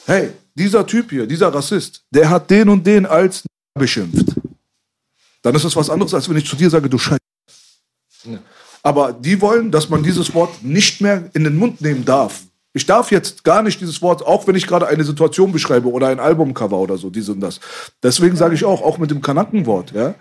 [0.05, 3.45] hey, dieser Typ hier, dieser Rassist, der hat den und den als
[3.75, 4.40] beschimpft.
[5.43, 7.19] Dann ist es was anderes, als wenn ich zu dir sage, du Scheiße.
[8.83, 12.43] Aber die wollen, dass man dieses Wort nicht mehr in den Mund nehmen darf.
[12.73, 16.09] Ich darf jetzt gar nicht dieses Wort, auch wenn ich gerade eine Situation beschreibe oder
[16.09, 17.59] ein Albumcover oder so, dies und das.
[18.03, 20.15] Deswegen sage ich auch, auch mit dem Kanackenwort, ja.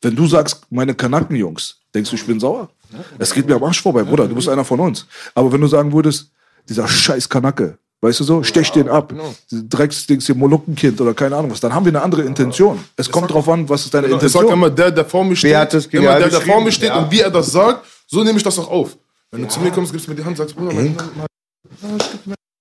[0.00, 2.70] Wenn du sagst, meine Kanackenjungs, denkst du, ich bin sauer?
[3.18, 5.06] Es geht mir am Arsch vorbei, Bruder, du bist einer von uns.
[5.34, 6.30] Aber wenn du sagen würdest,
[6.68, 9.12] dieser scheiß Kanacke, weißt du so, stech den ab,
[9.50, 12.78] diese Drecksdings hier, Molukkenkind oder keine Ahnung was, dann haben wir eine andere Intention.
[12.96, 14.52] Es kommt drauf an, was ist deine Ich sag Intention.
[14.52, 15.52] immer, der, der vor mir steht,
[15.92, 16.98] immer der, der vor mir steht Ja.
[16.98, 18.96] und wie er das sagt, so nehme ich das auch auf.
[19.30, 20.96] Wenn du zu mir kommst, gibst mir die Hand, sagst, Bruder, mein,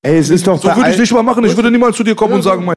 [0.02, 1.44] Ey, es ist doch So würde ich nicht mal machen.
[1.46, 2.76] Ich würde niemals zu dir kommen und sagen, mein,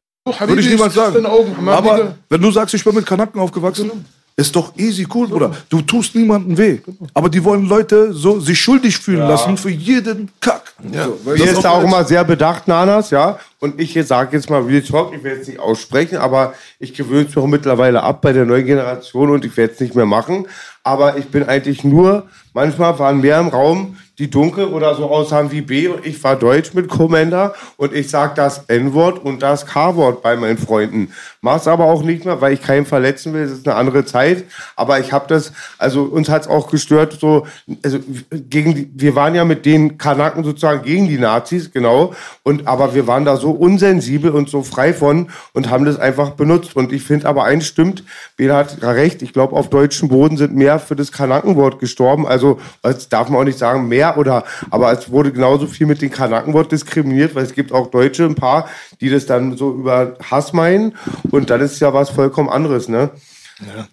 [0.49, 1.25] würde ich niemals sagen.
[1.27, 3.91] Augen, Aber wenn du sagst, ich bin mit Kanaken aufgewachsen,
[4.37, 5.51] ist doch easy cool, Bruder.
[5.69, 6.79] Du tust niemandem weh.
[7.13, 10.73] Aber die wollen Leute so sich schuldig fühlen lassen für jeden Kack.
[10.83, 13.39] So, weil Mir das ist da auch immer sehr bedacht, Nanas, ja.
[13.61, 17.27] Und ich sage jetzt mal Real Talk, ich werde es nicht aussprechen, aber ich gewöhne
[17.29, 20.07] es mir auch mittlerweile ab bei der neuen Generation und ich werde es nicht mehr
[20.07, 20.47] machen.
[20.83, 25.51] Aber ich bin eigentlich nur, manchmal waren mehr im Raum, die dunkel oder so aussahen
[25.51, 30.23] wie B ich war Deutsch mit Commander und ich sag das N-Wort und das K-Wort
[30.23, 31.13] bei meinen Freunden.
[31.41, 34.45] Mach's aber auch nicht mehr, weil ich keinen verletzen will, es ist eine andere Zeit.
[34.77, 37.49] Aber ich habe das, also uns hat's auch gestört, so,
[37.83, 37.99] also
[38.31, 42.15] gegen die, wir waren ja mit den Kanaken sozusagen gegen die Nazis, genau.
[42.45, 46.31] Und aber wir waren da so unsensibel und so frei von und haben das einfach
[46.31, 46.77] benutzt.
[46.77, 48.05] Und ich finde aber eins stimmt,
[48.37, 52.25] Bela hat recht, ich glaube, auf deutschem Boden sind mehr für das Kanakenwort gestorben.
[52.25, 56.03] Also, das darf man auch nicht sagen, mehr oder, aber es wurde genauso viel mit
[56.03, 58.69] dem Kanakenwort diskriminiert, weil es gibt auch Deutsche, ein paar,
[59.01, 60.95] die das dann so über Hass meinen.
[61.31, 63.11] Und dann ist ja was vollkommen anderes, ne?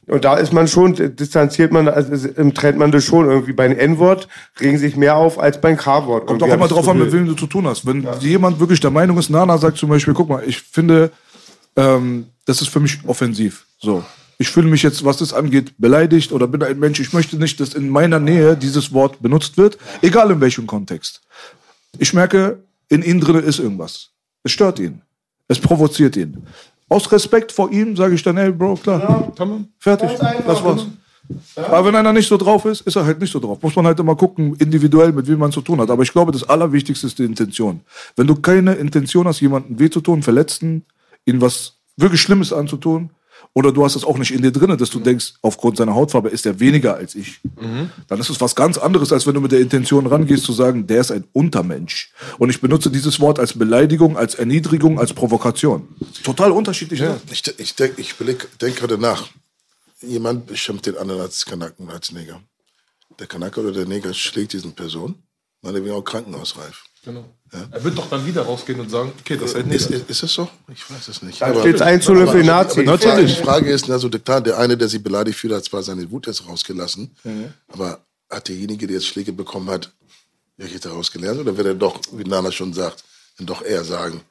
[0.07, 2.15] Und da ist man schon, distanziert man, also
[2.53, 3.53] trennt man das schon irgendwie.
[3.53, 4.27] Beim N-Wort
[4.59, 6.27] regen sich mehr auf als beim K-Wort.
[6.27, 7.85] Kommt auch immer drauf an, mit wem du zu tun hast.
[7.85, 11.11] Wenn jemand wirklich der Meinung ist, Nana sagt zum Beispiel, guck mal, ich finde,
[11.75, 13.65] ähm, das ist für mich offensiv.
[13.77, 14.03] So.
[14.41, 17.01] Ich fühle mich jetzt, was das angeht, beleidigt oder bin ein Mensch.
[17.01, 21.21] Ich möchte nicht, dass in meiner Nähe dieses Wort benutzt wird, egal in welchem Kontext.
[21.97, 24.11] Ich merke, in ihm drin ist irgendwas.
[24.43, 25.01] Es stört ihn.
[25.49, 26.41] Es provoziert ihn.
[26.87, 29.33] Aus Respekt vor ihm sage ich dann, ey, Bro, klar,
[29.77, 30.11] fertig,
[30.47, 30.87] das war's.
[31.55, 33.61] Aber wenn einer nicht so drauf ist, ist er halt nicht so drauf.
[33.61, 35.89] Muss man halt immer gucken, individuell, mit wem man zu tun hat.
[35.91, 37.81] Aber ich glaube, das Allerwichtigste ist die Intention.
[38.15, 40.85] Wenn du keine Intention hast, jemanden weh zu tun, verletzen,
[41.25, 43.11] ihm was wirklich Schlimmes anzutun,
[43.53, 46.29] oder du hast es auch nicht in dir drin, dass du denkst, aufgrund seiner Hautfarbe
[46.29, 47.39] ist er weniger als ich.
[48.07, 50.85] Dann ist es was ganz anderes, als wenn du mit der Intention rangehst, zu sagen,
[50.87, 52.13] der ist ein Untermensch.
[52.37, 55.87] Und ich benutze dieses Wort als Beleidigung, als Erniedrigung, als Provokation.
[56.23, 56.99] Total unterschiedlich.
[57.01, 57.19] ne?
[57.31, 58.15] Ich, ich denke ich
[58.61, 59.27] denk gerade nach.
[60.01, 62.39] Jemand beschimpft den anderen als Kanaken, als Neger.
[63.19, 65.15] Der Kanake oder der Neger schlägt diesen Person,
[65.61, 66.85] weil er auch krankenhausreif.
[67.03, 67.25] Genau.
[67.71, 70.01] Er wird doch dann wieder rausgehen und sagen, okay, das ist halt Ist, nicht.
[70.01, 70.49] ist, ist das so?
[70.71, 71.41] Ich weiß es nicht.
[71.41, 72.87] 1 zu 0 für die Nazis.
[72.87, 75.63] Aber die Frage, die Frage ist, also klar, der eine, der sich beleidigt fühlt, hat
[75.63, 77.15] zwar seine Wut jetzt rausgelassen,
[77.69, 79.91] aber hat derjenige, der jetzt Schläge bekommen hat,
[80.57, 81.39] welche daraus gelernt?
[81.39, 83.03] Oder wird er doch, wie Nana schon sagt,
[83.37, 84.21] dann doch eher sagen,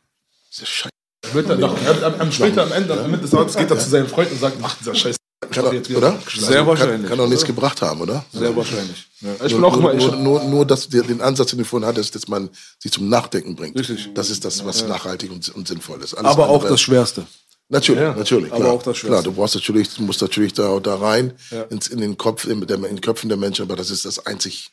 [0.51, 0.93] das ist scheiße.
[1.33, 3.79] Wird dann doch, am, am, am später am Ende, am Ende des Abends geht er
[3.79, 5.17] zu seinen Freunden und sagt, ach, dieser Scheiß.
[5.41, 6.19] Kann doch, jetzt oder?
[6.37, 7.09] Sehr Kann, wahrscheinlich.
[7.09, 8.25] kann doch nichts gebracht haben, oder?
[8.33, 9.07] Sehr wahrscheinlich.
[9.21, 9.35] Ja.
[9.45, 11.61] Ich bin Nur, auch immer, nur, ich, nur, nur, nur dass der, den Ansatz, den
[11.61, 13.79] du vorhin hattest, dass man sie zum Nachdenken bringt.
[13.79, 14.11] Richtig.
[14.15, 16.15] Das ist das, was nachhaltig und, und sinnvoll ist.
[16.15, 17.27] Alles Aber auch das Schwerste.
[17.69, 18.51] Natürlich, natürlich.
[18.53, 18.73] aber Klar.
[18.73, 19.09] auch das Schwerste.
[19.09, 21.35] Klar, du brauchst natürlich, musst natürlich da, da rein
[21.71, 24.25] ins, in den Kopf, in, der, in den Köpfen der Menschen, aber das ist das
[24.27, 24.71] einzig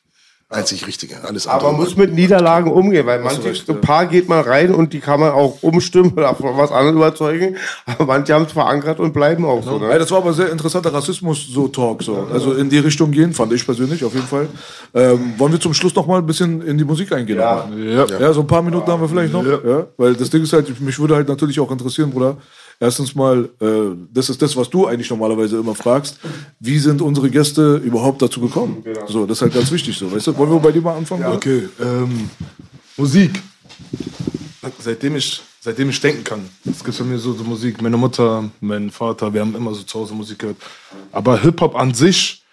[0.49, 1.15] einzig Richtige.
[1.23, 1.71] Alles Aber andere.
[1.73, 4.93] man muss mit Niederlagen umgehen, weil manche, recht, so ein paar geht man rein und
[4.93, 7.57] die kann man auch umstimmen oder von was anderes überzeugen.
[7.85, 9.79] Aber manche haben es verankert und bleiben auch so.
[9.81, 9.99] Ja, Ne?
[9.99, 12.03] das war aber sehr interessanter Rassismus-Talk.
[12.03, 12.27] So.
[12.31, 14.47] Also in die Richtung gehen, fand ich persönlich auf jeden Fall.
[14.93, 17.39] Ähm, wollen wir zum Schluss noch mal ein bisschen in die Musik eingehen?
[17.39, 17.67] Ja.
[17.75, 18.05] Ja.
[18.05, 19.43] ja, so ein paar Minuten haben wir vielleicht noch.
[19.45, 19.87] Ja.
[19.97, 22.37] Weil das Ding ist halt, mich würde halt natürlich auch interessieren, Bruder.
[22.79, 26.19] Erstens mal, äh, das ist das, was du eigentlich normalerweise immer fragst.
[26.59, 28.83] Wie sind unsere Gäste überhaupt dazu gekommen?
[29.07, 30.11] So, das ist halt ganz wichtig so.
[30.11, 31.23] Weißt du, wollen wir bei dir mal anfangen?
[31.23, 31.35] Bruder?
[31.35, 32.29] Okay, ähm,
[32.97, 33.41] Musik.
[34.79, 36.49] Seitdem ich, seitdem ich denken kann.
[36.65, 37.81] Es gibt für mich so, so Musik.
[37.81, 40.57] Meine Mutter, mein Vater, wir haben immer so zu Hause Musik gehört.
[41.11, 42.43] Aber Hip-Hop an sich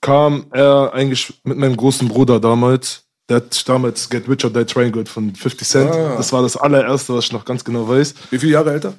[0.00, 3.04] kam er eigentlich mit meinem großen Bruder damals.
[3.28, 5.90] Der hat damals Get Rich or Die Trying gehört von 50 Cent.
[5.90, 8.14] Das war das allererste, was ich noch ganz genau weiß.
[8.30, 8.94] Wie viele Jahre älter?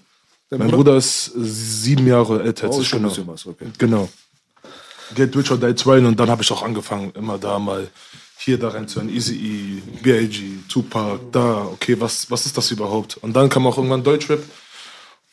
[0.49, 2.87] Dein Mein Bruder ist sieben Jahre älter Oh, ich.
[2.87, 3.09] schon ein Genau.
[3.09, 3.67] bisschen was, okay.
[3.77, 4.09] Genau.
[5.15, 7.87] Get Rich or Die Trying und dann habe ich auch angefangen, immer da mal
[8.37, 9.09] hier da reinzuhören.
[9.09, 13.17] Easy E, B.I.G., Tupac, da, okay, was, was ist das überhaupt?
[13.17, 14.41] Und dann kam auch irgendwann Deutschrap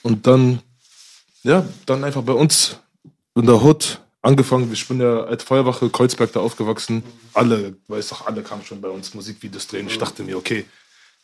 [0.03, 0.61] und dann,
[1.43, 2.79] ja, dann einfach bei uns
[3.35, 4.71] in der Hood angefangen.
[4.73, 7.03] Ich bin ja als Feuerwache Kreuzberg da aufgewachsen.
[7.33, 9.87] Alle, weiß doch, alle kamen schon bei uns Musikvideos drehen.
[9.89, 10.64] Ich dachte mir, okay,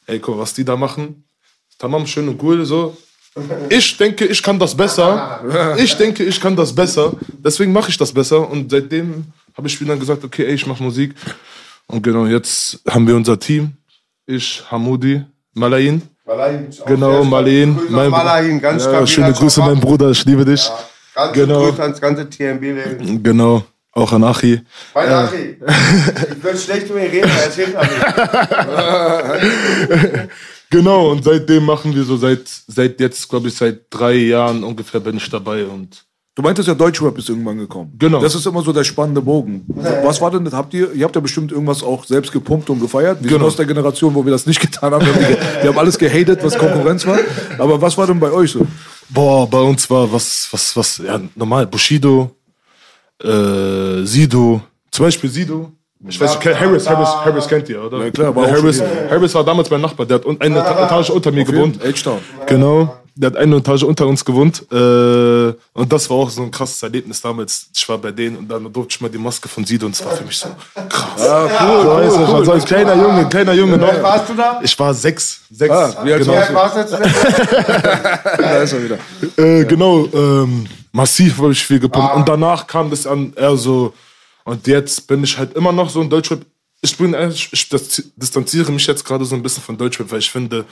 [0.06, 1.24] ey, guck, mal, was die da machen.
[1.78, 2.96] Tamam, schön und cool, so.
[3.70, 5.40] Ich denke, ich kann das besser.
[5.78, 7.12] Ich denke, ich kann das besser.
[7.44, 8.48] Deswegen mache ich das besser.
[8.50, 9.24] Und seitdem
[9.56, 11.14] habe ich wieder gesagt, okay, ey, ich mache Musik.
[11.86, 13.72] Und genau, jetzt haben wir unser Team.
[14.26, 15.22] Ich, Hamudi,
[15.54, 16.02] Malayin.
[16.26, 17.78] Malayin, Genau, Malayin.
[17.90, 20.70] Mein- Malayin, ganz Ja, schöne Grüße, mein Bruder, ich liebe dich.
[21.14, 21.66] Ganz Genau.
[21.68, 23.20] Grüße ans ganze TMB.
[23.22, 24.60] Genau, auch an Achi.
[24.94, 25.56] Mein Achi,
[26.30, 27.88] ich will schlecht über ihn reden, er hinter mir.
[30.72, 35.00] Genau, und seitdem machen wir so seit, seit jetzt, glaube ich, seit drei Jahren ungefähr
[35.00, 36.04] bin ich dabei und
[36.34, 37.92] Du meintest ja, Deutschrap ist irgendwann gekommen.
[37.98, 38.18] Genau.
[38.22, 39.66] Das ist immer so der spannende Bogen.
[40.02, 40.54] Was war denn das?
[40.54, 43.18] Habt ihr, ihr habt ja bestimmt irgendwas auch selbst gepumpt und gefeiert.
[43.20, 43.48] Wir sind Genau.
[43.48, 45.04] aus der Generation, wo wir das nicht getan haben.
[45.04, 47.18] Wir haben, wir haben alles gehatet, was Konkurrenz war.
[47.58, 48.66] Aber was war denn bei euch so?
[49.10, 52.34] Boah, bei uns war was, was, was, ja, normal, Bushido,
[53.22, 55.70] äh, Sido, zum Beispiel Sido.
[56.08, 58.04] Ich weiß nicht, Harris, Harris, Harris kennt ihr, oder?
[58.04, 61.30] Ja, klar, auch Harris, Harris war damals mein Nachbar, der hat eine Eta- Etage unter
[61.30, 61.78] mir gewohnt.
[61.82, 62.18] H-Town.
[62.46, 64.64] Genau, der hat eine Etage unter uns gewohnt.
[64.72, 64.74] Äh,
[65.74, 67.66] und das war auch so ein krasses Erlebnis damals.
[67.74, 70.04] Ich war bei denen und dann durfte ich mal die Maske von Sido und es
[70.04, 70.48] war für mich so
[70.88, 71.28] krass.
[71.28, 74.02] Ah, cool, cool, weißt ich war so ein kleiner Junge, kleiner Junge Wie alt noch.
[74.02, 74.60] warst du da?
[74.62, 75.40] Ich war sechs.
[75.52, 75.72] Sechs.
[75.72, 76.92] Ah, wie alt Wie warst du jetzt?
[78.38, 78.98] Da ist er wieder.
[79.36, 82.14] Äh, genau, ähm, massiv habe ich viel gepumpt.
[82.16, 83.92] Und danach kam das an eher so,
[84.44, 86.44] und jetzt bin ich halt immer noch so ein Deutschrap.
[86.80, 90.18] Ich bin, ehrlich, ich das- distanziere mich jetzt gerade so ein bisschen von Deutschrap, weil
[90.18, 90.64] ich finde,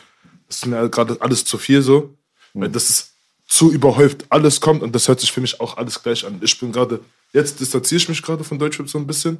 [0.48, 2.14] das ist mir gerade alles zu viel so.
[2.52, 3.10] Weil das ist
[3.46, 4.26] zu überhäuft.
[4.28, 6.40] Alles kommt und das hört sich für mich auch alles gleich an.
[6.42, 6.98] Ich bin gerade,
[7.32, 9.38] jetzt distanziere ich mich gerade von Deutschrap so ein bisschen.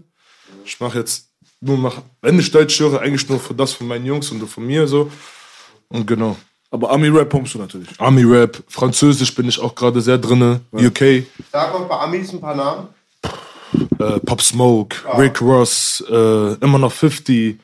[0.64, 1.26] Ich mache jetzt
[1.60, 4.64] nur, mach, wenn ich Deutsch höre, eigentlich nur für das von meinen Jungs und von
[4.64, 5.10] mir so.
[5.88, 6.36] Und genau.
[6.70, 7.88] Aber Ami-Rap pumpst du natürlich.
[7.98, 10.60] Army-Rap, Französisch bin ich auch gerade sehr drinne.
[10.72, 12.88] UK, Sag mal bei Amis ein paar Namen.
[13.98, 17.58] Äh, Pop Smoke, Rick Ross, äh, immer noch 50,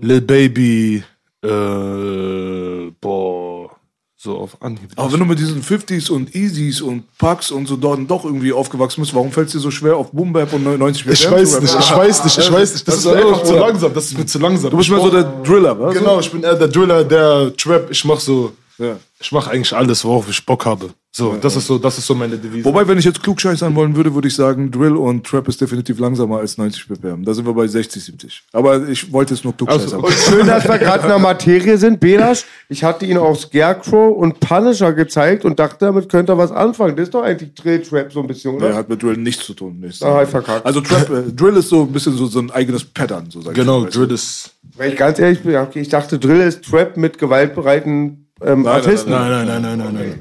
[0.00, 1.02] Lil Baby,
[1.42, 3.70] äh, boah,
[4.16, 4.90] so auf Anhieb.
[4.96, 8.52] Aber wenn du mit diesen 50s und Easys und Pucks und so dort doch irgendwie
[8.52, 11.32] aufgewachsen bist, warum fällt es dir so schwer, auf Boom Bap und 90 ich BPM
[11.34, 12.88] weiß zu nicht, ich weiß nicht, ich weiß nicht.
[12.88, 13.94] Das, Das ist ist mir einfach zu langsam.
[13.94, 14.70] Das ist mir zu langsam.
[14.70, 15.94] Du bist mehr so der Driller, was?
[15.94, 17.90] Genau, ich bin eher der Driller, der Trap.
[17.90, 18.98] Ich mach so, Ja.
[19.20, 20.90] ich mach eigentlich alles, worauf ich Bock habe.
[21.16, 22.66] So, das ist so, das ist so meine Devise.
[22.66, 25.98] Wobei, wenn ich jetzt klugscheißern wollen würde, würde ich sagen, Drill und Trap ist definitiv
[25.98, 27.24] langsamer als 90 BPM.
[27.24, 28.42] Da sind wir bei 60, 70.
[28.52, 29.98] Aber ich wollte jetzt nur klugscheißern.
[30.00, 32.00] Und schön, dass wir gerade in der Materie sind.
[32.00, 36.52] Belasch, ich hatte ihn auf Scarecrow und Punisher gezeigt und dachte, damit könnte er was
[36.52, 36.96] anfangen.
[36.96, 38.68] Das ist doch eigentlich Drill-Trap so ein bisschen, oder?
[38.68, 39.80] Der hat mit Drill nichts zu tun.
[39.80, 40.02] Nichts.
[40.02, 40.66] Ah, ich verkackt.
[40.66, 43.52] Also Trap, äh, Drill ist so ein bisschen so, so ein eigenes Pattern, so sag
[43.52, 43.86] ich genau.
[43.86, 44.50] Drill ist.
[44.76, 48.62] Wenn ich ganz ehrlich bin, ja, okay, ich dachte, Drill ist Trap mit gewaltbereiten ähm,
[48.62, 49.10] nein, Artisten.
[49.10, 50.18] Nein, nein, nein, nein, nein, nein.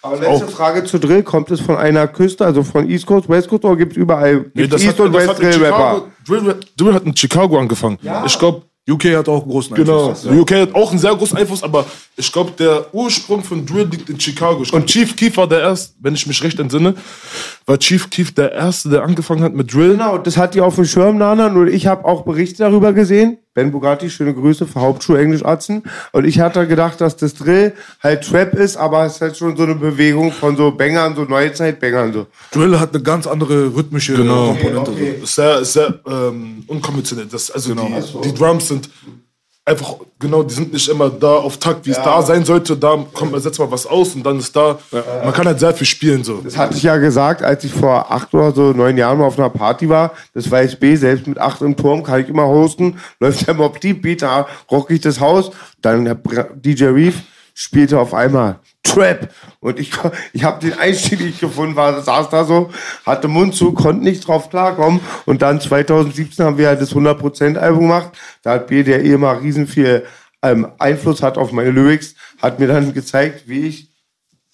[0.00, 1.22] Aber letzte Frage zu Drill.
[1.22, 4.46] Kommt es von einer Küste, also von East Coast, West Coast oder gibt es überall
[4.54, 5.52] Nee, East hat, und West Drill-Rapper?
[5.52, 7.98] Chicago, Drill, Drill hat in Chicago angefangen.
[8.24, 10.10] Ich glaube, UK hat auch einen großen Genau.
[10.10, 10.24] Einfluss.
[10.34, 11.84] UK hat auch einen sehr großen Einfluss, aber
[12.16, 14.62] ich glaube, der Ursprung von Drill liegt in Chicago.
[14.62, 16.94] Glaub, Chief Keef war der erste, wenn ich mich recht entsinne,
[17.66, 19.92] war Chief Keef der erste, der angefangen hat mit Drill.
[19.92, 21.50] Genau, das hat die auf dem Schirm, Nana.
[21.50, 23.38] Nur ich habe auch Berichte darüber gesehen.
[23.58, 25.82] Ben Bugatti, schöne Grüße für Hauptschule Englisch Atzen.
[26.12, 29.56] Und ich hatte gedacht, dass das Drill halt Trap ist, aber es ist halt schon
[29.56, 32.12] so eine Bewegung von so Bangern, so Neuzeit-Bangern.
[32.12, 32.26] So.
[32.52, 34.92] Drill hat eine ganz andere rhythmische Komponente.
[34.92, 35.14] Okay.
[35.24, 37.26] Ist sehr, sehr ähm, unkonventionell.
[37.26, 37.88] Das, also Genau.
[38.22, 38.88] die, die Drums sind
[39.68, 42.76] einfach, genau, die sind nicht immer da auf Takt, wie es da sein sollte.
[42.76, 44.78] Da kommt man, setzt mal was aus und dann ist da.
[45.24, 46.40] Man kann halt sehr viel spielen so.
[46.42, 49.38] Das hatte ich ja gesagt, als ich vor acht oder so neun Jahren mal auf
[49.38, 50.12] einer Party war.
[50.34, 52.98] Das weiß B, selbst mit acht im Turm kann ich immer hosten.
[53.20, 55.50] Läuft der Mob Deep Beat, da rock ich das Haus.
[55.82, 56.18] Dann
[56.56, 57.22] DJ Reef
[57.58, 59.28] spielte auf einmal Trap.
[59.58, 59.90] Und ich,
[60.32, 62.70] ich habe den Einstieg nicht gefunden, war, saß da so,
[63.04, 65.00] hatte Mund zu, konnte nicht drauf klarkommen.
[65.26, 68.12] Und dann 2017 haben wir halt das 100%-Album gemacht.
[68.42, 70.06] Da hat B, der eh immer riesen viel
[70.40, 73.90] ähm, Einfluss hat auf meine Lyrics, hat mir dann gezeigt, wie ich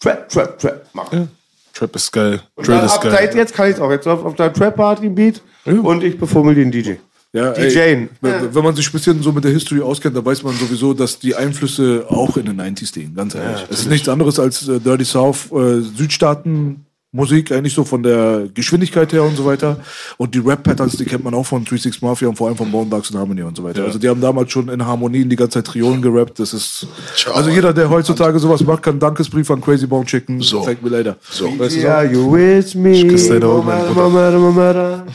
[0.01, 1.28] Trap, Trap, Trap mache.
[1.74, 2.40] Trap ist geil.
[2.55, 3.36] Und dann ist ab seit geil.
[3.36, 3.90] jetzt kann ich es auch.
[3.90, 6.94] Jetzt auf, auf der Trap Party Beat und ich befummel den DJ.
[7.35, 7.78] Ja, DJ.
[7.78, 10.55] ey, wenn wenn man sich ein bisschen so mit der History auskennt, dann weiß man
[10.55, 13.66] sowieso, dass die Einflüsse auch in den 90s liegen, ganz ehrlich.
[13.69, 16.86] es ist nichts anderes als äh, Dirty South, äh, Südstaaten.
[17.11, 19.78] Musik eigentlich so von der Geschwindigkeit her und so weiter.
[20.16, 22.90] Und die Rap-Patterns, die kennt man auch von 36 Mafia und vor allem von Bone
[22.90, 23.85] Thugs and Harmony und so weiter.
[23.85, 26.40] Also die haben damals schon in Harmonien die ganze Zeit Triolen gerappt.
[26.40, 27.32] Das ist, Ciao.
[27.36, 30.40] also jeder, der heutzutage sowas macht, kann einen Dankesbrief an Crazy Bone Chicken.
[30.40, 30.65] So.
[30.65, 31.16] Thank me later.
[31.31, 31.56] So.
[31.56, 31.86] Weißt du so?
[32.12, 33.06] You with me.
[33.06, 33.69] küsse deine Augen.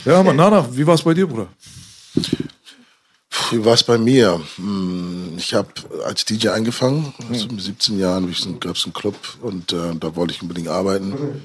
[0.06, 1.48] Ja, man, Nana, wie war es bei dir, Bruder?
[3.50, 4.40] Wie war es bei mir?
[4.56, 5.68] Hm, Ich habe
[6.04, 10.34] als DJ angefangen, also mit 17 Jahren gab es einen Club und äh, da wollte
[10.34, 11.42] ich unbedingt arbeiten.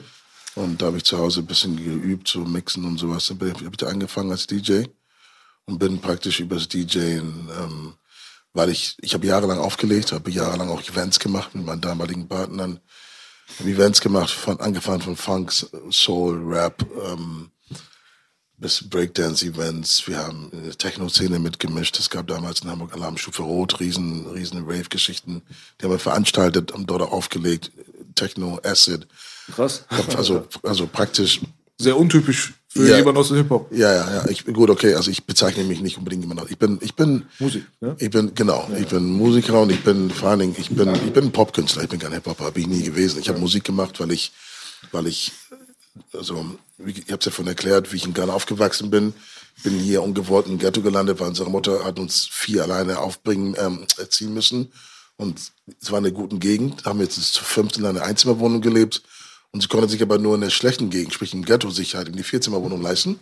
[0.55, 3.27] Und da habe ich zu Hause ein bisschen geübt, so mixen und sowas.
[3.27, 4.83] Dann habe ich da angefangen als DJ
[5.65, 7.93] und bin praktisch übers DJen, ähm,
[8.53, 12.79] weil ich, ich habe jahrelang aufgelegt, habe jahrelang auch Events gemacht mit meinen damaligen Partnern.
[13.59, 15.51] Habe Events gemacht, von, angefangen von Funk,
[15.91, 17.51] Soul, Rap, ähm,
[18.57, 20.07] bis Breakdance-Events.
[20.07, 21.99] Wir haben in der Techno-Szene mitgemischt.
[21.99, 25.41] Es gab damals in Hamburg Alarmstufe Rot, riesen, riesen Rave-Geschichten.
[25.79, 27.71] Die haben wir veranstaltet, haben dort aufgelegt.
[28.15, 29.07] Techno, Acid.
[29.53, 29.83] Krass.
[30.15, 31.41] Also, also praktisch,
[31.77, 32.97] Sehr untypisch für Ja.
[32.97, 33.69] jemanden aus dem Hip-Hop.
[33.71, 34.27] ja, ja, ja.
[34.29, 34.93] Ich, gut, okay.
[34.95, 36.49] Also ich bezeichne mich nicht unbedingt immer noch.
[36.49, 37.95] Ich bin, ich bin, Musik, ne?
[37.99, 38.69] ich bin, genau.
[38.79, 41.83] Ich bin Musiker und ich bin vor allen Dingen, ich bin, ich bin Popkünstler.
[41.83, 43.19] Ich bin kein Hip-Hopper, bin ich nie gewesen.
[43.19, 44.31] Ich habe Musik gemacht, weil ich,
[44.93, 45.33] weil ich,
[46.13, 46.45] also,
[46.85, 49.13] ich habe es ja von erklärt, wie ich in Ghana aufgewachsen bin.
[49.63, 53.85] Bin hier ungewollt im Ghetto gelandet, weil unsere Mutter hat uns vier alleine aufbringen, ähm,
[53.97, 54.71] erziehen müssen.
[55.17, 55.39] Und
[55.81, 56.85] es war in einer guten Gegend.
[56.85, 59.03] Haben jetzt zu fünft in einer Einzimmerwohnung gelebt.
[59.51, 62.09] Und sie konnte sich aber nur in der schlechten Gegend, sprich im Ghetto, sich halt
[62.09, 63.19] in die Vierzimmerwohnung leisten.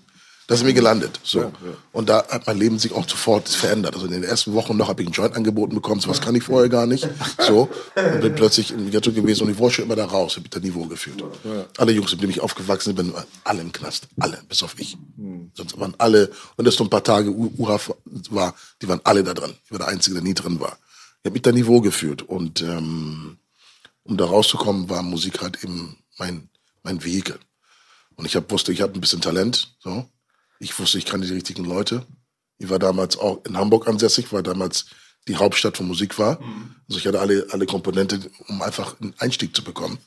[0.47, 1.21] Da sind wir gelandet.
[1.23, 1.51] So.
[1.93, 3.93] Und da hat mein Leben sich auch sofort verändert.
[3.93, 6.43] Also in den ersten Wochen noch habe ich einen Joint angeboten bekommen, sowas kann ich
[6.43, 7.07] vorher gar nicht.
[7.39, 7.69] So.
[7.95, 10.49] Und bin plötzlich im Ghetto gewesen und ich wollte schon immer da raus, habe ich
[10.49, 11.23] das Niveau gefühlt.
[11.77, 14.07] Alle Jungs, mit denen ich aufgewachsen bin, waren alle im Knast.
[14.19, 14.97] Alle, bis auf ich.
[15.53, 17.79] Sonst waren alle, und das so ein paar Tage U- UHA
[18.31, 19.53] war, die waren alle da drin.
[19.63, 20.77] Ich war der Einzige, der nie drin war.
[21.21, 22.21] Ich habe mich da Niveau gefühlt.
[22.21, 23.37] Und ähm,
[24.03, 26.49] um da rauszukommen, war Musik halt eben mein,
[26.83, 27.39] mein Vehikel.
[28.15, 29.73] Und ich hab, wusste, ich habe ein bisschen Talent.
[29.79, 30.05] So.
[30.63, 32.05] Ich wusste, ich kann die richtigen Leute.
[32.57, 34.85] Ich war damals auch in Hamburg ansässig, weil damals
[35.27, 36.39] die Hauptstadt von Musik war.
[36.87, 39.97] Also ich hatte alle, alle Komponente, um einfach einen Einstieg zu bekommen.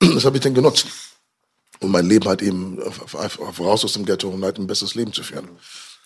[0.00, 0.86] Das habe ich dann genutzt.
[1.80, 4.66] Um mein Leben halt eben auf, auf, auf, raus aus dem Ghetto und halt ein
[4.66, 5.48] besseres Leben zu führen.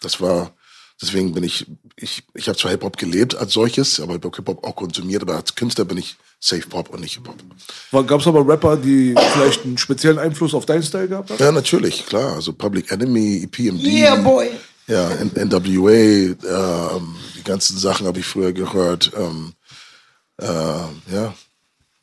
[0.00, 0.54] Das war,
[1.00, 1.66] deswegen bin ich,
[1.96, 5.84] ich, ich habe zwar Hip-Hop gelebt als solches, aber Hip-Hop auch konsumiert, aber als Künstler
[5.84, 8.06] bin ich Safe Pop und nicht Hip-Hop.
[8.06, 11.38] Gab es aber Rapper, die vielleicht einen speziellen Einfluss auf deinen Style gehabt haben?
[11.38, 12.34] Ja, natürlich, klar.
[12.34, 13.84] Also Public Enemy, EPMD.
[13.84, 14.50] Yeah, boy.
[14.88, 19.12] Ja, N NWA, ähm, die ganzen Sachen habe ich früher gehört.
[19.16, 19.52] Ähm,
[20.38, 21.34] äh, ja,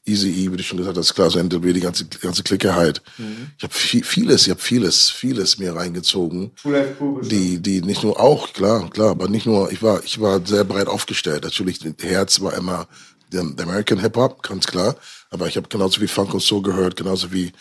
[0.09, 3.01] Easy E, wie du schon gesagt hast, klar, so NWA, die ganze, ganze Clique halt.
[3.57, 6.51] Ich habe viel, vieles, ich habe vieles, vieles mir reingezogen.
[7.29, 10.63] Die, die nicht nur auch, klar, klar, aber nicht nur, ich war, ich war sehr
[10.63, 11.43] breit aufgestellt.
[11.43, 12.87] Natürlich, das Herz war immer
[13.31, 14.95] der American Hip Hop, ganz klar.
[15.29, 17.51] Aber ich habe genauso wie Funk und Soul gehört, genauso wie,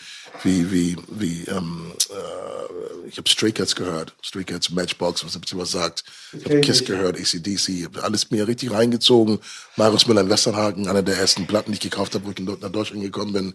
[0.43, 5.57] wie, wie, wie, ähm, äh, ich habe Stray Cats gehört, Stray Cats, Matchbox, was ihr
[5.59, 6.03] was sagt.
[6.33, 9.39] Ich habe Kiss gehört, ACDC, ich habe alles mir richtig reingezogen.
[9.75, 12.71] Marius Müller in Westernhagen, einer der ersten Platten, die ich gekauft habe, wo ich nach
[12.71, 13.53] Deutschland gekommen bin.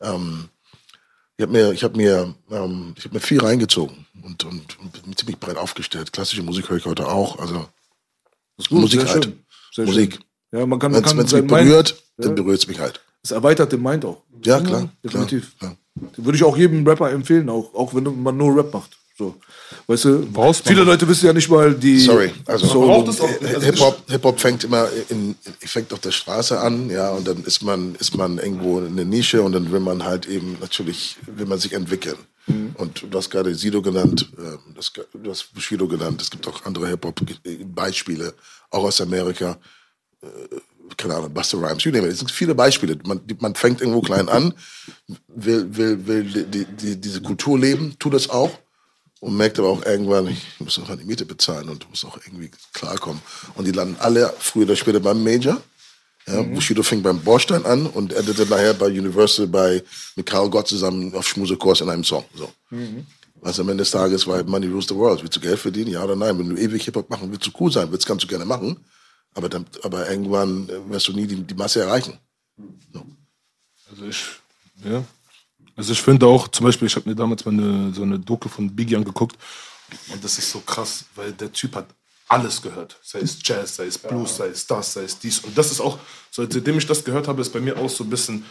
[0.00, 0.48] Ähm,
[1.36, 5.02] ich habe mir, ich habe mir, ähm, ich habe mir viel reingezogen und, und, und
[5.02, 6.12] bin ziemlich breit aufgestellt.
[6.12, 7.68] Klassische Musik höre ich heute auch, also
[8.68, 9.32] Gut, Musik halt.
[9.78, 10.14] Musik.
[10.14, 10.24] schön.
[10.52, 12.26] Ja, man kann, Wenn man kann es mich Mind- berührt, Ja.
[12.26, 13.00] dann berührt es mich halt.
[13.22, 14.22] Es erweitert den Mind auch.
[14.44, 14.80] Ja, klar.
[14.80, 15.58] klar, Definitiv.
[15.58, 15.76] klar.
[16.16, 18.90] Würde ich auch jedem Rapper empfehlen, auch, auch wenn man nur Rap macht.
[19.18, 19.36] So.
[19.86, 22.00] Weißt du, Brauchst man viele Leute wissen ja nicht mal die.
[22.00, 23.26] Sorry, also so, also
[23.60, 27.44] Hip Hop, Hip Hop fängt immer in, fängt auf der Straße an, ja, und dann
[27.44, 31.16] ist man ist man irgendwo in der Nische und dann will man halt eben natürlich
[31.36, 32.16] will man sich entwickeln.
[32.74, 36.20] Und du hast gerade Sido genannt, ähm, das, du hast Bushido genannt.
[36.20, 37.20] Es gibt auch andere Hip Hop
[37.66, 38.34] Beispiele,
[38.70, 39.58] auch aus Amerika.
[40.22, 40.26] Äh,
[40.96, 42.12] keine Ahnung, Buster Rhymes, you name it.
[42.12, 42.98] Es sind viele Beispiele.
[43.06, 44.54] Man, man fängt irgendwo klein an,
[45.28, 48.50] will, will, will die, die, diese Kultur leben, tut das auch
[49.20, 52.50] und merkt aber auch irgendwann, ich muss auch die Miete bezahlen und muss auch irgendwie
[52.72, 53.22] klarkommen.
[53.54, 55.60] Und die landen alle früher oder später beim Major.
[56.26, 56.54] Ja, Mhm.
[56.54, 59.82] Bushido fing beim Bordstein an und endete nachher bei Universal bei
[60.14, 62.24] mit Karl Gott zusammen auf Schmusekurs in einem Song.
[62.34, 62.52] So.
[62.70, 63.06] Mhm.
[63.42, 65.20] Also am Ende des Tages war Money Rules the World.
[65.22, 65.90] Willst du Geld verdienen?
[65.90, 66.38] Ja oder nein?
[66.38, 68.76] Wenn du ewig Hip-Hop machen willst, du cool sein willst, kannst du gerne machen.
[69.34, 72.18] Aber, dann, aber irgendwann äh, wirst du nie die, die Masse erreichen.
[73.90, 74.24] Also ich,
[74.84, 75.04] ja.
[75.74, 78.48] Also ich finde auch, zum Beispiel, ich habe mir damals mal eine, so eine Doku
[78.48, 79.36] von Biggie angeguckt
[80.08, 81.86] und das ist so krass, weil der Typ hat
[82.28, 82.98] alles gehört.
[83.02, 85.40] Sei es Jazz, sei es Blues, sei es das, sei es dies.
[85.40, 85.98] Und das ist auch,
[86.30, 88.44] so, seitdem ich das gehört habe, ist bei mir auch so ein bisschen,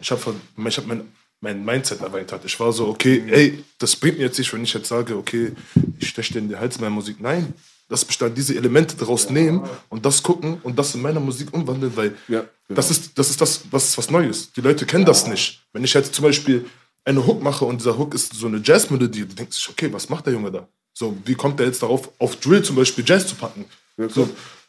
[0.00, 2.44] ich habe ich hab mein, mein Mindset erweitert.
[2.44, 5.52] Ich war so, okay, ey, das bringt mir jetzt nicht, wenn ich jetzt sage, okay,
[5.98, 7.20] ich steche dir in den Hals meiner Musik.
[7.20, 7.52] Nein,
[7.90, 11.52] lass mich dann diese Elemente daraus nehmen und das gucken und das in meiner Musik
[11.52, 12.76] umwandeln, weil Ja, genau.
[12.76, 14.52] das ist das, ist das was, was Neues.
[14.52, 15.62] Die Leute kennen das nicht.
[15.72, 16.64] Wenn ich jetzt zum Beispiel
[17.04, 20.08] eine Hook mache und dieser Hook ist so eine Jazzmelodie, du denkst dich, okay, was
[20.08, 20.68] macht der Junge da?
[20.92, 23.64] So, wie kommt der jetzt darauf, auf Drill zum Beispiel Jazz zu packen?
[24.08, 24.28] So,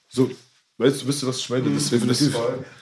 [0.10, 0.30] so,
[0.82, 1.64] weißt du, wisst ihr, was ich meine?
[1.70, 2.40] Deswegen ist definitiv.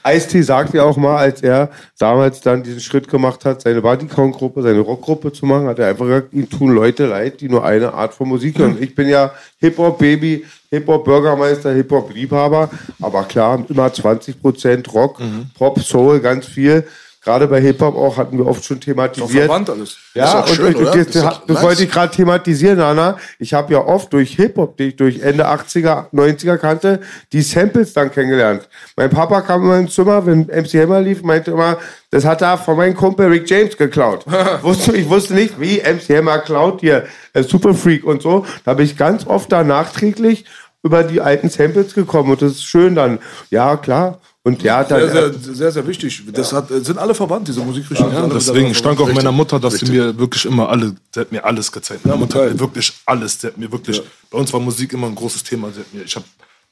[0.07, 4.61] Ice-T sagt ja auch mal, als er damals dann diesen Schritt gemacht hat, seine Bodycount-Gruppe,
[4.61, 7.93] seine Rockgruppe zu machen, hat er einfach gesagt, ihm tun Leute leid, die nur eine
[7.93, 8.77] Art von Musik hören.
[8.79, 12.69] Ich bin ja Hip-Hop-Baby, Hip-Hop-Bürgermeister, Hip-Hop-Liebhaber,
[13.01, 15.19] aber klar, immer 20% Rock,
[15.57, 16.85] Pop, Soul, ganz viel.
[17.21, 19.45] Gerade bei Hip-Hop auch hatten wir oft schon thematisiert.
[19.45, 19.97] verwandt alles.
[20.13, 21.63] Ja, doch und, schön, und, das, doch das nice.
[21.63, 23.17] wollte ich gerade thematisieren, Anna.
[23.39, 27.01] Ich habe ja oft durch Hip-Hop, die ich durch Ende 80er, 90er kannte,
[27.33, 28.69] die Samples dann kennengelernt.
[28.95, 31.77] Mein Papa kam immer ins Zimmer, wenn MC Hammer lief, meinte immer,
[32.09, 34.25] das hat er von meinem Kumpel Rick James geklaut.
[34.93, 38.45] ich wusste nicht, wie MC Hammer klaut hier, äh, Super Freak und so.
[38.63, 40.45] Da bin ich ganz oft da nachträglich
[40.83, 43.19] über die alten Samples gekommen und das ist schön dann.
[43.49, 44.19] Ja, klar.
[44.43, 46.23] Und ja, dann, Sehr, sehr, sehr, sehr wichtig.
[46.31, 48.13] Das hat, sind alle verwandt, diese Musikrichtungen.
[48.13, 49.99] Ja, deswegen, ich danke auch meiner Mutter, dass sie Richtig.
[49.99, 52.05] mir wirklich immer alle, sie hat mir alles gezeigt.
[52.05, 54.01] Meine Mutter hat mir wirklich alles, sie hat mir wirklich,
[54.31, 55.71] bei uns war Musik immer ein großes Thema.
[55.71, 56.25] Sie hat mir, ich habe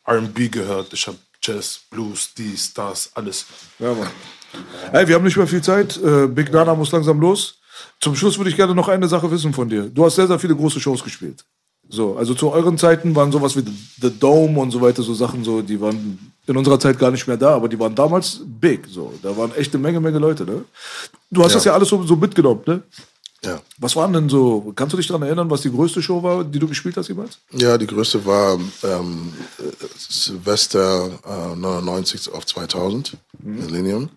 [0.06, 3.46] R&B gehört, ich habe Jazz, Blues, dies, das, alles.
[3.80, 4.08] Ja, Mann.
[4.92, 6.00] Hey, wir haben nicht mehr viel Zeit.
[6.02, 7.60] Äh, Big Nana muss langsam los.
[8.00, 9.84] Zum Schluss würde ich gerne noch eine Sache wissen von dir.
[9.84, 11.44] Du hast sehr, sehr viele große Shows gespielt.
[11.90, 13.64] So, also zu euren Zeiten waren sowas wie
[14.02, 17.28] The Dome und so weiter, so Sachen, so, die waren in unserer Zeit gar nicht
[17.28, 18.88] mehr da, aber die waren damals big.
[18.90, 20.46] So, da waren echt eine Menge, Menge Leute.
[20.46, 20.64] Ne?
[21.30, 22.82] Du hast das ja alles so, so mitgenommen, ne?
[23.44, 23.60] Ja.
[23.78, 26.58] Was waren denn so, kannst du dich daran erinnern, was die größte Show war, die
[26.58, 27.38] du gespielt hast jemals?
[27.52, 34.10] Ja, die größte war ähm, äh, Silvester äh, 99 auf 2000, Millennium.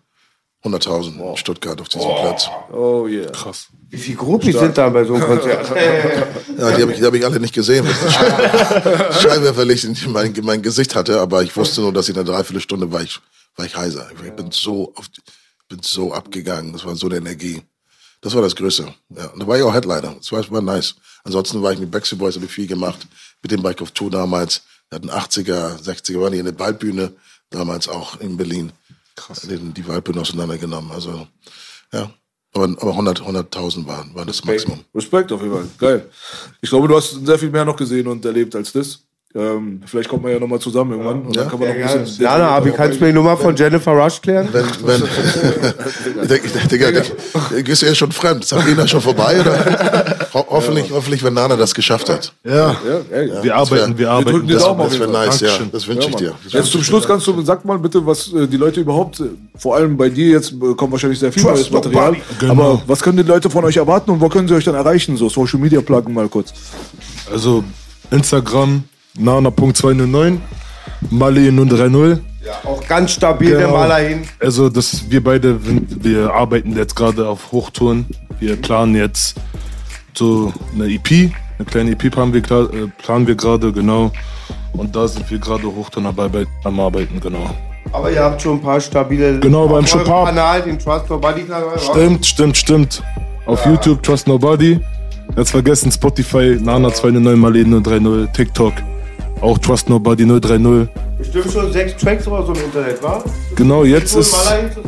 [0.64, 2.48] 100.000 in Stuttgart auf diesem Platz.
[2.72, 3.30] Oh yeah.
[3.30, 3.68] Krass.
[3.90, 5.70] Wie viele Groupies sind da bei so einem Konzert?
[6.58, 7.86] Ja, die habe ich, die hab ich alle nicht gesehen,
[9.22, 12.92] Scheinwerferlicht in mein, in mein Gesicht hatte, aber ich wusste nur, dass in einer Dreiviertelstunde
[12.92, 13.18] war ich,
[13.56, 14.10] war ich heiser.
[14.22, 15.06] Ich bin so, auf,
[15.70, 17.62] bin so abgegangen, das war so eine Energie.
[18.20, 18.92] Das war das Größte.
[19.16, 19.26] Ja.
[19.28, 20.16] Und da war ich auch Headliner.
[20.18, 20.94] Das war, war nice.
[21.24, 23.06] Ansonsten war ich mit Backstreet Boys, habe ich viel gemacht.
[23.42, 24.62] Mit dem Bike of Tour damals.
[24.90, 27.12] Wir hatten 80er, 60er, waren die in der Waldbühne.
[27.48, 28.72] Damals auch in Berlin.
[29.16, 29.40] Krass.
[29.42, 30.90] Die, die Waldbühne auseinandergenommen.
[30.92, 31.26] Also,
[31.92, 32.12] ja.
[32.52, 34.80] Aber, aber 100 100.000 waren, waren das Maximum.
[34.94, 35.68] Respekt auf jeden Fall.
[35.78, 36.10] Geil.
[36.60, 39.04] Ich glaube, du hast sehr viel mehr noch gesehen und erlebt als das.
[39.32, 41.42] Ähm, vielleicht kommt man ja nochmal zusammen irgendwann und Ja.
[41.42, 42.24] dann kann man noch ein bisschen.
[42.24, 44.48] Jana, aber kannst du mir die Nummer von Jennifer Rush klären?
[44.50, 45.02] Wenn, wenn,
[46.22, 46.90] ich denke, ich denke, Digga,
[47.50, 48.42] du gehst ja schon fremd.
[48.42, 49.40] Ist Sabrina schon vorbei?
[49.40, 50.16] Oder?
[50.34, 52.32] Ho hoffentlich, hoffentlich, wenn Nana das geschafft hat.
[52.42, 52.76] Ja,
[53.12, 54.30] Ja, wir arbeiten, wir arbeiten.
[54.32, 55.50] drücken die das- Das wäre nice, ja.
[55.70, 56.34] Das wünsche ich dir.
[56.42, 59.26] Das Jetzt zum Schluss kannst du, sag mal bitte, was äh, die Leute überhaupt, äh,
[59.56, 62.52] vor allem bei dir jetzt äh, kommt wahrscheinlich sehr viel neues Material, Genau.
[62.52, 65.16] aber was können die Leute von euch erwarten und wo können sie euch dann erreichen?
[65.16, 66.52] So Social Media pluggen mal kurz.
[67.32, 67.62] Also
[68.10, 68.82] Instagram,
[69.18, 70.38] nana.209,
[71.10, 72.18] Mali 030.
[72.64, 73.78] Auch ganz stabil der Genau.
[73.78, 74.22] Maler hin.
[74.40, 75.58] Also das, wir beide,
[76.02, 78.06] wir arbeiten jetzt gerade auf Hochtouren.
[78.38, 79.36] Wir planen jetzt
[80.14, 84.10] so eine EP, eine kleine EP planen wir, äh, planen wir gerade, genau.
[84.72, 87.50] Und da sind wir gerade Hochtouren dabei am Arbeiten, genau.
[87.92, 89.38] Aber ihr habt schon ein paar stabile.
[89.40, 90.04] Genau, beim Chopin.
[90.06, 91.78] Kanal, den Trust Nobody Kanal.
[91.78, 93.02] Stimmt, stimmt, stimmt.
[93.46, 94.80] Auf YouTube Trust Nobody.
[95.36, 98.72] Jetzt vergessen Spotify, Nana 209 Mali 030, TikTok.
[99.40, 100.88] Auch Trust Nobody 030.
[101.18, 103.22] Bestimmt schon sechs Tracks oder so im Internet, wa?
[103.56, 104.34] Genau, jetzt ist.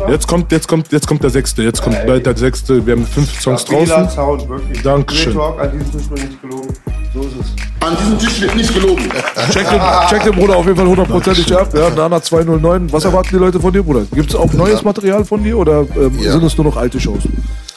[0.08, 1.62] Jetzt kommt, jetzt kommt, jetzt kommt der sechste.
[1.62, 2.84] Jetzt kommt bald der sechste.
[2.86, 4.08] Wir haben fünf Songs draußen.
[4.10, 4.82] Sound, wirklich.
[4.82, 5.34] Dankeschön.
[5.34, 6.68] Talk, an diesem Tisch wird nicht gelogen.
[7.14, 7.86] So ist es.
[7.86, 9.10] An diesem Tisch wird nicht gelogen.
[9.52, 11.68] Check den, check den Bruder auf jeden Fall hundertprozentig ab.
[11.74, 12.92] Ja, Nana 209.
[12.92, 14.02] Was erwarten die Leute von dir, Bruder?
[14.14, 16.32] Gibt es auch neues Material von dir oder ähm, Ja.
[16.32, 17.22] sind es nur noch alte Shows?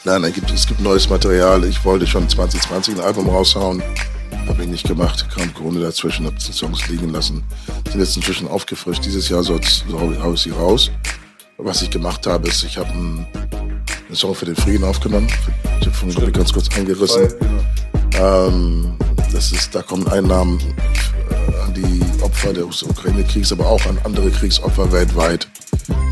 [0.05, 1.63] Nein, nein, gibt, es gibt neues Material.
[1.65, 3.81] Ich wollte schon 2020 ein Album raushauen.
[4.47, 5.27] Habe ich nicht gemacht.
[5.33, 7.43] Kam Corona dazwischen, habe die Songs liegen lassen.
[7.89, 9.05] Sind jetzt inzwischen aufgefrischt.
[9.05, 10.91] Dieses Jahr soll so hau ich sie raus.
[11.57, 13.25] Was ich gemacht habe, ist, ich habe einen,
[14.07, 15.27] einen Song für den Frieden aufgenommen.
[15.79, 17.27] Ich habe vorhin ganz kurz angerissen.
[18.19, 18.97] Ähm,
[19.31, 24.29] das ist, da kommen Einnahmen äh, an die Opfer des Ukraine-Kriegs, aber auch an andere
[24.31, 25.47] Kriegsopfer weltweit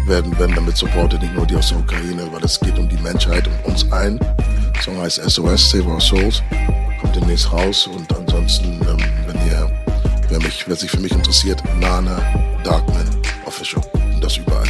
[0.07, 2.97] werden, werden damit supportet, nicht nur die aus der Ukraine, weil es geht um die
[2.97, 4.19] Menschheit, um uns allen.
[4.19, 6.43] Der Song heißt SOS, Save Our Souls,
[7.15, 9.69] demnächst raus und ansonsten, ähm, wenn ihr,
[10.29, 12.17] wer, mich, wer sich für mich interessiert, Nana
[12.63, 13.05] Darkman
[13.45, 13.81] Official
[14.15, 14.63] und das überall.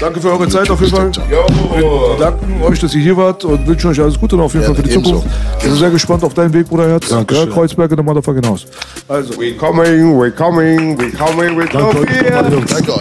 [0.00, 1.10] Danke für eure Zeit auf jeden Fall.
[1.28, 4.64] Wir danken euch, dass ihr hier wart und wünschen euch alles Gute und auf jeden
[4.66, 5.26] Fall für die Zukunft.
[5.26, 5.56] ebenso.
[5.58, 7.08] Ich bin sehr gespannt auf deinen Weg, Bruderherz.
[7.08, 7.48] Dankeschön.
[7.48, 8.66] Ja, Kreuzberg in der Motherfucking Haus.
[9.08, 12.10] Also, We coming, we coming, we coming with no danke euch.
[12.18, 12.42] fear.
[12.42, 12.56] Danke
[12.94, 13.00] euch.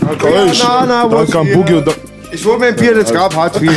[0.00, 0.60] Danke euch.
[0.60, 1.52] Danke an?
[1.52, 1.92] Boogie und da
[2.30, 3.70] Ich hol mir ein Bier, das gab Hartz IV.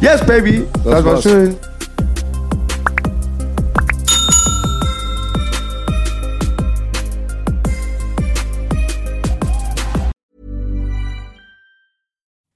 [0.00, 0.64] yes, baby.
[0.84, 1.22] Das, war war's.
[1.24, 1.56] schön.